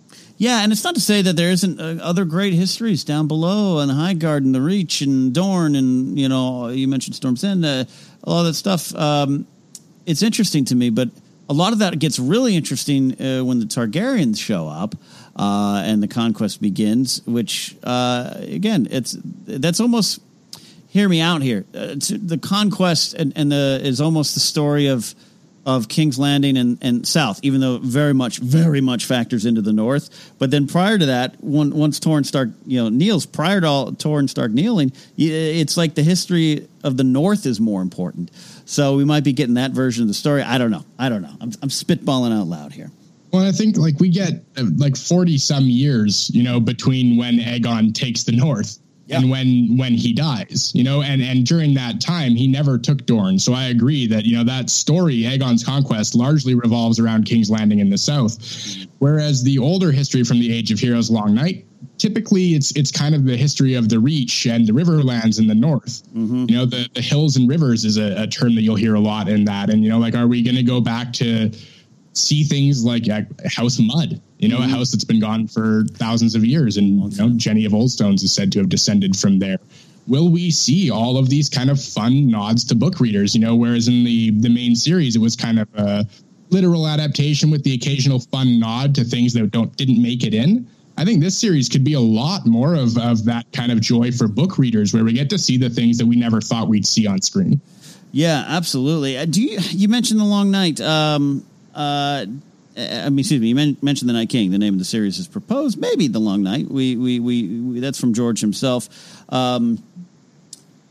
Yeah, 0.42 0.64
and 0.64 0.72
it's 0.72 0.84
not 0.84 0.96
to 0.96 1.02
say 1.02 1.22
that 1.22 1.36
there 1.36 1.52
isn't 1.52 1.80
uh, 1.80 2.00
other 2.02 2.26
great 2.26 2.56
histories 2.56 3.04
down 3.04 3.28
below 3.28 3.78
and 3.78 3.92
High 3.92 4.16
Highgarden, 4.16 4.54
the 4.54 4.62
Reach, 4.62 5.02
and 5.02 5.32
Dorne, 5.32 5.76
and 5.76 6.18
you 6.18 6.28
know, 6.28 6.70
you 6.70 6.88
mentioned 6.88 7.16
Storm's 7.16 7.44
End. 7.44 7.64
Uh, 7.64 7.86
a 8.24 8.28
lot 8.28 8.40
of 8.40 8.46
that 8.48 8.56
stuff. 8.56 8.96
Um, 8.96 9.46
it's 10.08 10.24
interesting 10.24 10.66
to 10.66 10.76
me, 10.76 10.90
but 10.90 11.10
a 11.48 11.54
lot 11.54 11.74
of 11.74 11.80
that 11.80 12.00
gets 12.00 12.18
really 12.18 12.56
interesting 12.56 13.22
uh, 13.22 13.44
when 13.44 13.60
the 13.60 13.68
Targaryens 13.68 14.40
show 14.40 14.68
up 14.68 14.96
uh, 15.36 15.84
and 15.86 16.02
the 16.02 16.08
conquest 16.08 16.60
begins. 16.60 17.22
Which, 17.28 17.76
uh, 17.84 18.34
again, 18.40 18.88
it's 18.90 19.16
that's 19.22 19.80
almost. 19.80 20.22
Hear 20.88 21.08
me 21.08 21.22
out 21.22 21.44
here. 21.44 21.66
Uh, 21.72 21.94
the 21.94 22.40
conquest 22.42 23.14
and, 23.14 23.32
and 23.36 23.52
the 23.52 23.80
is 23.84 24.02
almost 24.02 24.34
the 24.34 24.40
story 24.40 24.88
of 24.88 25.14
of 25.65 25.88
King's 25.88 26.17
Landing 26.17 26.58
and, 26.58 26.78
and 26.82 27.08
South, 27.08 27.39
even 27.43 27.62
though 27.62 27.78
very 27.78 28.13
much, 28.13 28.39
very 28.39 28.82
much 28.82 29.06
factors 29.06 29.45
into 29.45 29.62
the 29.62 29.74
North. 29.74 30.34
But 30.39 30.52
then 30.52 30.67
prior 30.67 30.97
to 30.97 31.06
that, 31.08 31.41
one, 31.43 31.71
once 31.71 32.00
Torrhen 32.00 32.26
Stark, 32.26 32.50
you 32.65 32.82
know, 32.82 32.89
kneels, 32.89 33.26
prior 33.26 33.62
to 33.62 33.67
all 33.67 33.91
Torrhen 33.91 34.30
Stark 34.30 34.52
kneeling, 34.52 34.91
it's 35.17 35.78
like 35.78 35.95
the 35.95 36.04
history 36.04 36.67
of 36.84 36.97
the 36.97 37.04
North 37.04 37.45
is 37.45 37.60
more 37.60 37.82
important. 37.82 38.32
So 38.65 38.95
we 38.95 39.06
might 39.06 39.24
be 39.24 39.34
getting 39.34 39.56
that 39.56 39.71
version 39.71 40.04
of 40.04 40.08
the 40.08 40.13
story. 40.13 40.41
I 40.41 40.58
don't 40.58 40.71
know. 40.71 40.86
I 40.97 41.10
don't 41.10 41.21
know. 41.21 41.36
I'm, 41.39 41.52
I'm 41.62 41.69
spitballing 41.69 42.38
out 42.38 42.47
loud 42.47 42.74
here. 42.74 42.91
Well, 43.32 43.47
I 43.47 43.52
think 43.52 43.78
like 43.78 44.00
we 44.00 44.10
get 44.10 44.34
uh, 44.58 44.65
like 44.76 44.97
40 44.97 45.38
some 45.38 45.65
years, 45.65 46.30
you 46.34 46.43
know, 46.43 46.60
between 46.60 47.17
when 47.17 47.38
Aegon 47.38 47.93
takes 47.93 48.24
the 48.24 48.34
North 48.34 48.80
and 49.12 49.30
when 49.30 49.78
when 49.78 49.93
he 49.93 50.13
dies 50.13 50.71
you 50.74 50.84
know 50.84 51.02
and 51.02 51.21
and 51.21 51.45
during 51.45 51.74
that 51.74 52.02
time 52.02 52.36
he 52.36 52.47
never 52.47 52.78
took 52.78 53.06
dorne. 53.06 53.39
So 53.39 53.54
i 53.54 53.65
agree 53.65 54.08
that 54.08 54.26
you 54.26 54.38
know 54.38 54.43
that 54.43 54.69
story 54.69 55.26
aegon's 55.26 55.63
conquest 55.63 56.15
largely 56.15 56.56
revolves 56.56 57.00
around 57.00 57.26
king's 57.26 57.50
landing 57.50 57.80
in 57.80 57.89
the 57.89 57.97
south. 57.97 58.38
Whereas 59.00 59.43
the 59.43 59.58
older 59.58 59.91
history 59.91 60.24
from 60.24 60.39
the 60.39 60.54
age 60.56 60.71
of 60.71 60.80
heroes 60.80 61.10
long 61.10 61.34
night 61.34 61.65
typically 61.97 62.56
it's 62.56 62.76
it's 62.76 62.91
kind 62.91 63.13
of 63.13 63.26
the 63.26 63.38
history 63.38 63.76
of 63.76 63.89
the 63.89 64.00
reach 64.00 64.47
and 64.47 64.67
the 64.67 64.74
riverlands 64.74 65.39
in 65.39 65.47
the 65.47 65.56
north. 65.56 66.04
Mm-hmm. 66.15 66.45
you 66.50 66.58
know 66.58 66.65
the, 66.65 66.89
the 66.93 67.02
hills 67.02 67.38
and 67.38 67.47
rivers 67.47 67.86
is 67.86 67.97
a, 67.97 68.24
a 68.24 68.28
term 68.28 68.56
that 68.56 68.62
you'll 68.62 68.76
hear 68.76 68.95
a 68.95 69.00
lot 69.00 69.30
in 69.30 69.45
that. 69.45 69.69
And 69.69 69.84
you 69.84 69.89
know 69.89 70.00
like 70.00 70.15
are 70.15 70.28
we 70.28 70.41
going 70.41 70.56
to 70.56 70.63
go 70.63 70.82
back 70.82 71.13
to 71.13 71.52
see 72.13 72.43
things 72.43 72.84
like 72.84 73.08
House 73.47 73.80
Mudd, 73.80 74.21
you 74.39 74.50
know, 74.50 74.60
mm-hmm. 74.60 74.74
a 74.74 74.76
house 74.76 74.91
that's 74.91 75.04
been 75.04 75.19
gone 75.19 75.47
for 75.47 75.86
thousands 75.93 76.36
of 76.36 76.43
years. 76.43 76.78
And, 76.78 77.13
you 77.13 77.17
know, 77.17 77.30
Jenny 77.36 77.65
of 77.65 77.71
Oldstones 77.71 78.24
is 78.24 78.34
said 78.34 78.52
to 78.54 78.60
have 78.60 78.69
descended 78.69 79.15
from 79.15 79.39
there. 79.39 79.58
Will 80.08 80.30
we 80.30 80.52
see 80.52 80.89
all 80.89 81.17
of 81.17 81.30
these 81.30 81.47
kind 81.47 81.69
of 81.69 81.82
fun 81.82 82.28
nods 82.28 82.65
to 82.65 82.76
book 82.76 83.00
readers, 83.00 83.36
you 83.36 83.41
know, 83.41 83.56
whereas 83.56 83.88
in 83.88 84.04
the, 84.04 84.32
the 84.32 84.50
main 84.50 84.76
series, 84.76 85.15
it 85.15 85.19
was 85.19 85.36
kind 85.36 85.60
of 85.60 85.69
a 85.76 86.06
literal 86.50 86.88
adaptation 86.88 87.50
with 87.50 87.63
the 87.63 87.74
occasional 87.74 88.19
fun 88.19 88.60
nod 88.60 88.95
to 88.95 89.04
things 89.04 89.34
that 89.34 89.50
don't, 89.52 89.76
didn't 89.78 90.02
make 90.02 90.24
it 90.24 90.34
in. 90.34 90.67
I 90.97 91.06
think 91.06 91.21
this 91.21 91.38
series 91.38 91.69
could 91.69 91.84
be 91.84 91.93
a 91.93 92.00
lot 92.00 92.45
more 92.45 92.76
of, 92.76 92.97
of 92.97 93.26
that 93.26 93.45
kind 93.54 93.71
of 93.71 93.80
joy 93.80 94.12
for 94.12 94.28
book 94.28 94.58
readers 94.58 94.93
where 94.93 95.04
we 95.04 95.13
get 95.13 95.30
to 95.30 95.38
see 95.38 95.58
the 95.58 95.69
things 95.69 95.97
that 95.97 96.06
we 96.06 96.15
never 96.15 96.41
thought 96.41 96.67
we'd 96.67 96.86
see 96.86 97.08
on 97.08 97.21
screen. 97.21 97.62
Yeah, 98.12 98.43
absolutely. 98.47 99.17
Uh, 99.17 99.26
do 99.26 99.41
you 99.41 99.58
you 99.69 99.88
mentioned 99.88 100.19
the 100.19 100.26
long 100.26 100.52
night? 100.52 100.82
Um, 100.82 101.45
uh, 101.74 102.26
I 102.78 103.09
mean, 103.09 103.19
excuse 103.19 103.41
me. 103.41 103.49
You 103.49 103.55
mentioned 103.55 104.09
the 104.09 104.13
Night 104.13 104.30
King. 104.30 104.51
The 104.51 104.57
name 104.57 104.74
of 104.74 104.80
the 104.80 104.86
series 104.86 105.19
is 105.19 105.28
proposed. 105.28 105.80
Maybe 105.80 106.07
the 106.07 106.19
Long 106.19 106.41
Night. 106.41 106.67
We 106.69 106.95
we 106.95 107.19
we, 107.19 107.47
we 107.47 107.80
that's 107.80 107.99
from 107.99 108.13
George 108.13 108.39
himself. 108.39 108.88
Um, 109.30 109.84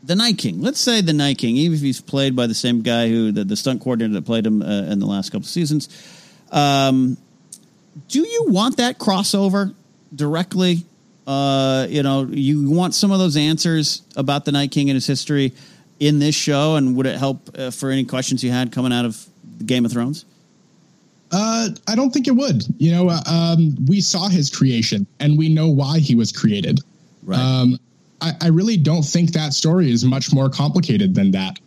the 0.03 0.15
Night 0.15 0.37
King. 0.37 0.61
Let's 0.61 0.79
say 0.79 1.01
the 1.01 1.13
Night 1.13 1.37
King, 1.37 1.57
even 1.57 1.75
if 1.75 1.81
he's 1.81 2.01
played 2.01 2.35
by 2.35 2.47
the 2.47 2.53
same 2.53 2.81
guy 2.81 3.07
who 3.07 3.31
the, 3.31 3.43
the 3.43 3.55
stunt 3.55 3.81
coordinator 3.81 4.13
that 4.13 4.25
played 4.25 4.45
him 4.45 4.61
uh, 4.61 4.83
in 4.83 4.99
the 4.99 5.05
last 5.05 5.29
couple 5.31 5.45
of 5.45 5.49
seasons. 5.49 5.89
Um, 6.51 7.17
do 8.07 8.19
you 8.19 8.45
want 8.47 8.77
that 8.77 8.99
crossover 8.99 9.73
directly? 10.13 10.85
Uh, 11.25 11.87
you 11.89 12.03
know, 12.03 12.27
you 12.29 12.69
want 12.69 12.93
some 12.93 13.11
of 13.11 13.19
those 13.19 13.37
answers 13.37 14.01
about 14.15 14.45
the 14.45 14.51
Night 14.51 14.71
King 14.71 14.89
and 14.89 14.95
his 14.95 15.07
history 15.07 15.53
in 15.99 16.19
this 16.19 16.35
show, 16.35 16.75
and 16.75 16.95
would 16.95 17.05
it 17.05 17.17
help 17.17 17.49
uh, 17.57 17.69
for 17.69 17.89
any 17.91 18.03
questions 18.03 18.43
you 18.43 18.51
had 18.51 18.71
coming 18.71 18.91
out 18.91 19.05
of 19.05 19.23
Game 19.65 19.85
of 19.85 19.91
Thrones? 19.91 20.25
Uh, 21.31 21.69
I 21.87 21.95
don't 21.95 22.11
think 22.11 22.27
it 22.27 22.35
would. 22.35 22.63
You 22.77 22.91
know, 22.91 23.09
uh, 23.09 23.21
um, 23.25 23.75
we 23.87 24.01
saw 24.01 24.27
his 24.27 24.49
creation, 24.49 25.07
and 25.19 25.37
we 25.37 25.49
know 25.49 25.69
why 25.69 25.99
he 25.99 26.15
was 26.15 26.31
created. 26.31 26.79
Right. 27.23 27.39
Um, 27.39 27.77
I, 28.19 28.33
I 28.41 28.47
really 28.47 28.77
don't 28.77 29.03
think 29.03 29.31
that 29.33 29.53
story 29.53 29.91
is 29.91 30.03
much 30.03 30.33
more 30.33 30.49
complicated 30.49 31.15
than 31.15 31.31
that. 31.31 31.57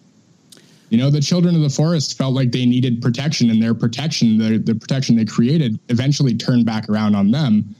You 0.90 0.98
know, 0.98 1.10
the 1.10 1.20
children 1.20 1.56
of 1.56 1.62
the 1.62 1.70
forest 1.70 2.16
felt 2.16 2.34
like 2.34 2.52
they 2.52 2.66
needed 2.66 3.00
protection, 3.00 3.50
and 3.50 3.62
their 3.62 3.74
protection, 3.74 4.38
the, 4.38 4.58
the 4.58 4.74
protection 4.74 5.16
they 5.16 5.24
created, 5.24 5.78
eventually 5.88 6.34
turned 6.36 6.66
back 6.66 6.88
around 6.88 7.14
on 7.14 7.30
them. 7.30 7.74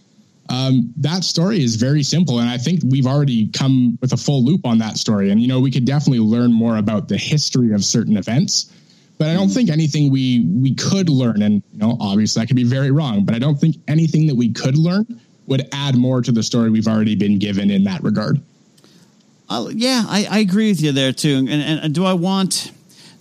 Um, 0.48 0.92
that 0.98 1.24
story 1.24 1.62
is 1.62 1.76
very 1.76 2.02
simple, 2.02 2.40
and 2.40 2.48
I 2.48 2.58
think 2.58 2.80
we've 2.86 3.06
already 3.06 3.48
come 3.48 3.98
with 4.00 4.12
a 4.12 4.16
full 4.16 4.44
loop 4.44 4.66
on 4.66 4.78
that 4.78 4.96
story. 4.96 5.30
And 5.30 5.40
you 5.40 5.48
know, 5.48 5.60
we 5.60 5.70
could 5.70 5.84
definitely 5.84 6.18
learn 6.18 6.52
more 6.52 6.76
about 6.76 7.08
the 7.08 7.16
history 7.16 7.72
of 7.72 7.84
certain 7.84 8.16
events, 8.16 8.72
but 9.18 9.28
I 9.28 9.34
don't 9.34 9.48
think 9.48 9.70
anything 9.70 10.10
we 10.10 10.40
we 10.40 10.74
could 10.74 11.08
learn. 11.08 11.42
And 11.42 11.62
you 11.72 11.78
know, 11.78 11.96
obviously, 12.00 12.42
I 12.42 12.46
could 12.46 12.56
be 12.56 12.64
very 12.64 12.90
wrong, 12.90 13.24
but 13.24 13.34
I 13.34 13.38
don't 13.38 13.56
think 13.56 13.76
anything 13.88 14.26
that 14.26 14.34
we 14.34 14.52
could 14.52 14.76
learn 14.76 15.20
would 15.46 15.68
add 15.72 15.94
more 15.94 16.22
to 16.22 16.32
the 16.32 16.42
story 16.42 16.70
we've 16.70 16.88
already 16.88 17.14
been 17.14 17.38
given 17.38 17.70
in 17.70 17.84
that 17.84 18.02
regard. 18.02 18.40
Uh, 19.48 19.68
yeah, 19.74 20.04
I, 20.06 20.26
I, 20.30 20.38
agree 20.38 20.70
with 20.70 20.80
you 20.80 20.92
there 20.92 21.12
too. 21.12 21.46
And, 21.48 21.50
and, 21.50 21.94
do 21.94 22.06
I 22.06 22.14
want 22.14 22.72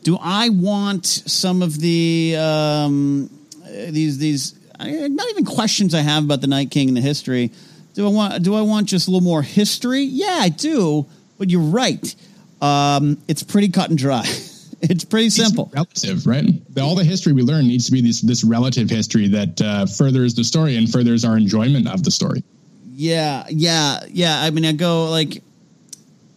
do 0.04 0.18
I 0.20 0.50
want 0.50 1.06
some 1.06 1.62
of 1.62 1.78
the 1.80 2.38
um, 2.40 3.30
these 3.66 4.18
these 4.18 4.56
not 4.80 5.30
even 5.30 5.46
questions 5.46 5.94
I 5.94 6.00
have 6.00 6.24
about 6.24 6.42
the 6.42 6.48
Night 6.48 6.72
King 6.72 6.88
and 6.88 6.96
the 6.96 7.02
history? 7.02 7.52
Do 7.94 8.08
I 8.08 8.10
want 8.10 8.44
do 8.44 8.56
I 8.56 8.62
want 8.62 8.88
just 8.88 9.08
a 9.08 9.12
little 9.12 9.24
more 9.24 9.42
history? 9.42 10.04
Yeah, 10.04 10.38
I 10.40 10.50
do. 10.50 11.06
But 11.38 11.50
you're 11.50 11.62
right. 11.62 12.16
Um, 12.62 13.18
it's 13.28 13.44
pretty 13.44 13.70
cut 13.70 13.90
and 13.90 13.98
dry. 13.98 14.24
it's 14.84 15.06
pretty 15.06 15.30
simple. 15.30 15.72
It's 15.74 16.04
relative, 16.06 16.28
right? 16.28 16.46
All 16.82 16.96
the 16.96 17.04
history 17.04 17.34
we 17.34 17.42
learn 17.42 17.68
needs 17.68 17.86
to 17.86 17.92
be 17.92 18.02
this 18.02 18.22
this 18.22 18.44
relative 18.44 18.90
history 18.90 19.30
that 19.30 19.62
uh, 19.62 19.86
furthers 19.86 20.36
the 20.36 20.44
story 20.44 20.76
and 20.76 20.92
furthers 20.92 21.26
our 21.26 21.38
enjoyment 21.38 21.88
of 21.88 22.04
the 22.04 22.12
story. 22.12 22.44
Yeah, 22.92 23.46
yeah, 23.50 24.02
yeah. 24.10 24.42
I 24.42 24.50
mean, 24.50 24.66
I 24.66 24.74
go 24.74 25.10
like 25.10 25.42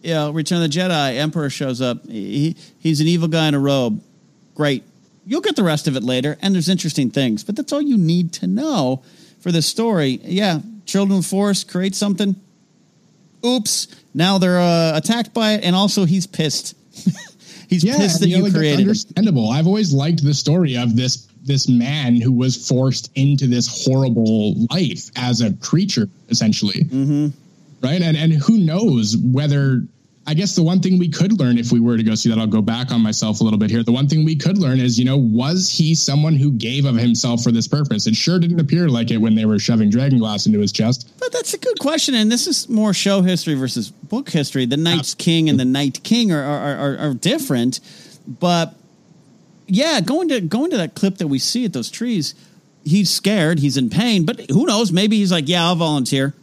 you 0.01 0.13
know, 0.13 0.31
Return 0.31 0.63
of 0.63 0.71
the 0.71 0.79
Jedi, 0.79 1.17
Emperor 1.17 1.49
shows 1.49 1.81
up. 1.81 2.05
He 2.07 2.55
he's 2.79 3.01
an 3.01 3.07
evil 3.07 3.27
guy 3.27 3.47
in 3.47 3.53
a 3.53 3.59
robe. 3.59 4.01
Great. 4.55 4.83
You'll 5.25 5.41
get 5.41 5.57
the 5.57 5.63
rest 5.63 5.87
of 5.87 5.97
it 5.97 6.03
later, 6.03 6.37
and 6.41 6.55
there's 6.55 6.69
interesting 6.69 7.11
things, 7.11 7.43
but 7.43 7.57
that's 7.57 7.73
all 7.73 7.81
you 7.81 7.97
need 7.97 8.31
to 8.33 8.47
know 8.47 9.03
for 9.41 9.51
this 9.51 9.65
story. 9.65 10.21
Yeah, 10.23 10.61
Children 10.85 11.19
of 11.19 11.29
the 11.29 11.65
create 11.67 11.95
something. 11.95 12.37
Oops! 13.45 13.87
Now 14.13 14.37
they're 14.37 14.59
uh, 14.59 14.97
attacked 14.97 15.33
by 15.33 15.55
it, 15.55 15.65
and 15.65 15.75
also 15.75 16.05
he's 16.05 16.25
pissed. 16.25 16.75
he's 17.67 17.83
yeah, 17.83 17.97
pissed 17.97 18.19
that 18.21 18.29
you, 18.29 18.37
know, 18.37 18.43
like 18.43 18.53
created. 18.53 18.81
Understandable. 18.81 19.49
I've 19.49 19.67
always 19.67 19.93
liked 19.93 20.23
the 20.23 20.33
story 20.33 20.77
of 20.77 20.95
this 20.95 21.27
this 21.43 21.69
man 21.69 22.19
who 22.19 22.31
was 22.31 22.67
forced 22.67 23.09
into 23.15 23.47
this 23.47 23.85
horrible 23.85 24.53
life 24.71 25.09
as 25.15 25.41
a 25.41 25.53
creature, 25.53 26.09
essentially. 26.29 26.83
Mm-hmm. 26.85 27.27
Right, 27.81 28.01
and 28.01 28.17
and 28.17 28.33
who 28.33 28.57
knows 28.57 29.15
whether 29.17 29.83
I 30.29 30.33
guess 30.33 30.55
the 30.55 30.63
one 30.63 30.81
thing 30.81 30.99
we 30.99 31.07
could 31.07 31.39
learn 31.39 31.57
if 31.57 31.71
we 31.71 31.79
were 31.79 31.95
to 31.95 32.03
go 32.03 32.13
see 32.13 32.27
that, 32.27 32.37
I'll 32.37 32.47
go 32.47 32.61
back 32.61 32.91
on 32.91 33.01
myself 33.01 33.39
a 33.39 33.45
little 33.45 33.57
bit 33.57 33.69
here. 33.69 33.81
The 33.81 33.93
one 33.93 34.09
thing 34.09 34.25
we 34.25 34.35
could 34.35 34.57
learn 34.57 34.81
is, 34.81 34.99
you 34.99 35.05
know, 35.05 35.15
was 35.15 35.69
he 35.69 35.95
someone 35.95 36.35
who 36.35 36.51
gave 36.51 36.83
of 36.83 36.95
himself 36.95 37.41
for 37.41 37.51
this 37.53 37.65
purpose? 37.65 38.07
It 38.07 38.15
sure 38.15 38.37
didn't 38.37 38.59
appear 38.59 38.89
like 38.89 39.09
it 39.09 39.19
when 39.19 39.35
they 39.35 39.45
were 39.45 39.57
shoving 39.57 39.89
dragon 39.89 40.19
glass 40.19 40.45
into 40.45 40.59
his 40.59 40.73
chest. 40.73 41.09
But 41.17 41.31
that's 41.31 41.53
a 41.53 41.57
good 41.57 41.79
question. 41.79 42.13
And 42.13 42.29
this 42.29 42.45
is 42.45 42.67
more 42.67 42.93
show 42.93 43.21
history 43.21 43.53
versus 43.53 43.89
book 43.89 44.29
history. 44.29 44.65
The 44.65 44.75
Night's 44.75 45.13
King 45.13 45.47
and 45.49 45.57
the 45.57 45.65
Night 45.65 46.03
King 46.03 46.33
are, 46.33 46.43
are, 46.43 46.75
are, 46.75 46.97
are 46.97 47.13
different. 47.13 47.79
But 48.27 48.75
yeah, 49.65 50.01
going 50.01 50.27
to 50.27 50.41
going 50.41 50.71
to 50.71 50.77
that 50.77 50.93
clip 50.93 51.19
that 51.19 51.27
we 51.27 51.39
see 51.39 51.63
at 51.63 51.71
those 51.71 51.89
trees, 51.89 52.35
he's 52.83 53.09
scared, 53.09 53.59
he's 53.59 53.77
in 53.77 53.89
pain, 53.89 54.25
but 54.25 54.49
who 54.49 54.65
knows? 54.65 54.91
Maybe 54.91 55.15
he's 55.15 55.31
like, 55.31 55.47
Yeah, 55.47 55.65
I'll 55.65 55.75
volunteer. 55.75 56.33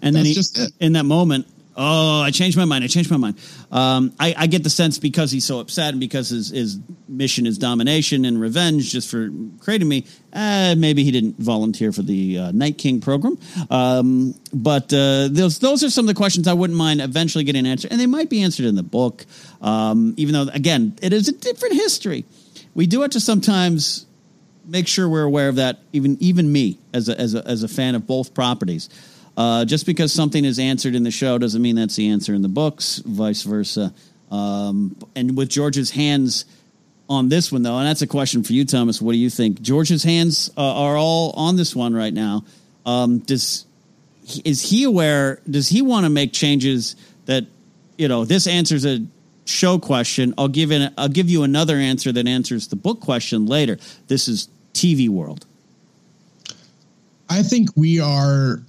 And 0.00 0.16
That's 0.16 0.50
then 0.50 0.70
he, 0.80 0.86
in 0.86 0.92
that 0.94 1.04
moment, 1.04 1.46
Oh, 1.74 2.20
I 2.20 2.30
changed 2.30 2.58
my 2.58 2.66
mind. 2.66 2.84
I 2.84 2.86
changed 2.86 3.10
my 3.10 3.16
mind. 3.16 3.38
Um, 3.70 4.12
I, 4.20 4.34
I, 4.36 4.46
get 4.46 4.62
the 4.62 4.68
sense 4.68 4.98
because 4.98 5.30
he's 5.30 5.46
so 5.46 5.58
upset 5.58 5.90
and 5.90 6.00
because 6.00 6.28
his, 6.28 6.50
his 6.50 6.78
mission 7.08 7.46
is 7.46 7.56
domination 7.56 8.26
and 8.26 8.38
revenge 8.38 8.92
just 8.92 9.10
for 9.10 9.30
creating 9.60 9.88
me, 9.88 10.06
uh, 10.34 10.74
maybe 10.76 11.02
he 11.02 11.10
didn't 11.10 11.38
volunteer 11.38 11.90
for 11.90 12.02
the 12.02 12.38
uh, 12.38 12.52
Night 12.52 12.76
King 12.76 13.00
program. 13.00 13.38
Um, 13.70 14.34
but 14.52 14.92
uh, 14.92 15.28
those, 15.30 15.60
those 15.60 15.82
are 15.82 15.88
some 15.88 16.04
of 16.04 16.08
the 16.08 16.14
questions 16.14 16.46
I 16.46 16.52
wouldn't 16.52 16.78
mind 16.78 17.00
eventually 17.00 17.44
getting 17.44 17.66
answered. 17.66 17.90
And 17.90 17.98
they 17.98 18.06
might 18.06 18.28
be 18.28 18.42
answered 18.42 18.66
in 18.66 18.74
the 18.74 18.82
book, 18.82 19.24
um, 19.62 20.12
even 20.18 20.34
though, 20.34 20.52
again, 20.52 20.98
it 21.00 21.14
is 21.14 21.28
a 21.28 21.32
different 21.32 21.74
history. 21.74 22.26
We 22.74 22.86
do 22.86 23.00
have 23.00 23.12
to 23.12 23.20
sometimes 23.20 24.04
make 24.66 24.86
sure 24.86 25.08
we're 25.08 25.22
aware 25.22 25.48
of 25.48 25.56
that, 25.56 25.78
even, 25.94 26.18
even 26.20 26.52
me 26.52 26.78
as 26.92 27.08
a, 27.08 27.18
as, 27.18 27.34
a, 27.34 27.46
as 27.46 27.62
a 27.62 27.68
fan 27.68 27.94
of 27.94 28.06
both 28.06 28.34
properties. 28.34 28.90
Uh, 29.36 29.64
just 29.64 29.86
because 29.86 30.12
something 30.12 30.44
is 30.44 30.58
answered 30.58 30.94
in 30.94 31.04
the 31.04 31.10
show 31.10 31.38
doesn't 31.38 31.62
mean 31.62 31.76
that's 31.76 31.96
the 31.96 32.08
answer 32.08 32.34
in 32.34 32.42
the 32.42 32.48
books, 32.48 32.98
vice 32.98 33.42
versa. 33.42 33.94
Um, 34.30 34.96
and 35.14 35.36
with 35.36 35.48
George's 35.48 35.90
hands 35.90 36.44
on 37.08 37.28
this 37.28 37.50
one, 37.50 37.62
though, 37.62 37.76
and 37.76 37.86
that's 37.86 38.02
a 38.02 38.06
question 38.06 38.42
for 38.42 38.52
you, 38.52 38.64
Thomas. 38.64 39.00
What 39.00 39.12
do 39.12 39.18
you 39.18 39.30
think? 39.30 39.60
George's 39.60 40.02
hands 40.02 40.50
uh, 40.56 40.60
are 40.62 40.96
all 40.96 41.32
on 41.32 41.56
this 41.56 41.74
one 41.74 41.94
right 41.94 42.12
now. 42.12 42.44
Um, 42.84 43.18
does 43.18 43.66
is 44.44 44.62
he 44.70 44.84
aware? 44.84 45.40
Does 45.48 45.68
he 45.68 45.82
want 45.82 46.04
to 46.04 46.10
make 46.10 46.32
changes 46.32 46.96
that 47.26 47.44
you 47.98 48.08
know? 48.08 48.24
This 48.24 48.46
answers 48.46 48.84
a 48.86 49.04
show 49.44 49.78
question. 49.78 50.34
I'll 50.38 50.48
give 50.48 50.72
it. 50.72 50.92
I'll 50.96 51.08
give 51.08 51.28
you 51.28 51.42
another 51.42 51.76
answer 51.76 52.12
that 52.12 52.26
answers 52.26 52.68
the 52.68 52.76
book 52.76 53.00
question 53.00 53.46
later. 53.46 53.78
This 54.08 54.28
is 54.28 54.48
TV 54.72 55.08
world. 55.08 55.46
I 57.28 57.42
think 57.42 57.70
we 57.76 57.98
are 57.98 58.62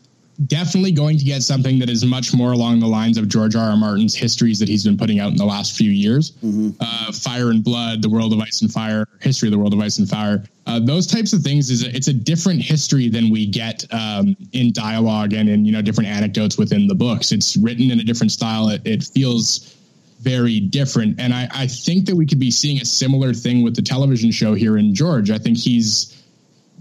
definitely 0.47 0.91
going 0.91 1.17
to 1.17 1.23
get 1.23 1.43
something 1.43 1.79
that 1.79 1.89
is 1.89 2.03
much 2.05 2.33
more 2.33 2.51
along 2.51 2.79
the 2.79 2.87
lines 2.87 3.17
of 3.17 3.27
George 3.27 3.55
R. 3.55 3.71
R. 3.71 3.77
Martin's 3.77 4.15
histories 4.15 4.59
that 4.59 4.67
he's 4.67 4.83
been 4.83 4.97
putting 4.97 5.19
out 5.19 5.31
in 5.31 5.37
the 5.37 5.45
last 5.45 5.77
few 5.77 5.91
years. 5.91 6.31
Mm-hmm. 6.43 6.71
Uh, 6.79 7.11
Fire 7.11 7.51
and 7.51 7.63
Blood, 7.63 8.01
The 8.01 8.09
World 8.09 8.33
of 8.33 8.39
Ice 8.39 8.61
and 8.61 8.71
Fire, 8.71 9.07
History 9.21 9.47
of 9.47 9.51
the 9.51 9.59
World 9.59 9.73
of 9.73 9.79
Ice 9.79 9.99
and 9.99 10.09
Fire. 10.09 10.43
Uh, 10.65 10.79
those 10.79 11.05
types 11.05 11.33
of 11.33 11.41
things 11.41 11.69
is 11.69 11.83
a, 11.83 11.95
it's 11.95 12.07
a 12.07 12.13
different 12.13 12.61
history 12.61 13.09
than 13.09 13.29
we 13.29 13.45
get 13.45 13.85
um, 13.93 14.35
in 14.53 14.71
dialogue 14.71 15.33
and 15.33 15.49
in 15.49 15.65
you 15.65 15.71
know 15.71 15.81
different 15.81 16.09
anecdotes 16.09 16.57
within 16.57 16.87
the 16.87 16.95
books. 16.95 17.31
It's 17.31 17.57
written 17.57 17.91
in 17.91 17.99
a 17.99 18.03
different 18.03 18.31
style. 18.31 18.69
It, 18.69 18.81
it 18.85 19.03
feels 19.03 19.75
very 20.21 20.61
different, 20.61 21.19
and 21.19 21.33
I, 21.33 21.49
I 21.53 21.67
think 21.67 22.05
that 22.05 22.15
we 22.15 22.25
could 22.25 22.39
be 22.39 22.49
seeing 22.49 22.81
a 22.81 22.85
similar 22.85 23.33
thing 23.33 23.61
with 23.61 23.75
the 23.75 23.81
television 23.81 24.31
show 24.31 24.53
here 24.53 24.77
in 24.77 24.95
George. 24.95 25.29
I 25.31 25.37
think 25.37 25.57
he's 25.57 26.22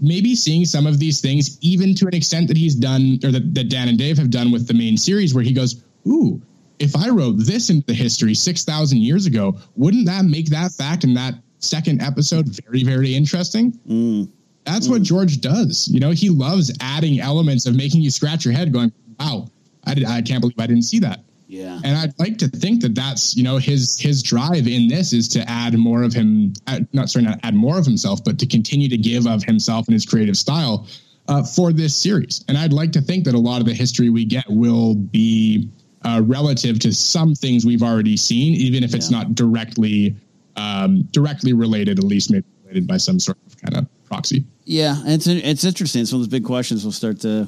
maybe 0.01 0.35
seeing 0.35 0.65
some 0.65 0.85
of 0.85 0.99
these 0.99 1.21
things, 1.21 1.57
even 1.61 1.95
to 1.95 2.07
an 2.07 2.13
extent 2.13 2.47
that 2.47 2.57
he's 2.57 2.75
done 2.75 3.19
or 3.23 3.31
that, 3.31 3.53
that 3.53 3.69
Dan 3.69 3.87
and 3.87 3.97
Dave 3.97 4.17
have 4.17 4.29
done 4.29 4.51
with 4.51 4.67
the 4.67 4.73
main 4.73 4.97
series, 4.97 5.33
where 5.33 5.43
he 5.43 5.53
goes, 5.53 5.83
Ooh, 6.07 6.41
if 6.79 6.95
I 6.95 7.09
wrote 7.09 7.37
this 7.37 7.69
into 7.69 7.85
the 7.85 7.93
history 7.93 8.33
6,000 8.33 8.97
years 8.97 9.25
ago, 9.25 9.57
wouldn't 9.75 10.05
that 10.07 10.25
make 10.25 10.47
that 10.47 10.71
fact 10.71 11.03
in 11.03 11.13
that 11.13 11.35
second 11.59 12.01
episode 12.01 12.47
very, 12.65 12.83
very 12.83 13.15
interesting? 13.15 13.71
Mm. 13.87 14.29
That's 14.65 14.87
mm. 14.87 14.91
what 14.91 15.01
George 15.01 15.39
does. 15.39 15.87
You 15.87 15.99
know, 15.99 16.11
he 16.11 16.29
loves 16.29 16.71
adding 16.81 17.19
elements 17.19 17.65
of 17.65 17.75
making 17.75 18.01
you 18.01 18.11
scratch 18.11 18.45
your 18.45 18.53
head 18.53 18.73
going, 18.73 18.91
wow, 19.19 19.47
I, 19.85 19.93
did, 19.93 20.05
I 20.05 20.21
can't 20.21 20.41
believe 20.41 20.59
I 20.59 20.67
didn't 20.67 20.83
see 20.83 20.99
that. 20.99 21.21
Yeah. 21.53 21.79
And 21.83 21.95
I'd 21.95 22.17
like 22.17 22.39
to 22.39 22.47
think 22.47 22.81
that 22.81 22.95
that's, 22.95 23.37
you 23.37 23.43
know, 23.43 23.57
his 23.57 23.99
his 23.99 24.23
drive 24.23 24.67
in 24.67 24.87
this 24.87 25.13
is 25.13 25.27
to 25.29 25.47
add 25.47 25.77
more 25.77 26.01
of 26.01 26.11
him, 26.11 26.53
not 26.93 27.11
sorry, 27.11 27.25
not 27.25 27.39
add 27.43 27.53
more 27.53 27.77
of 27.77 27.85
himself, 27.85 28.23
but 28.23 28.39
to 28.39 28.47
continue 28.47 28.89
to 28.89 28.97
give 28.97 29.27
of 29.27 29.43
himself 29.43 29.85
and 29.87 29.93
his 29.93 30.03
creative 30.03 30.35
style 30.35 30.87
uh, 31.27 31.43
for 31.43 31.71
this 31.71 31.95
series. 31.95 32.43
And 32.47 32.57
I'd 32.57 32.73
like 32.73 32.91
to 32.93 33.01
think 33.01 33.25
that 33.25 33.35
a 33.35 33.39
lot 33.39 33.59
of 33.59 33.67
the 33.67 33.73
history 33.73 34.09
we 34.09 34.25
get 34.25 34.45
will 34.49 34.95
be 34.95 35.69
uh, 36.03 36.23
relative 36.25 36.79
to 36.79 36.91
some 36.91 37.35
things 37.35 37.67
we've 37.67 37.83
already 37.83 38.17
seen, 38.17 38.55
even 38.55 38.83
if 38.83 38.95
it's 38.95 39.11
yeah. 39.11 39.19
not 39.19 39.35
directly 39.35 40.15
um, 40.55 41.03
directly 41.11 41.53
related, 41.53 41.99
at 41.99 42.03
least 42.03 42.31
maybe 42.31 42.45
related 42.63 42.87
by 42.87 42.97
some 42.97 43.19
sort 43.19 43.37
of 43.45 43.61
kind 43.61 43.77
of 43.77 43.87
proxy. 44.05 44.43
Yeah, 44.65 44.95
it's 45.05 45.27
it's 45.27 45.63
interesting. 45.63 46.07
Some 46.07 46.17
of 46.17 46.21
those 46.21 46.29
big 46.29 46.45
questions 46.45 46.83
will 46.83 46.91
start 46.91 47.19
to 47.21 47.47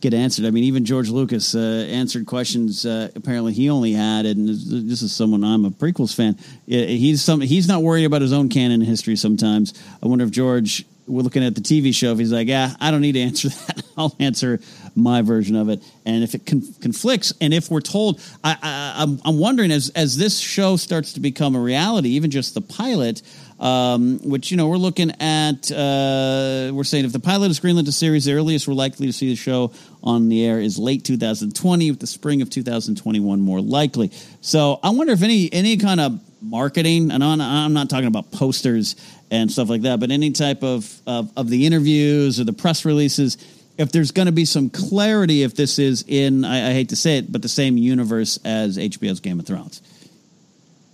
get 0.00 0.14
answered. 0.14 0.44
I 0.44 0.50
mean, 0.50 0.64
even 0.64 0.84
George 0.84 1.08
Lucas 1.08 1.54
uh, 1.54 1.86
answered 1.88 2.26
questions. 2.26 2.84
Uh, 2.84 3.10
apparently, 3.14 3.52
he 3.52 3.70
only 3.70 3.92
had, 3.92 4.26
and 4.26 4.48
this 4.48 5.02
is 5.02 5.14
someone 5.14 5.44
I'm 5.44 5.64
a 5.64 5.70
prequels 5.70 6.14
fan. 6.14 6.38
He's 6.66 7.22
some 7.22 7.40
he's 7.40 7.68
not 7.68 7.82
worried 7.82 8.04
about 8.04 8.22
his 8.22 8.32
own 8.32 8.48
canon 8.48 8.80
history. 8.80 9.16
Sometimes 9.16 9.74
I 10.02 10.06
wonder 10.06 10.24
if 10.24 10.30
George, 10.30 10.84
we're 11.06 11.22
looking 11.22 11.44
at 11.44 11.54
the 11.54 11.60
TV 11.60 11.94
show, 11.94 12.12
if 12.12 12.18
he's 12.18 12.32
like, 12.32 12.48
yeah, 12.48 12.74
I 12.80 12.90
don't 12.90 13.00
need 13.00 13.12
to 13.12 13.20
answer 13.22 13.48
that. 13.48 13.82
I'll 13.96 14.14
answer 14.20 14.60
my 14.94 15.22
version 15.22 15.56
of 15.56 15.68
it. 15.68 15.82
And 16.04 16.22
if 16.22 16.34
it 16.34 16.44
con- 16.46 16.74
conflicts, 16.80 17.32
and 17.40 17.54
if 17.54 17.70
we're 17.70 17.80
told, 17.80 18.20
I, 18.44 19.18
I'm 19.24 19.38
wondering 19.38 19.70
as 19.70 19.90
as 19.90 20.16
this 20.16 20.38
show 20.38 20.76
starts 20.76 21.14
to 21.14 21.20
become 21.20 21.54
a 21.54 21.60
reality, 21.60 22.10
even 22.10 22.30
just 22.30 22.54
the 22.54 22.60
pilot 22.60 23.22
um, 23.58 24.18
which 24.22 24.50
you 24.50 24.56
know 24.56 24.68
we're 24.68 24.76
looking 24.76 25.10
at. 25.20 25.70
Uh, 25.70 26.70
we're 26.74 26.84
saying 26.84 27.04
if 27.04 27.12
the 27.12 27.20
pilot 27.20 27.50
is 27.50 27.60
greenlit 27.60 27.86
to 27.86 27.92
series, 27.92 28.24
the 28.24 28.34
earliest 28.34 28.68
we're 28.68 28.74
likely 28.74 29.06
to 29.06 29.12
see 29.12 29.28
the 29.28 29.36
show 29.36 29.72
on 30.02 30.28
the 30.28 30.44
air 30.44 30.60
is 30.60 30.78
late 30.78 31.04
2020, 31.04 31.90
with 31.90 32.00
the 32.00 32.06
spring 32.06 32.42
of 32.42 32.50
2021 32.50 33.40
more 33.40 33.60
likely. 33.60 34.10
So 34.40 34.78
I 34.82 34.90
wonder 34.90 35.12
if 35.12 35.22
any 35.22 35.52
any 35.52 35.76
kind 35.76 36.00
of 36.00 36.20
marketing, 36.42 37.10
and 37.10 37.24
I'm, 37.24 37.72
not 37.72 37.90
talking 37.90 38.06
about 38.06 38.30
posters 38.30 38.96
and 39.30 39.50
stuff 39.50 39.68
like 39.68 39.82
that, 39.82 40.00
but 40.00 40.10
any 40.10 40.30
type 40.32 40.62
of 40.62 41.00
of, 41.06 41.32
of 41.36 41.48
the 41.48 41.66
interviews 41.66 42.38
or 42.40 42.44
the 42.44 42.52
press 42.52 42.84
releases. 42.84 43.38
If 43.78 43.92
there's 43.92 44.10
going 44.10 44.24
to 44.24 44.32
be 44.32 44.46
some 44.46 44.70
clarity, 44.70 45.42
if 45.42 45.54
this 45.54 45.78
is 45.78 46.02
in, 46.08 46.46
I, 46.46 46.70
I 46.70 46.72
hate 46.72 46.88
to 46.90 46.96
say 46.96 47.18
it, 47.18 47.30
but 47.30 47.42
the 47.42 47.48
same 47.48 47.76
universe 47.76 48.38
as 48.42 48.78
HBO's 48.78 49.20
Game 49.20 49.38
of 49.38 49.46
Thrones. 49.46 49.82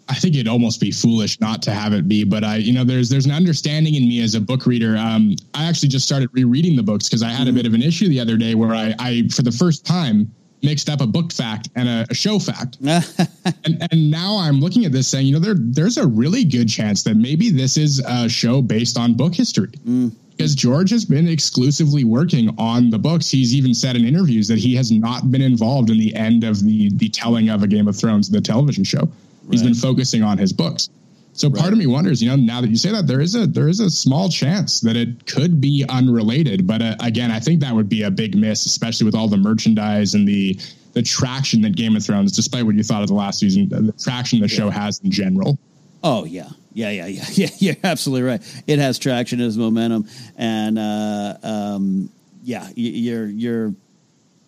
I 0.08 0.14
think 0.14 0.34
it'd 0.34 0.48
almost 0.48 0.80
be 0.80 0.90
foolish 0.90 1.40
not 1.40 1.62
to 1.62 1.70
have 1.72 1.92
it 1.92 2.08
be. 2.08 2.24
But 2.24 2.44
I, 2.44 2.56
you 2.56 2.72
know, 2.72 2.84
there's 2.84 3.08
there's 3.08 3.26
an 3.26 3.32
understanding 3.32 3.94
in 3.94 4.08
me 4.08 4.22
as 4.22 4.34
a 4.34 4.40
book 4.40 4.66
reader. 4.66 4.96
Um, 4.96 5.36
I 5.54 5.68
actually 5.68 5.88
just 5.88 6.04
started 6.06 6.28
rereading 6.32 6.76
the 6.76 6.82
books 6.82 7.08
because 7.08 7.22
I 7.22 7.28
had 7.28 7.42
a 7.42 7.50
mm-hmm. 7.50 7.56
bit 7.56 7.66
of 7.66 7.74
an 7.74 7.82
issue 7.82 8.08
the 8.08 8.20
other 8.20 8.36
day 8.36 8.54
where 8.54 8.74
I, 8.74 8.94
I 8.98 9.28
for 9.28 9.42
the 9.42 9.52
first 9.52 9.86
time 9.86 10.30
mixed 10.62 10.88
up 10.88 11.00
a 11.00 11.06
book 11.06 11.32
fact 11.32 11.68
and 11.74 11.88
a, 11.88 12.06
a 12.08 12.14
show 12.14 12.38
fact. 12.38 12.78
and, 12.84 13.86
and 13.90 14.10
now 14.10 14.38
I'm 14.38 14.60
looking 14.60 14.84
at 14.84 14.92
this 14.92 15.08
saying, 15.08 15.26
you 15.26 15.32
know, 15.32 15.40
there 15.40 15.54
there's 15.56 15.98
a 15.98 16.06
really 16.06 16.44
good 16.44 16.68
chance 16.68 17.02
that 17.04 17.16
maybe 17.16 17.50
this 17.50 17.76
is 17.76 18.00
a 18.06 18.28
show 18.28 18.62
based 18.62 18.98
on 18.98 19.14
book 19.14 19.34
history. 19.34 19.70
Mm. 19.86 20.12
Because 20.30 20.54
George 20.54 20.90
has 20.90 21.04
been 21.04 21.28
exclusively 21.28 22.04
working 22.04 22.54
on 22.58 22.90
the 22.90 22.98
books. 22.98 23.28
He's 23.28 23.54
even 23.54 23.74
said 23.74 23.96
in 23.96 24.04
interviews 24.04 24.48
that 24.48 24.58
he 24.58 24.74
has 24.76 24.90
not 24.90 25.30
been 25.30 25.42
involved 25.42 25.90
in 25.90 25.98
the 25.98 26.14
end 26.14 26.42
of 26.42 26.64
the 26.64 26.90
the 26.94 27.10
telling 27.10 27.50
of 27.50 27.62
a 27.62 27.66
Game 27.66 27.86
of 27.86 27.96
Thrones, 27.96 28.30
the 28.30 28.40
television 28.40 28.82
show. 28.82 29.08
He's 29.52 29.62
been 29.62 29.74
focusing 29.74 30.22
on 30.22 30.38
his 30.38 30.52
books. 30.52 30.88
So 31.34 31.48
right. 31.48 31.60
part 31.60 31.72
of 31.72 31.78
me 31.78 31.86
wonders, 31.86 32.22
you 32.22 32.28
know, 32.28 32.36
now 32.36 32.60
that 32.60 32.68
you 32.68 32.76
say 32.76 32.92
that, 32.92 33.06
there 33.06 33.20
is 33.20 33.34
a 33.34 33.46
there 33.46 33.68
is 33.68 33.80
a 33.80 33.88
small 33.88 34.28
chance 34.28 34.80
that 34.80 34.96
it 34.96 35.26
could 35.26 35.60
be 35.60 35.84
unrelated. 35.88 36.66
But 36.66 36.82
uh, 36.82 36.96
again, 37.00 37.30
I 37.30 37.40
think 37.40 37.60
that 37.60 37.74
would 37.74 37.88
be 37.88 38.02
a 38.02 38.10
big 38.10 38.36
miss, 38.36 38.66
especially 38.66 39.06
with 39.06 39.14
all 39.14 39.28
the 39.28 39.38
merchandise 39.38 40.14
and 40.14 40.28
the 40.28 40.58
the 40.92 41.02
traction 41.02 41.62
that 41.62 41.74
Game 41.74 41.96
of 41.96 42.04
Thrones, 42.04 42.32
despite 42.32 42.64
what 42.64 42.74
you 42.74 42.82
thought 42.82 43.02
of 43.02 43.08
the 43.08 43.14
last 43.14 43.38
season, 43.38 43.68
the 43.68 43.92
traction 43.92 44.40
the 44.40 44.46
yeah. 44.46 44.56
show 44.56 44.70
has 44.70 45.00
in 45.00 45.10
general. 45.10 45.58
Oh 46.04 46.24
yeah, 46.24 46.50
yeah, 46.74 46.90
yeah, 46.90 47.06
yeah, 47.06 47.24
yeah. 47.32 47.48
You're 47.58 47.76
absolutely 47.82 48.28
right. 48.28 48.62
It 48.66 48.78
has 48.78 48.98
traction, 48.98 49.40
it 49.40 49.44
has 49.44 49.56
momentum, 49.56 50.06
and 50.36 50.78
uh, 50.78 51.38
um, 51.42 52.10
yeah, 52.42 52.68
you're 52.74 53.26
you're 53.26 53.74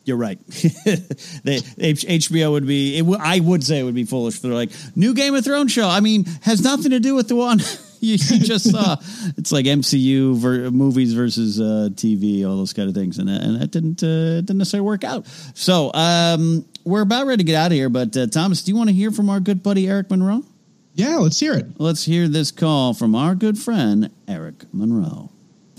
you're 0.05 0.17
right. 0.17 0.39
they, 0.47 1.61
HBO 1.61 2.53
would 2.53 2.67
be. 2.67 2.99
It, 2.99 3.07
I 3.21 3.41
would 3.41 3.65
say 3.65 3.81
it 3.81 3.85
would 3.85 3.95
be 3.95 4.05
foolish. 4.05 4.41
They're 4.41 4.53
like 4.53 4.71
new 4.95 5.15
Game 5.15 5.35
of 5.35 5.45
Thrones 5.45 5.73
show. 5.73 5.89
I 5.89 6.01
mean, 6.01 6.25
has 6.43 6.63
nothing 6.63 6.91
to 6.91 7.01
do 7.01 7.15
with 7.15 7.29
the 7.29 7.37
one 7.37 7.59
you, 8.01 8.13
you, 8.13 8.39
just 8.41 8.71
saw. 8.71 8.97
it's 9.37 9.51
like 9.51 9.65
MCU 9.65 10.37
ver, 10.37 10.71
movies 10.71 11.15
versus 11.15 11.61
uh, 11.61 11.89
TV, 11.93 12.47
all 12.47 12.57
those 12.57 12.73
kind 12.73 12.89
of 12.89 12.95
things, 12.95 13.19
and 13.19 13.31
and 13.31 13.61
that 13.61 13.71
didn't 13.71 14.03
uh, 14.03 14.41
didn't 14.43 14.59
necessarily 14.59 14.87
work 14.87 15.05
out. 15.05 15.27
So 15.55 15.91
um, 15.95 16.67
we're 16.85 17.03
about 17.03 17.27
ready 17.27 17.43
to 17.43 17.47
get 17.47 17.57
out 17.57 17.67
of 17.69 17.73
here. 17.73 17.89
But 17.89 18.17
uh, 18.17 18.27
Thomas, 18.27 18.63
do 18.63 18.73
you 18.73 18.77
want 18.77 18.91
to 18.91 18.95
hear 18.95 19.11
from 19.11 19.31
our 19.31 19.41
good 19.41 19.63
buddy 19.63 19.89
Eric 19.89 20.11
Monroe? 20.11 20.45
Yeah, 20.93 21.17
let's 21.17 21.41
hear 21.41 21.55
it. 21.55 21.67
Let's 21.79 22.05
hear 22.05 22.29
this 22.29 22.53
call 22.53 22.95
from 22.95 23.15
our 23.15 23.35
good 23.35 23.59
friend 23.59 24.11
Eric 24.29 24.73
Monroe. 24.73 25.31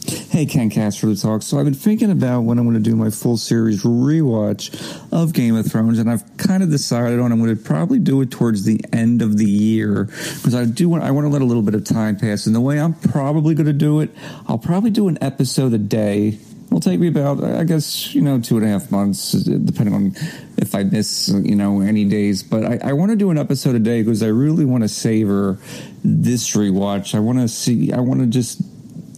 Hey, 0.08 0.46
Ken 0.46 0.70
Cast 0.70 1.00
for 1.00 1.08
the 1.08 1.16
Talk. 1.16 1.42
So 1.42 1.58
I've 1.58 1.66
been 1.66 1.74
thinking 1.74 2.12
about 2.12 2.42
when 2.42 2.60
I'm 2.60 2.66
going 2.66 2.76
to 2.76 2.90
do 2.90 2.96
my 2.96 3.10
full 3.10 3.38
series 3.38 3.84
rewatch 3.84 4.72
of 5.12 5.34
Game 5.34 5.56
of 5.56 5.66
Thrones, 5.66 5.98
and 5.98 6.12
I've 6.12 6.38
kind 6.38 6.62
of 6.62 6.70
decided 6.70 7.20
on 7.20 7.32
I'm 7.32 7.42
going 7.42 7.56
to 7.56 7.64
probably 7.64 7.98
do 7.98 8.22
it 8.22 8.30
towards 8.30 8.66
the 8.66 8.80
end 8.94 9.24
of 9.24 9.38
the 9.38 9.50
year 9.50 10.04
because 10.04 10.54
I 10.54 10.66
do 10.66 10.90
want 10.90 11.04
I 11.04 11.10
want 11.10 11.26
to 11.26 11.30
let 11.30 11.42
a 11.42 11.46
little 11.46 11.64
bit 11.64 11.74
of 11.74 11.86
time 11.86 12.18
pass. 12.18 12.46
And 12.46 12.56
the 12.56 12.62
way 12.62 12.80
I'm 12.80 12.94
probably 12.94 13.56
going 13.56 13.66
to 13.66 13.74
do 13.74 14.02
it, 14.02 14.12
I'll 14.48 14.60
probably 14.60 14.92
do 14.92 15.08
an 15.08 15.18
episode 15.22 15.74
a 15.74 15.80
day. 15.80 16.38
It'll 16.68 16.80
take 16.80 17.00
me 17.00 17.08
about, 17.08 17.44
I 17.44 17.64
guess, 17.64 18.14
you 18.14 18.22
know, 18.22 18.40
two 18.40 18.58
and 18.58 18.66
a 18.66 18.70
half 18.70 18.92
months, 18.92 19.32
depending 19.32 19.96
on 19.96 20.16
if 20.58 20.76
I 20.76 20.84
miss, 20.84 21.30
you 21.30 21.56
know, 21.56 21.82
any 21.82 22.06
days. 22.06 22.44
But 22.44 22.66
I, 22.66 22.90
I 22.90 22.94
want 22.94 23.12
to 23.12 23.16
do 23.16 23.32
an 23.32 23.38
episode 23.38 23.76
a 23.76 23.80
day 23.80 24.02
because 24.04 24.22
I 24.22 24.28
really 24.28 24.66
want 24.66 24.84
to 24.84 24.90
savor 24.90 25.58
this 26.04 26.56
rewatch. 26.56 27.16
I 27.16 27.20
want 27.20 27.40
to 27.40 27.48
see, 27.48 27.94
I 27.94 28.02
want 28.02 28.20
to 28.20 28.28
just 28.28 28.62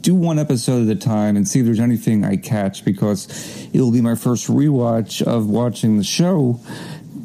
do 0.07 0.15
one 0.15 0.39
episode 0.39 0.89
at 0.89 0.95
a 0.95 0.97
time 0.97 1.35
and 1.35 1.45
see 1.45 1.59
if 1.59 1.65
there's 1.65 1.81
anything 1.81 2.23
I 2.23 2.37
catch 2.37 2.85
because 2.85 3.27
it'll 3.73 3.91
be 3.91 3.99
my 3.99 4.15
first 4.15 4.47
rewatch 4.47 5.21
of 5.21 5.49
watching 5.49 5.97
the 5.97 6.03
show, 6.05 6.61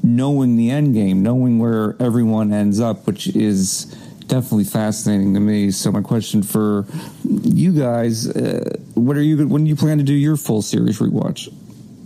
knowing 0.02 0.56
the 0.56 0.68
end 0.70 0.92
game, 0.92 1.22
knowing 1.22 1.60
where 1.60 1.94
everyone 2.00 2.52
ends 2.52 2.80
up, 2.80 3.06
which 3.06 3.28
is 3.36 3.84
definitely 4.26 4.64
fascinating 4.64 5.32
to 5.34 5.38
me. 5.38 5.70
So 5.70 5.92
my 5.92 6.00
question 6.00 6.42
for 6.42 6.84
you 7.24 7.70
guys: 7.72 8.28
uh, 8.28 8.76
What 8.94 9.16
are 9.16 9.22
you? 9.22 9.46
When 9.46 9.62
do 9.62 9.68
you 9.68 9.76
plan 9.76 9.98
to 9.98 10.04
do 10.04 10.14
your 10.14 10.36
full 10.36 10.60
series 10.60 10.98
rewatch? 10.98 11.54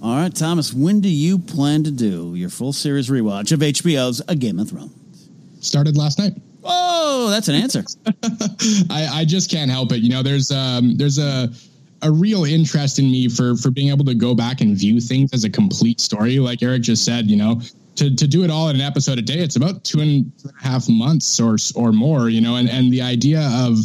All 0.02 0.14
right, 0.14 0.34
Thomas. 0.34 0.74
When 0.74 1.00
do 1.00 1.08
you 1.08 1.38
plan 1.38 1.84
to 1.84 1.90
do 1.90 2.34
your 2.34 2.50
full 2.50 2.74
series 2.74 3.08
rewatch 3.08 3.50
of 3.50 3.60
HBO's 3.60 4.20
A 4.28 4.36
Game 4.36 4.58
of 4.58 4.68
Thrones? 4.68 5.30
Started 5.60 5.96
last 5.96 6.18
night. 6.18 6.34
Oh, 6.66 7.30
that's 7.30 7.48
an 7.48 7.54
answer. 7.54 7.84
I, 8.90 9.20
I 9.20 9.24
just 9.24 9.50
can't 9.50 9.70
help 9.70 9.92
it. 9.92 9.98
You 9.98 10.10
know, 10.10 10.22
there's 10.22 10.50
um 10.50 10.96
there's 10.96 11.18
a 11.18 11.50
a 12.02 12.10
real 12.10 12.44
interest 12.44 12.98
in 12.98 13.10
me 13.10 13.28
for 13.28 13.56
for 13.56 13.70
being 13.70 13.88
able 13.88 14.04
to 14.04 14.14
go 14.14 14.34
back 14.34 14.60
and 14.60 14.76
view 14.76 15.00
things 15.00 15.32
as 15.32 15.44
a 15.44 15.50
complete 15.50 16.00
story. 16.00 16.38
Like 16.38 16.62
Eric 16.62 16.82
just 16.82 17.04
said, 17.04 17.30
you 17.30 17.36
know, 17.36 17.60
to 17.96 18.14
to 18.14 18.26
do 18.26 18.44
it 18.44 18.50
all 18.50 18.68
in 18.68 18.76
an 18.76 18.82
episode 18.82 19.18
a 19.18 19.22
day, 19.22 19.38
it's 19.38 19.56
about 19.56 19.84
two 19.84 20.00
and 20.00 20.32
a 20.44 20.62
half 20.62 20.88
months 20.88 21.40
or 21.40 21.56
or 21.74 21.92
more. 21.92 22.28
You 22.28 22.40
know, 22.40 22.56
and 22.56 22.68
and 22.68 22.92
the 22.92 23.02
idea 23.02 23.48
of 23.52 23.78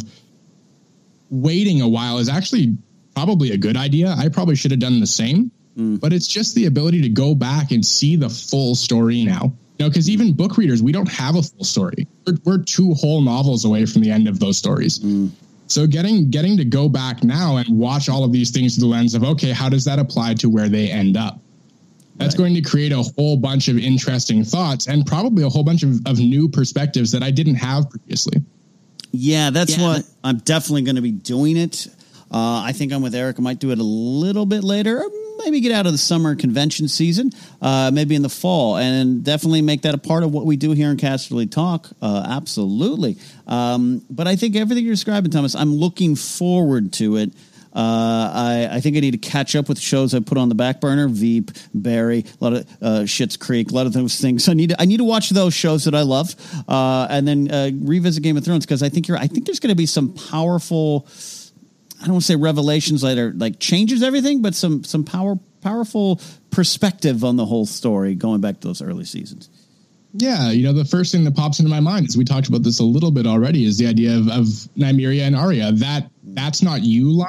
waiting 1.30 1.80
a 1.80 1.88
while 1.88 2.18
is 2.18 2.28
actually 2.28 2.76
probably 3.14 3.52
a 3.52 3.56
good 3.56 3.76
idea. 3.76 4.14
I 4.16 4.28
probably 4.28 4.56
should 4.56 4.70
have 4.70 4.80
done 4.80 5.00
the 5.00 5.06
same, 5.06 5.50
mm. 5.76 6.00
but 6.00 6.12
it's 6.12 6.26
just 6.26 6.54
the 6.54 6.66
ability 6.66 7.02
to 7.02 7.08
go 7.08 7.34
back 7.34 7.70
and 7.70 7.84
see 7.84 8.16
the 8.16 8.28
full 8.28 8.74
story 8.74 9.24
now 9.24 9.52
know, 9.82 9.88
because 9.88 10.08
even 10.08 10.32
book 10.32 10.56
readers, 10.56 10.82
we 10.82 10.92
don't 10.92 11.10
have 11.10 11.36
a 11.36 11.42
full 11.42 11.64
story. 11.64 12.06
We're, 12.26 12.38
we're, 12.44 12.58
two 12.58 12.94
whole 12.94 13.20
novels 13.20 13.64
away 13.64 13.86
from 13.86 14.02
the 14.02 14.10
end 14.10 14.28
of 14.28 14.38
those 14.38 14.56
stories. 14.56 14.98
Mm. 14.98 15.30
So 15.66 15.86
getting 15.86 16.30
getting 16.30 16.56
to 16.58 16.64
go 16.64 16.88
back 16.88 17.24
now 17.24 17.56
and 17.56 17.78
watch 17.78 18.08
all 18.08 18.24
of 18.24 18.32
these 18.32 18.50
things 18.50 18.74
through 18.74 18.88
the 18.88 18.94
lens 18.94 19.14
of 19.14 19.24
okay, 19.24 19.50
how 19.50 19.68
does 19.68 19.84
that 19.86 19.98
apply 19.98 20.34
to 20.34 20.50
where 20.50 20.68
they 20.68 20.90
end 20.90 21.16
up? 21.16 21.38
That's 22.16 22.34
right. 22.34 22.38
going 22.38 22.54
to 22.54 22.60
create 22.60 22.92
a 22.92 23.02
whole 23.02 23.36
bunch 23.36 23.68
of 23.68 23.78
interesting 23.78 24.44
thoughts 24.44 24.86
and 24.86 25.06
probably 25.06 25.44
a 25.44 25.48
whole 25.48 25.64
bunch 25.64 25.82
of, 25.82 26.06
of 26.06 26.18
new 26.18 26.48
perspectives 26.48 27.10
that 27.12 27.22
I 27.22 27.30
didn't 27.30 27.54
have 27.54 27.88
previously. 27.88 28.42
Yeah, 29.12 29.50
that's 29.50 29.78
yeah. 29.78 29.86
what 29.86 30.04
I'm 30.22 30.38
definitely 30.38 30.82
going 30.82 30.96
to 30.96 31.02
be 31.02 31.10
doing 31.10 31.56
it. 31.56 31.88
Uh, 32.30 32.62
I 32.62 32.72
think 32.72 32.92
I'm 32.92 33.02
with 33.02 33.14
Eric. 33.14 33.36
I 33.38 33.42
might 33.42 33.58
do 33.58 33.70
it 33.70 33.78
a 33.78 33.82
little 33.82 34.46
bit 34.46 34.64
later, 34.64 35.02
maybe 35.44 35.60
get 35.60 35.72
out 35.72 35.86
of 35.86 35.92
the 35.92 35.98
summer 35.98 36.34
convention 36.34 36.88
season, 36.88 37.30
uh, 37.60 37.90
maybe 37.92 38.14
in 38.14 38.22
the 38.22 38.28
fall, 38.28 38.76
and 38.76 39.24
definitely 39.24 39.62
make 39.62 39.82
that 39.82 39.94
a 39.94 39.98
part 39.98 40.22
of 40.22 40.32
what 40.32 40.46
we 40.46 40.56
do 40.56 40.72
here 40.72 40.90
in 40.90 40.96
Casterly 40.96 41.50
Talk. 41.50 41.90
Uh, 42.00 42.26
absolutely. 42.28 43.18
Um, 43.46 44.04
but 44.10 44.26
I 44.26 44.36
think 44.36 44.56
everything 44.56 44.84
you're 44.84 44.94
describing, 44.94 45.30
Thomas, 45.30 45.54
I'm 45.54 45.74
looking 45.74 46.16
forward 46.16 46.92
to 46.94 47.16
it. 47.16 47.32
Uh, 47.74 48.30
I, 48.34 48.68
I, 48.70 48.80
think 48.80 48.98
I 48.98 49.00
need 49.00 49.12
to 49.12 49.18
catch 49.18 49.56
up 49.56 49.66
with 49.66 49.80
shows 49.80 50.14
I 50.14 50.20
put 50.20 50.36
on 50.36 50.50
the 50.50 50.54
back 50.54 50.78
burner: 50.78 51.08
Veep, 51.08 51.52
Barry, 51.72 52.26
a 52.38 52.44
lot 52.44 52.52
of 52.52 52.66
uh, 52.82 52.86
Schitt's 53.04 53.38
Creek, 53.38 53.70
a 53.70 53.74
lot 53.74 53.86
of 53.86 53.94
those 53.94 54.20
things. 54.20 54.44
So 54.44 54.52
I 54.52 54.54
need 54.54 54.70
to, 54.70 54.80
I 54.80 54.84
need 54.84 54.98
to 54.98 55.04
watch 55.04 55.30
those 55.30 55.54
shows 55.54 55.84
that 55.86 55.94
I 55.94 56.02
love, 56.02 56.34
uh, 56.68 57.06
and 57.08 57.26
then 57.26 57.50
uh, 57.50 57.70
revisit 57.80 58.22
Game 58.22 58.36
of 58.36 58.44
Thrones 58.44 58.66
because 58.66 58.82
I 58.82 58.90
think 58.90 59.08
you're 59.08 59.16
I 59.16 59.26
think 59.26 59.46
there's 59.46 59.58
going 59.58 59.70
to 59.70 59.74
be 59.74 59.86
some 59.86 60.12
powerful 60.12 61.08
I 62.02 62.06
don't 62.06 62.14
want 62.14 62.22
to 62.22 62.26
say 62.26 62.36
revelations 62.36 63.04
later, 63.04 63.32
like 63.36 63.60
changes 63.60 64.02
everything, 64.02 64.42
but 64.42 64.54
some 64.54 64.82
some 64.82 65.04
power 65.04 65.38
powerful 65.60 66.20
perspective 66.50 67.22
on 67.24 67.36
the 67.36 67.46
whole 67.46 67.64
story 67.64 68.16
going 68.16 68.40
back 68.40 68.60
to 68.60 68.68
those 68.68 68.82
early 68.82 69.04
seasons. 69.04 69.48
Yeah, 70.14 70.50
you 70.50 70.64
know, 70.64 70.72
the 70.72 70.84
first 70.84 71.12
thing 71.12 71.24
that 71.24 71.36
pops 71.36 71.60
into 71.60 71.70
my 71.70 71.80
mind 71.80 72.08
is 72.08 72.16
we 72.16 72.24
talked 72.24 72.48
about 72.48 72.62
this 72.64 72.80
a 72.80 72.84
little 72.84 73.10
bit 73.10 73.26
already 73.26 73.64
is 73.64 73.78
the 73.78 73.86
idea 73.86 74.16
of, 74.16 74.28
of 74.28 74.44
Nymeria 74.76 75.22
and 75.22 75.36
Arya. 75.36 75.72
That 75.72 76.10
that's 76.24 76.60
not 76.62 76.82
you 76.82 77.10
line. 77.10 77.28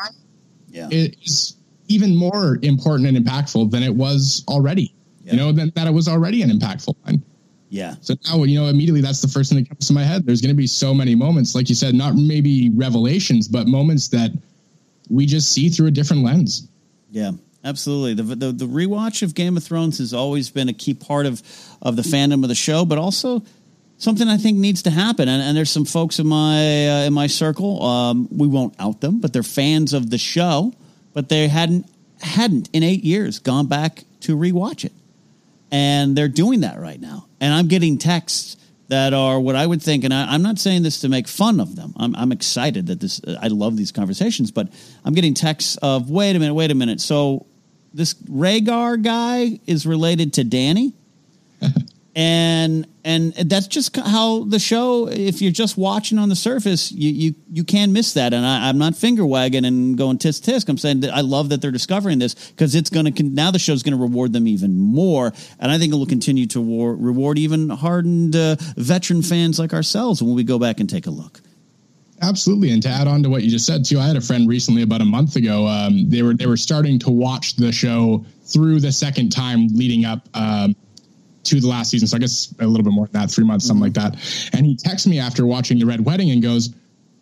Yeah. 0.70 0.90
Is 0.92 1.56
even 1.88 2.16
more 2.16 2.58
important 2.64 3.08
and 3.08 3.16
impactful 3.16 3.70
than 3.70 3.84
it 3.84 3.94
was 3.94 4.44
already. 4.48 4.94
Yeah. 5.24 5.34
You 5.34 5.38
know, 5.38 5.52
than 5.52 5.72
that 5.76 5.88
it 5.88 5.94
was 5.94 6.08
already 6.08 6.42
an 6.42 6.50
impactful 6.50 6.96
line. 7.06 7.24
Yeah. 7.70 7.96
So 8.02 8.16
now, 8.28 8.44
you 8.44 8.60
know, 8.60 8.68
immediately 8.68 9.02
that's 9.02 9.22
the 9.22 9.28
first 9.28 9.52
thing 9.52 9.64
that 9.64 9.70
comes 9.70 9.88
to 9.88 9.94
my 9.94 10.04
head. 10.04 10.26
There's 10.26 10.42
going 10.42 10.54
to 10.54 10.56
be 10.56 10.68
so 10.68 10.94
many 10.94 11.16
moments, 11.16 11.56
like 11.56 11.70
you 11.70 11.76
said, 11.76 11.96
not 11.96 12.16
maybe 12.16 12.70
revelations, 12.72 13.48
but 13.48 13.68
moments 13.68 14.08
that 14.10 14.32
we 15.10 15.26
just 15.26 15.52
see 15.52 15.70
through 15.70 15.88
a 15.88 15.92
different 15.92 16.24
lens. 16.24 16.68
Yeah. 17.12 17.32
Absolutely. 17.66 18.14
The, 18.16 18.36
the 18.36 18.52
the 18.52 18.66
rewatch 18.66 19.24
of 19.24 19.34
Game 19.34 19.56
of 19.56 19.64
Thrones 19.64 20.00
has 20.00 20.14
always 20.14 20.50
been 20.50 20.68
a 20.68 20.74
key 20.74 20.94
part 20.94 21.26
of 21.26 21.42
of 21.82 21.96
the 21.96 22.02
fandom 22.02 22.44
of 22.44 22.50
the 22.50 22.56
show, 22.56 22.84
but 22.84 22.98
also 22.98 23.42
something 23.98 24.28
I 24.28 24.36
think 24.36 24.58
needs 24.58 24.84
to 24.84 24.90
happen. 24.90 25.30
And, 25.30 25.42
and 25.42 25.56
there's 25.56 25.70
some 25.70 25.86
folks 25.86 26.20
in 26.20 26.28
my 26.28 26.90
uh, 26.90 27.06
in 27.06 27.14
my 27.14 27.28
circle. 27.28 27.82
Um, 27.82 28.28
we 28.32 28.48
won't 28.48 28.76
out 28.80 29.00
them, 29.00 29.22
but 29.22 29.32
they're 29.32 29.44
fans 29.44 29.94
of 29.94 30.10
the 30.10 30.18
show, 30.18 30.74
but 31.14 31.30
they 31.30 31.48
hadn't 31.48 31.90
hadn't 32.22 32.70
in 32.74 32.84
eight 32.84 33.06
years 33.06 33.40
gone 33.40 33.68
back 33.68 34.04
to 34.22 34.36
rewatch 34.36 34.84
it, 34.84 34.94
and 35.72 36.18
they're 36.18 36.28
doing 36.28 36.62
that 36.62 36.82
right 36.82 37.00
now. 37.00 37.28
And 37.40 37.54
I'm 37.54 37.68
getting 37.68 37.98
texts 37.98 38.58
that 38.94 39.12
are 39.12 39.40
what 39.40 39.56
I 39.56 39.66
would 39.66 39.82
think, 39.82 40.04
and 40.04 40.14
I, 40.14 40.36
am 40.36 40.44
not 40.44 40.60
saying 40.60 40.84
this 40.84 41.00
to 41.02 41.10
make 41.10 41.28
fun 41.28 41.60
of 41.60 41.76
them. 41.76 41.96
I'm, 41.98 42.16
I'm 42.16 42.32
excited 42.32 42.86
that 42.88 43.00
this. 43.00 43.20
I 43.42 43.48
love 43.48 43.76
these 43.76 43.92
conversations, 43.92 44.52
but 44.52 44.72
I'm 45.04 45.16
getting 45.16 45.34
texts 45.34 45.78
of, 45.78 46.12
wait 46.12 46.36
a 46.36 46.40
minute, 46.40 46.54
wait 46.54 46.70
a 46.70 46.76
minute. 46.76 47.02
So 47.02 47.48
this 47.92 48.14
Rhaegar 48.14 49.02
guy 49.02 49.60
is 49.66 49.88
related 49.88 50.34
to 50.34 50.44
Dany. 50.44 50.94
And 52.16 52.88
and 53.04 53.34
that's 53.34 53.68
just 53.68 53.96
how 53.98 54.44
the 54.44 54.60
show 54.60 55.08
if 55.08 55.42
you're 55.42 55.52
just 55.52 55.78
watching 55.78 56.20
on 56.20 56.30
the 56.30 56.36
surface 56.36 56.92
you 56.92 57.10
you, 57.10 57.36
you 57.52 57.64
can 57.64 57.92
miss 57.92 58.14
that. 58.14 58.34
And 58.34 58.46
I, 58.46 58.70
am 58.70 58.78
not 58.78 58.96
finger 58.96 59.26
wagging 59.26 59.66
and 59.66 59.98
going 59.98 60.20
tisk 60.20 60.42
tisk. 60.42 60.70
I'm 60.70 60.78
saying 60.78 61.04
i 61.10 61.22
love 61.22 61.50
that 61.50 61.62
they're 61.62 61.72
discovering 61.72 62.20
this 62.20 62.36
because 62.52 62.76
it's 62.76 62.90
going 62.90 63.12
to 63.12 63.24
now 63.24 63.52
the 63.52 63.60
show's 63.60 63.82
going 63.82 63.98
to 63.98 64.02
reward 64.02 64.32
them 64.32 64.48
even 64.48 64.80
more. 64.80 65.34
And 65.60 65.72
i 65.72 65.78
think 65.80 65.92
it 65.92 65.96
will 65.96 66.06
continue 66.06 66.46
to 66.48 66.62
war, 66.62 66.96
reward 66.96 67.40
even 67.40 67.70
hardened 67.70 68.36
uh, 68.36 68.58
veteran 68.78 69.24
fans 69.24 69.58
like 69.58 69.74
ourselves 69.74 70.22
when 70.22 70.36
we 70.36 70.44
go 70.44 70.60
back 70.60 70.80
and 70.80 70.90
take 70.90 71.08
a 71.08 71.12
look. 71.12 71.42
Absolutely, 72.22 72.72
and 72.72 72.82
to 72.84 72.90
add 72.90 73.08
on 73.08 73.22
to 73.24 73.30
what 73.30 73.44
you 73.44 73.50
just 73.50 73.66
said 73.66 73.84
too, 73.84 74.00
I 74.00 74.08
had 74.08 74.16
a 74.16 74.22
friend 74.22 74.48
recently 74.48 74.82
about 74.82 75.02
a 75.02 75.06
month 75.06 75.36
ago. 75.36 75.68
Um, 75.68 76.10
they 76.10 76.22
were 76.22 76.34
they 76.34 76.46
were 76.46 76.58
starting 76.58 77.00
to 77.00 77.10
watch 77.10 77.56
the 77.56 77.72
show 77.72 78.24
through 78.46 78.80
the 78.80 78.92
second 78.92 79.32
time 79.32 79.68
leading 79.74 80.06
up 80.06 80.30
um, 80.34 80.76
to 81.44 81.60
the 81.60 81.68
last 81.68 81.92
season. 81.92 82.08
So 82.08 82.18
I 82.18 82.20
guess 82.20 82.54
a 82.60 82.68
little 82.68 82.84
bit 82.84 82.94
more 82.94 83.08
than 83.08 83.22
that, 83.22 83.32
three 83.32 83.46
months, 83.46 83.66
something 83.66 83.92
mm-hmm. 83.92 84.02
like 84.02 84.14
that. 84.14 84.54
And 84.54 84.66
he 84.66 84.76
texts 84.76 85.08
me 85.08 85.20
after 85.20 85.46
watching 85.46 85.80
the 85.80 85.86
Red 85.86 86.06
Wedding 86.06 86.32
and 86.32 86.42
goes, 86.42 86.74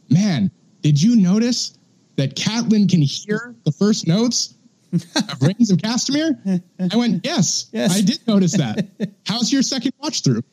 "Man, 0.09 0.51
did 0.81 1.01
you 1.01 1.15
notice 1.15 1.77
that 2.15 2.35
Catelyn 2.35 2.89
can 2.89 3.01
hear 3.01 3.55
the 3.65 3.71
first 3.71 4.07
notes 4.07 4.53
of 4.93 5.41
Rains 5.41 5.71
of 5.71 5.77
Castamere?" 5.77 6.61
I 6.91 6.95
went, 6.95 7.25
"Yes, 7.25 7.67
yes, 7.71 7.95
I 7.95 8.01
did 8.01 8.19
notice 8.27 8.57
that. 8.57 8.87
How's 9.25 9.51
your 9.51 9.61
second 9.61 9.93
watch 9.99 10.21
through?" 10.21 10.43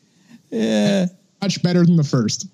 Yeah, 0.50 1.06
much 1.42 1.62
better 1.62 1.84
than 1.84 1.96
the 1.96 2.04
first. 2.04 2.48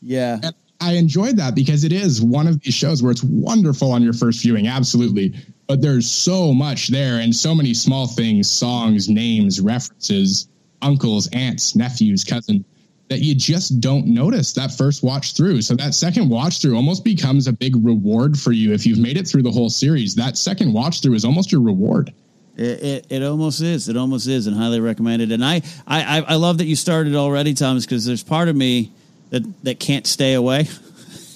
Yeah. 0.00 0.38
And 0.42 0.54
I 0.82 0.94
enjoyed 0.94 1.36
that 1.36 1.54
because 1.54 1.84
it 1.84 1.92
is 1.92 2.20
one 2.20 2.48
of 2.48 2.60
these 2.60 2.74
shows 2.74 3.02
where 3.02 3.12
it's 3.12 3.22
wonderful 3.22 3.92
on 3.92 4.02
your 4.02 4.12
first 4.12 4.42
viewing, 4.42 4.66
absolutely. 4.66 5.32
But 5.68 5.80
there's 5.80 6.10
so 6.10 6.52
much 6.52 6.88
there 6.88 7.20
and 7.20 7.34
so 7.34 7.54
many 7.54 7.72
small 7.72 8.08
things, 8.08 8.50
songs, 8.50 9.08
names, 9.08 9.60
references, 9.60 10.48
uncles, 10.82 11.28
aunts, 11.32 11.76
nephews, 11.76 12.24
cousins 12.24 12.64
that 13.08 13.20
you 13.20 13.34
just 13.34 13.78
don't 13.78 14.06
notice 14.06 14.52
that 14.54 14.72
first 14.72 15.02
watch 15.02 15.34
through. 15.34 15.62
So 15.62 15.76
that 15.76 15.94
second 15.94 16.30
watch 16.30 16.60
through 16.60 16.74
almost 16.74 17.04
becomes 17.04 17.46
a 17.46 17.52
big 17.52 17.76
reward 17.76 18.38
for 18.38 18.52
you 18.52 18.72
if 18.72 18.86
you've 18.86 18.98
made 18.98 19.16
it 19.16 19.28
through 19.28 19.42
the 19.42 19.50
whole 19.50 19.70
series. 19.70 20.14
That 20.14 20.36
second 20.36 20.72
watch 20.72 21.00
through 21.02 21.14
is 21.14 21.24
almost 21.24 21.52
your 21.52 21.60
reward. 21.60 22.12
It, 22.56 22.82
it, 22.82 23.06
it, 23.10 23.22
almost 23.22 23.60
is. 23.60 23.88
It 23.88 23.96
almost 23.96 24.26
is, 24.26 24.46
and 24.46 24.56
highly 24.56 24.80
recommended. 24.80 25.30
And 25.30 25.44
I, 25.44 25.62
I, 25.86 26.22
I 26.22 26.34
love 26.36 26.58
that 26.58 26.64
you 26.64 26.74
started 26.74 27.14
already, 27.14 27.54
Thomas, 27.54 27.84
because 27.84 28.04
there's 28.04 28.22
part 28.22 28.48
of 28.48 28.56
me 28.56 28.92
that 29.32 29.64
that 29.64 29.80
can't 29.80 30.06
stay 30.06 30.34
away. 30.34 30.68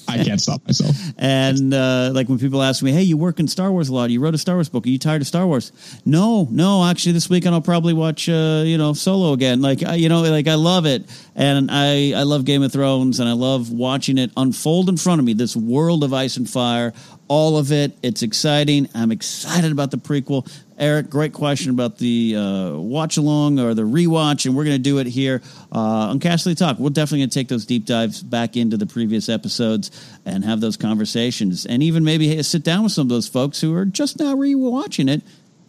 I 0.09 0.23
can't 0.23 0.41
stop 0.41 0.65
myself. 0.65 0.97
and 1.19 1.75
uh, 1.75 2.13
like 2.15 2.29
when 2.29 2.39
people 2.39 2.63
ask 2.63 2.81
me, 2.81 2.93
"Hey, 2.93 3.03
you 3.03 3.17
work 3.17 3.41
in 3.41 3.49
Star 3.49 3.73
Wars 3.73 3.89
a 3.89 3.95
lot. 3.95 4.11
You 4.11 4.21
wrote 4.21 4.35
a 4.35 4.39
Star 4.39 4.55
Wars 4.55 4.69
book. 4.69 4.87
Are 4.87 4.89
you 4.89 5.01
tired 5.01 5.21
of 5.21 5.27
Star 5.27 5.45
Wars?" 5.47 5.73
No, 6.05 6.47
no. 6.51 6.85
Actually, 6.85 7.13
this 7.13 7.29
weekend 7.29 7.57
I'll 7.57 7.61
probably 7.61 7.93
watch, 7.93 8.29
uh, 8.29 8.63
you 8.65 8.79
know, 8.79 8.93
Solo 8.93 9.33
again. 9.33 9.63
Like, 9.63 9.81
you 9.81 10.09
know, 10.09 10.23
like 10.23 10.47
I 10.47 10.55
love 10.55 10.87
it, 10.87 11.11
and 11.35 11.71
I 11.73 12.13
I 12.13 12.23
love 12.23 12.45
Game 12.45 12.63
of 12.63 12.73
Thrones, 12.73 13.19
and 13.19 13.29
I 13.29 13.33
love 13.33 13.73
watching 13.73 14.17
it 14.17 14.31
unfold 14.37 14.89
in 14.89 14.97
front 14.97 15.19
of 15.19 15.25
me. 15.25 15.33
This 15.33 15.57
world 15.57 16.05
of 16.05 16.15
ice 16.15 16.37
and 16.37 16.49
fire, 16.49 16.93
all 17.29 17.59
of 17.59 17.73
it. 17.73 17.97
It's 18.03 18.23
exciting. 18.23 18.89
I'm 18.95 19.13
excited 19.13 19.73
about 19.73 19.91
the 19.91 19.99
prequel. 19.99 20.51
Eric, 20.79 21.09
great 21.09 21.33
question 21.33 21.71
about 21.71 21.97
the 21.97 22.37
uh, 22.37 22.73
watch 22.73 23.17
along 23.17 23.59
or 23.59 23.73
the 23.73 23.83
rewatch, 23.83 24.45
and 24.45 24.55
we're 24.55 24.65
going 24.65 24.77
to 24.77 24.83
do 24.83 24.99
it 24.99 25.07
here 25.07 25.41
uh, 25.73 26.11
on 26.11 26.21
Casterly 26.21 26.57
Talk. 26.57 26.79
We're 26.79 26.91
definitely 26.91 27.21
going 27.21 27.31
to 27.31 27.39
take 27.39 27.49
those 27.49 27.65
deep 27.65 27.87
dives 27.87 28.23
back 28.23 28.57
into 28.57 28.77
the 28.77 28.87
previous 28.87 29.31
episodes 29.31 29.91
and 30.27 30.45
have 30.45 30.61
those 30.61 30.77
conversations, 30.77 31.65
and 31.65 31.83
even 31.83 32.05
maybe 32.05 32.43
sit 32.43 32.63
down 32.63 32.83
with 32.83 32.93
some 32.93 33.03
of 33.03 33.09
those 33.09 33.27
folks 33.27 33.61
who 33.61 33.75
are 33.75 33.87
just 33.87 34.19
now 34.19 34.35
rewatching 34.35 35.09
it 35.09 35.23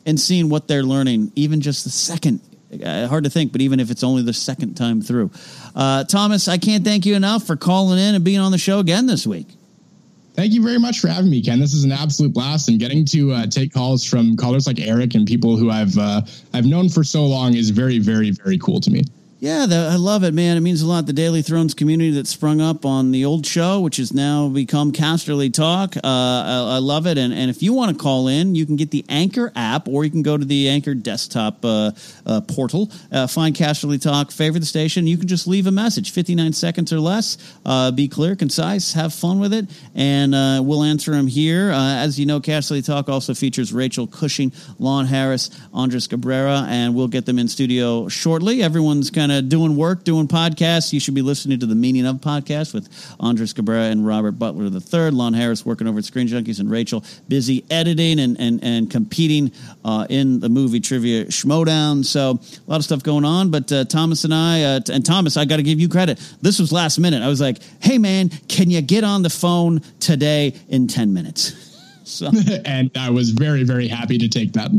and 0.05 0.19
seeing 0.19 0.49
what 0.49 0.67
they're 0.67 0.83
learning, 0.83 1.31
even 1.35 1.61
just 1.61 1.85
the 1.85 1.89
second. 1.89 2.41
Uh, 2.83 3.07
hard 3.07 3.23
to 3.23 3.29
think, 3.29 3.53
but 3.53 3.61
even 3.61 3.79
if 3.79 3.89
it's 3.89 4.03
only 4.03 4.23
the 4.23 4.33
second 4.33 4.75
time 4.75 5.01
through. 5.01 5.31
Uh, 5.73 6.03
Thomas, 6.03 6.49
I 6.49 6.57
can't 6.57 6.83
thank 6.83 7.05
you 7.05 7.15
enough 7.15 7.47
for 7.47 7.55
calling 7.55 7.97
in 7.97 8.13
and 8.13 8.25
being 8.25 8.39
on 8.39 8.51
the 8.51 8.57
show 8.57 8.79
again 8.79 9.05
this 9.05 9.25
week. 9.25 9.47
Thank 10.37 10.53
you 10.53 10.61
very 10.61 10.77
much 10.77 10.99
for 10.99 11.07
having 11.07 11.31
me, 11.31 11.41
Ken. 11.41 11.59
This 11.59 11.73
is 11.73 11.83
an 11.83 11.91
absolute 11.91 12.31
blast, 12.31 12.69
and 12.69 12.79
getting 12.79 13.03
to 13.05 13.31
uh, 13.31 13.47
take 13.47 13.73
calls 13.73 14.05
from 14.05 14.37
callers 14.37 14.67
like 14.67 14.79
Eric 14.79 15.15
and 15.15 15.25
people 15.25 15.57
who 15.57 15.71
I've 15.71 15.97
uh, 15.97 16.21
I've 16.53 16.67
known 16.67 16.89
for 16.89 17.03
so 17.03 17.25
long 17.25 17.55
is 17.55 17.71
very, 17.71 17.97
very, 17.97 18.29
very 18.29 18.59
cool 18.59 18.79
to 18.81 18.91
me. 18.91 19.01
Yeah, 19.39 19.67
the, 19.67 19.89
I 19.91 19.97
love 19.97 20.23
it, 20.23 20.33
man. 20.33 20.57
It 20.57 20.61
means 20.61 20.81
a 20.81 20.87
lot. 20.87 21.05
The 21.05 21.13
Daily 21.13 21.43
Thrones 21.43 21.75
community 21.75 22.09
that 22.11 22.25
sprung 22.25 22.59
up 22.59 22.87
on 22.87 23.11
the 23.11 23.25
old 23.25 23.45
show, 23.45 23.81
which 23.81 23.97
has 23.97 24.11
now 24.11 24.49
become 24.49 24.91
Casterly 24.91 25.53
Talk. 25.53 25.95
Uh, 25.95 25.99
I, 26.03 26.75
I, 26.75 26.77
love 26.79 27.05
it. 27.05 27.19
And, 27.19 27.31
and 27.31 27.51
if 27.51 27.61
you 27.61 27.71
want 27.71 27.95
to 27.95 28.03
call 28.03 28.29
in, 28.29 28.55
you 28.55 28.65
can 28.65 28.77
get 28.77 28.89
the 28.89 29.05
Anchor 29.09 29.51
app 29.55 29.87
or 29.87 30.03
you 30.03 30.09
can 30.09 30.23
go 30.23 30.37
to 30.37 30.43
the 30.43 30.69
Anchor 30.69 30.95
desktop 30.95 31.63
uh, 31.63 31.91
uh, 32.25 32.41
portal, 32.41 32.91
uh, 33.11 33.27
find 33.27 33.55
Casterly 33.55 34.01
Talk, 34.01 34.31
favorite 34.31 34.61
the 34.61 34.65
station. 34.65 35.05
You 35.05 35.19
can 35.19 35.27
just 35.27 35.45
leave 35.45 35.67
a 35.67 35.71
message, 35.71 36.13
59 36.13 36.53
seconds 36.53 36.91
or 36.91 36.99
less. 36.99 37.37
Uh, 37.63 37.91
be 37.91 38.07
clear, 38.07 38.35
concise, 38.35 38.93
have 38.93 39.13
fun 39.13 39.39
with 39.39 39.53
it, 39.53 39.67
and 39.93 40.33
uh, 40.33 40.61
we'll 40.63 40.81
answer 40.81 41.11
them 41.11 41.27
here. 41.27 41.69
as 41.69 42.19
you 42.19 42.25
know, 42.25 42.39
Casterly 42.39 42.83
Talk 42.83 43.07
also 43.07 43.35
features 43.35 43.71
Rachel 43.71 44.07
Cushing, 44.07 44.51
Lon 44.79 45.05
Harris, 45.05 45.51
Andres 45.73 46.07
Cabrera, 46.07 46.65
and 46.67 46.95
we'll 46.95 47.07
get 47.07 47.27
them 47.27 47.37
in 47.37 47.47
studio 47.47 48.07
shortly. 48.07 48.63
Everyone's 48.63 49.11
kind 49.11 49.26
kind 49.27 49.39
of 49.43 49.49
doing 49.49 49.75
work, 49.75 50.05
doing 50.05 50.27
podcasts, 50.27 50.93
you 50.93 51.01
should 51.01 51.13
be 51.13 51.21
listening 51.21 51.59
to 51.59 51.65
the 51.65 51.75
Meaning 51.75 52.05
of 52.05 52.17
podcast 52.17 52.73
with 52.73 52.87
Andres 53.19 53.51
Cabrera 53.51 53.85
and 53.85 54.07
Robert 54.07 54.33
Butler 54.33 54.65
III. 54.65 55.11
Lon 55.11 55.33
Harris 55.33 55.65
working 55.65 55.85
over 55.85 55.99
at 55.99 56.05
Screen 56.05 56.27
Junkies 56.27 56.61
and 56.61 56.71
Rachel 56.71 57.03
busy 57.27 57.65
editing 57.69 58.19
and 58.19 58.39
and, 58.39 58.63
and 58.63 58.89
competing 58.89 59.51
uh, 59.83 60.07
in 60.09 60.39
the 60.39 60.47
movie 60.47 60.79
trivia 60.79 61.25
Schmoedown. 61.25 62.05
So 62.05 62.39
a 62.39 62.69
lot 62.69 62.77
of 62.77 62.85
stuff 62.85 63.03
going 63.03 63.25
on. 63.25 63.51
But 63.51 63.69
uh, 63.71 63.83
Thomas 63.83 64.23
and 64.23 64.33
I, 64.33 64.63
uh, 64.63 64.79
and 64.91 65.05
Thomas, 65.05 65.35
I 65.35 65.43
got 65.43 65.57
to 65.57 65.63
give 65.63 65.79
you 65.79 65.89
credit. 65.89 66.19
This 66.41 66.59
was 66.59 66.71
last 66.71 66.97
minute. 66.97 67.21
I 67.21 67.27
was 67.27 67.41
like, 67.41 67.57
hey 67.81 67.97
man, 67.97 68.29
can 68.47 68.69
you 68.69 68.81
get 68.81 69.03
on 69.03 69.23
the 69.23 69.29
phone 69.29 69.81
today 69.99 70.55
in 70.69 70.87
10 70.87 71.13
minutes? 71.13 71.65
So. 72.07 72.31
and 72.65 72.89
I 72.95 73.09
was 73.09 73.31
very, 73.31 73.63
very 73.63 73.89
happy 73.89 74.17
to 74.17 74.29
take 74.29 74.53
that 74.53 74.71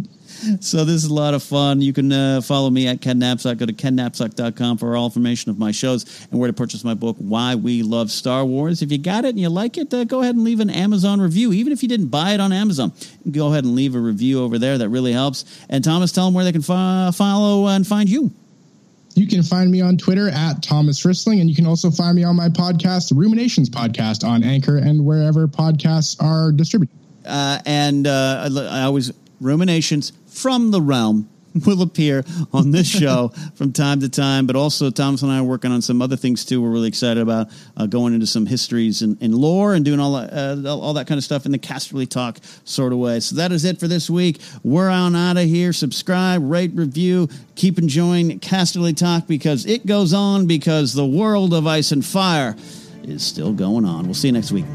so 0.61 0.85
this 0.85 0.97
is 0.97 1.07
a 1.07 1.15
lot 1.15 1.35
of 1.35 1.43
fun. 1.43 1.81
You 1.81 1.93
can 1.93 2.13
uh, 2.13 2.41
follow 2.41 2.71
me 2.71 2.87
at 2.87 3.01
Ken 3.01 3.21
Napzok. 3.21 3.59
Go 3.59 3.67
to 3.67 3.73
kennapzok.com 3.73 4.79
for 4.79 4.97
all 4.97 5.07
information 5.07 5.51
of 5.51 5.59
my 5.59 5.71
shows 5.71 6.27
and 6.31 6.39
where 6.39 6.47
to 6.49 6.53
purchase 6.53 6.85
my 6.85 6.95
book, 6.95 7.17
Why 7.19 7.55
We 7.55 7.83
Love 7.83 8.11
Star 8.11 8.45
Wars. 8.45 8.83
If 8.83 8.93
you 8.93 8.99
got 8.99 9.25
it 9.25 9.31
and 9.31 9.41
you 9.41 9.49
like 9.49 9.77
it, 9.77 9.93
uh, 9.93 10.05
go 10.05 10.21
ahead 10.21 10.35
and 10.35 10.45
leave 10.45 10.61
an 10.61 10.71
Amazon 10.71 11.21
review. 11.21 11.53
Even 11.53 11.73
if 11.73 11.83
you 11.83 11.89
didn't 11.89 12.09
buy 12.09 12.33
it 12.33 12.41
on 12.41 12.53
Amazon, 12.53 12.93
go 13.31 13.49
ahead 13.49 13.65
and 13.65 13.75
leave 13.75 13.95
a 13.95 14.01
review 14.01 14.43
over 14.43 14.59
there. 14.59 14.79
That 14.79 14.89
really 14.89 15.13
helps. 15.13 15.45
And 15.69 15.83
Thomas, 15.83 16.13
tell 16.13 16.27
them 16.27 16.35
where 16.35 16.45
they 16.45 16.53
can 16.53 16.63
fo- 16.63 17.11
follow 17.13 17.67
and 17.69 17.87
find 17.87 18.09
you. 18.09 18.31
You 19.15 19.27
can 19.27 19.43
find 19.43 19.69
me 19.71 19.81
on 19.81 19.97
Twitter 19.97 20.29
at 20.29 20.63
Thomas 20.63 21.05
Rissling, 21.05 21.41
and 21.41 21.51
you 21.51 21.57
can 21.57 21.67
also 21.67 21.91
find 21.91 22.15
me 22.15 22.23
on 22.23 22.37
my 22.37 22.49
podcast, 22.49 23.13
Ruminations 23.13 23.69
Podcast, 23.69 24.23
on 24.23 24.45
Anchor 24.45 24.77
and 24.77 25.05
wherever 25.05 25.49
podcasts 25.49 26.23
are 26.23 26.53
distributed. 26.53 26.97
Uh, 27.27 27.59
and 27.67 28.07
uh, 28.07 28.49
I 28.71 28.83
always 28.83 29.13
ruminations 29.41 30.13
from 30.39 30.71
the 30.71 30.81
realm 30.81 31.29
will 31.67 31.83
appear 31.83 32.25
on 32.53 32.71
this 32.71 32.87
show 32.87 33.29
from 33.55 33.73
time 33.73 34.01
to 34.01 34.09
time. 34.09 34.47
But 34.47 34.57
also, 34.57 34.91
Thomas 34.91 35.23
and 35.23 35.33
I 35.33 35.39
are 35.39 35.45
working 35.45 35.73
on 35.73 35.83
some 35.83 36.03
other 36.03 36.17
things 36.17 36.45
too. 36.45 36.61
We're 36.63 36.71
really 36.71 36.89
excited 36.89 37.21
about 37.21 37.49
uh, 37.77 37.87
going 37.87 38.15
into 38.15 38.27
some 38.27 38.47
histories 38.47 39.03
and, 39.03 39.17
and, 39.21 39.35
lore 39.35 39.75
and 39.75 39.85
doing 39.85 40.01
all 40.01 40.13
that, 40.15 40.33
uh, 40.33 40.77
all 40.77 40.95
that 40.95 41.07
kind 41.07 41.19
of 41.19 41.25
stuff 41.25 41.47
in 41.47 41.53
the 41.53 41.59
Casterly 41.59 42.09
Talk 42.09 42.39
sort 42.65 42.93
of 42.93 42.99
way. 42.99 43.21
So 43.21 43.37
that 43.37 43.53
is 43.53 43.65
it 43.65 43.81
for 43.81 43.89
this 43.89 44.11
week. 44.11 44.41
We're 44.63 44.91
on 44.91 45.17
out 45.17 45.37
of 45.37 45.45
here. 45.45 45.73
Subscribe, 45.73 46.43
rate, 46.49 46.73
review. 46.75 47.29
Keep 47.55 47.79
enjoying 47.79 48.41
Casterly 48.41 48.97
Talk 48.97 49.27
because 49.27 49.67
it 49.67 49.87
goes 49.87 50.13
on 50.13 50.47
because 50.47 50.93
the 50.93 51.07
world 51.07 51.55
of 51.55 51.67
ice 51.67 51.93
and 51.93 52.05
fire 52.05 52.57
is 53.03 53.23
still 53.23 53.53
going 53.53 53.85
on. 53.85 54.05
We'll 54.05 54.15
see 54.15 54.29
you 54.29 54.33
next 54.33 54.53
week. 54.53 54.67